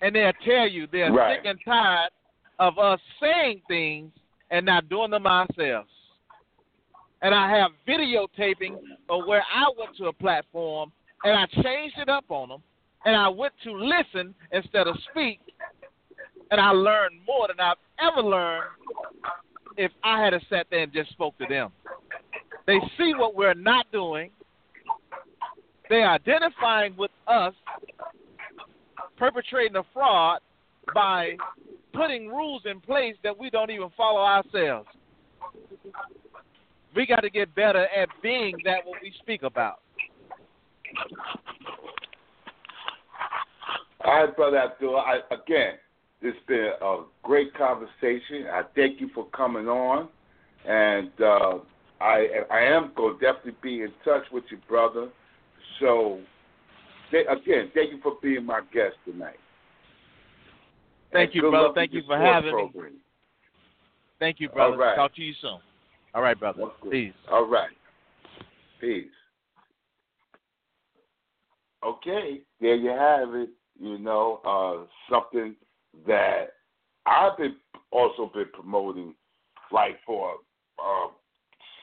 And 0.00 0.14
they'll 0.14 0.32
tell 0.44 0.68
you 0.68 0.86
they're 0.86 1.12
Right. 1.12 1.36
sick 1.36 1.46
and 1.46 1.58
tired 1.64 2.10
of 2.58 2.78
us 2.78 3.00
saying 3.20 3.62
things 3.68 4.12
and 4.50 4.64
not 4.64 4.88
doing 4.88 5.10
them 5.10 5.26
ourselves. 5.26 5.90
And 7.22 7.34
I 7.34 7.50
have 7.50 7.72
videotaping 7.86 8.78
of 9.08 9.26
where 9.26 9.44
I 9.52 9.70
went 9.78 9.96
to 9.96 10.06
a 10.06 10.12
platform 10.12 10.92
and 11.24 11.34
I 11.34 11.46
changed 11.62 11.98
it 11.98 12.08
up 12.08 12.24
on 12.30 12.48
them 12.48 12.62
and 13.04 13.16
I 13.16 13.28
went 13.28 13.54
to 13.64 13.72
listen 13.72 14.34
instead 14.52 14.86
of 14.86 14.96
speak 15.10 15.40
and 16.50 16.60
I 16.60 16.70
learned 16.70 17.16
more 17.26 17.48
than 17.48 17.60
I've 17.60 17.76
ever 18.00 18.26
learned 18.26 18.64
if 19.76 19.92
I 20.02 20.22
had 20.22 20.32
sat 20.48 20.66
there 20.70 20.82
and 20.82 20.92
just 20.92 21.10
spoke 21.10 21.36
to 21.38 21.46
them. 21.48 21.70
They 22.66 22.78
see 22.98 23.12
what 23.16 23.34
we're 23.34 23.54
not 23.54 23.86
doing. 23.92 24.30
They're 25.88 26.08
identifying 26.10 26.96
with 26.96 27.12
us 27.28 27.54
perpetrating 29.16 29.76
a 29.76 29.84
fraud 29.92 30.40
by 30.94 31.36
putting 31.92 32.28
rules 32.28 32.62
in 32.64 32.80
place 32.80 33.14
that 33.22 33.36
we 33.36 33.50
don't 33.50 33.70
even 33.70 33.88
follow 33.96 34.20
ourselves. 34.20 34.88
We 36.94 37.06
got 37.06 37.20
to 37.20 37.30
get 37.30 37.54
better 37.54 37.86
at 37.86 38.08
being 38.22 38.56
that 38.64 38.84
what 38.84 39.00
we 39.02 39.12
speak 39.20 39.42
about. 39.42 39.80
All 44.04 44.24
right, 44.24 44.36
brother 44.36 44.58
Abdul. 44.58 44.96
I, 44.96 45.18
again, 45.32 45.74
it's 46.26 46.46
been 46.46 46.72
a 46.82 47.02
great 47.22 47.54
conversation. 47.54 48.46
I 48.52 48.62
thank 48.74 49.00
you 49.00 49.08
for 49.14 49.26
coming 49.30 49.68
on, 49.68 50.08
and 50.66 51.10
uh, 51.20 51.58
I 52.00 52.26
I 52.50 52.60
am 52.60 52.92
going 52.96 53.18
to 53.18 53.24
definitely 53.24 53.56
be 53.62 53.82
in 53.82 53.92
touch 54.04 54.24
with 54.32 54.44
you, 54.50 54.58
brother. 54.68 55.08
So, 55.80 56.20
th- 57.10 57.26
again, 57.30 57.70
thank 57.74 57.92
you 57.92 58.00
for 58.02 58.14
being 58.22 58.44
my 58.44 58.60
guest 58.72 58.96
tonight. 59.04 59.36
Thank 61.12 61.34
And 61.34 61.42
you, 61.42 61.50
brother. 61.50 61.74
Thank 61.74 61.92
you 61.92 62.02
for 62.06 62.18
having 62.18 62.56
me. 62.56 62.70
Thank 64.18 64.40
you, 64.40 64.48
brother. 64.48 64.76
Right. 64.76 64.96
Talk 64.96 65.14
to 65.16 65.22
you 65.22 65.34
soon. 65.40 65.58
All 66.14 66.22
right, 66.22 66.38
brother. 66.38 66.64
Peace. 66.90 67.12
All 67.30 67.48
right. 67.48 67.70
Peace. 68.80 69.06
Okay, 71.84 72.40
there 72.60 72.74
you 72.74 72.88
have 72.90 73.34
it. 73.34 73.50
You 73.78 73.98
know, 73.98 74.40
uh, 74.44 74.86
something 75.12 75.54
that 76.06 76.48
I've 77.06 77.36
been 77.38 77.56
also 77.92 78.30
been 78.34 78.46
promoting, 78.52 79.14
like 79.72 79.98
for 80.04 80.34
uh, 80.78 81.08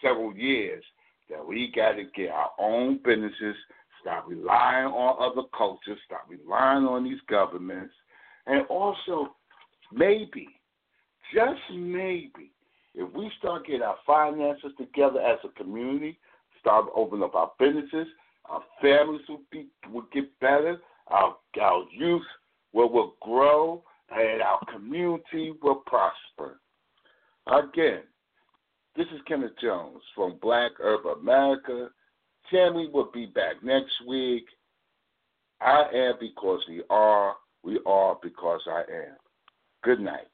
several 0.01 0.35
years, 0.35 0.83
that 1.29 1.45
we 1.45 1.71
got 1.75 1.93
to 1.93 2.03
get 2.15 2.29
our 2.29 2.51
own 2.59 2.99
businesses, 3.03 3.55
stop 4.01 4.25
relying 4.27 4.87
on 4.87 5.31
other 5.31 5.47
cultures, 5.57 5.97
stop 6.05 6.27
relying 6.29 6.85
on 6.85 7.03
these 7.03 7.19
governments, 7.29 7.93
and 8.45 8.65
also 8.67 9.35
maybe, 9.91 10.47
just 11.33 11.61
maybe, 11.71 12.51
if 12.93 13.11
we 13.13 13.31
start 13.39 13.65
getting 13.65 13.81
our 13.81 13.95
finances 14.05 14.71
together 14.77 15.19
as 15.19 15.39
a 15.43 15.49
community, 15.63 16.19
start 16.59 16.85
opening 16.95 17.23
up 17.23 17.35
our 17.35 17.51
businesses, 17.57 18.07
our 18.45 18.61
families 18.81 19.21
will 19.29 19.41
be 19.51 19.67
will 19.91 20.05
get 20.13 20.37
better, 20.39 20.77
our 21.07 21.37
our 21.61 21.85
youth 21.91 22.21
will 22.73 22.91
will 22.91 23.15
grow, 23.21 23.81
and 24.15 24.41
our 24.41 24.59
community 24.71 25.53
will 25.61 25.83
prosper. 25.85 26.59
Again, 27.47 28.01
this 28.95 29.07
is 29.07 29.21
Kenneth 29.27 29.51
Jones 29.61 30.01
from 30.15 30.37
Black 30.41 30.71
Urban 30.79 31.15
America. 31.21 31.89
Tammy 32.51 32.89
will 32.93 33.09
be 33.13 33.25
back 33.25 33.63
next 33.63 33.93
week. 34.07 34.45
I 35.61 35.85
am 35.93 36.13
because 36.19 36.61
we 36.67 36.83
are. 36.89 37.35
We 37.63 37.79
are 37.85 38.17
because 38.21 38.61
I 38.67 38.79
am. 38.79 39.15
Good 39.83 39.99
night. 39.99 40.27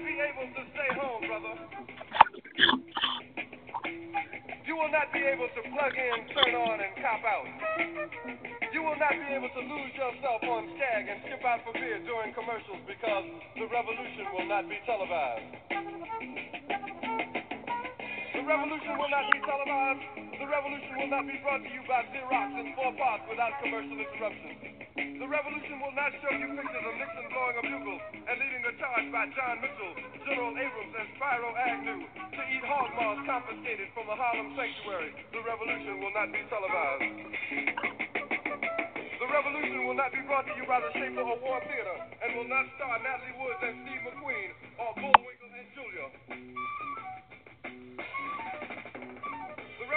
Not 0.00 0.08
be 0.08 0.16
able 0.16 0.48
to 0.54 0.62
stay 0.72 0.90
home, 0.96 1.22
brother. 1.28 1.54
You 4.66 4.76
will 4.76 4.90
not 4.92 5.12
be 5.12 5.20
able 5.20 5.48
to 5.48 5.62
plug 5.76 5.92
in, 5.92 6.28
turn 6.34 6.54
on, 6.54 6.80
and 6.80 6.94
cop 7.04 7.20
out. 7.24 7.46
You 8.72 8.82
will 8.82 8.96
not 8.96 9.12
be 9.12 9.34
able 9.34 9.50
to 9.50 9.60
lose 9.60 9.92
yourself 9.94 10.42
on 10.44 10.70
Skag 10.76 11.08
and 11.08 11.20
skip 11.26 11.44
out 11.44 11.60
for 11.64 11.72
beer 11.74 11.98
during 12.06 12.32
commercials 12.32 12.80
because 12.86 13.24
the 13.56 13.66
revolution 13.68 14.24
will 14.32 14.48
not 14.48 14.68
be 14.68 14.78
televised. 14.86 15.52
The 18.50 18.58
revolution 18.58 18.98
will 18.98 19.14
not 19.14 19.30
be 19.30 19.38
televised. 19.46 20.02
The 20.34 20.42
revolution 20.50 20.92
will 20.98 21.06
not 21.06 21.22
be 21.22 21.38
brought 21.38 21.62
to 21.62 21.70
you 21.70 21.86
by 21.86 22.02
Xerox 22.10 22.50
and 22.58 22.74
four 22.74 22.90
parts 22.98 23.22
without 23.30 23.54
commercial 23.62 23.94
interruption. 23.94 24.58
The 25.22 25.28
revolution 25.30 25.78
will 25.78 25.94
not 25.94 26.10
show 26.18 26.34
you 26.34 26.50
pictures 26.58 26.82
of 26.82 26.94
Nixon 26.98 27.30
blowing 27.30 27.56
a 27.62 27.62
bugle 27.62 27.98
and 28.02 28.34
leading 28.42 28.66
a 28.66 28.74
charge 28.74 29.06
by 29.14 29.30
John 29.38 29.62
Mitchell, 29.62 29.94
General 30.26 30.50
Abrams, 30.50 30.94
and 30.98 31.08
Spiro 31.14 31.50
Agnew 31.62 32.00
to 32.10 32.42
eat 32.50 32.64
hog 32.66 32.90
maws 32.98 33.22
confiscated 33.22 33.86
from 33.94 34.10
a 34.10 34.18
Harlem 34.18 34.50
sanctuary. 34.58 35.14
The 35.30 35.46
revolution 35.46 36.02
will 36.02 36.10
not 36.18 36.34
be 36.34 36.42
televised. 36.50 37.06
The 39.14 39.28
revolution 39.30 39.78
will 39.86 39.94
not 39.94 40.10
be 40.10 40.26
brought 40.26 40.50
to 40.50 40.54
you 40.58 40.66
by 40.66 40.82
the 40.82 40.90
Schaefer 40.98 41.22
Award 41.22 41.62
Theater 41.70 41.98
and 42.18 42.28
will 42.34 42.50
not 42.50 42.66
star 42.74 42.98
Natalie 42.98 43.30
Woods 43.38 43.62
and 43.62 43.86
Steve 43.86 44.02
McQueen 44.10 44.50
or 44.74 44.90
Bullwinkle 44.98 45.54
and 45.54 45.70
Julia. 45.70 46.89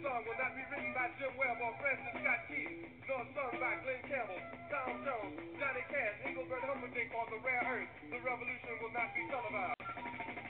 Song 0.00 0.24
will 0.24 0.40
not 0.40 0.56
be 0.56 0.64
written 0.72 0.96
by 0.96 1.12
Jim 1.20 1.28
Webb 1.36 1.60
or 1.60 1.76
Francis 1.76 2.16
Scott 2.16 2.40
Key, 2.48 2.88
nor 3.04 3.20
sung 3.36 3.52
by 3.60 3.76
Glen 3.84 4.00
Campbell, 4.08 4.40
Tom 4.72 5.04
Jones, 5.04 5.36
Johnny 5.60 5.84
Cash, 5.92 6.16
Engelbert 6.24 6.64
Humperdinck, 6.64 7.12
or 7.12 7.28
The 7.28 7.36
Rare 7.44 7.84
Earth. 7.84 7.92
The 8.08 8.20
revolution 8.24 8.72
will 8.80 8.94
not 8.96 9.12
be 9.12 9.28
televised. 9.28 10.49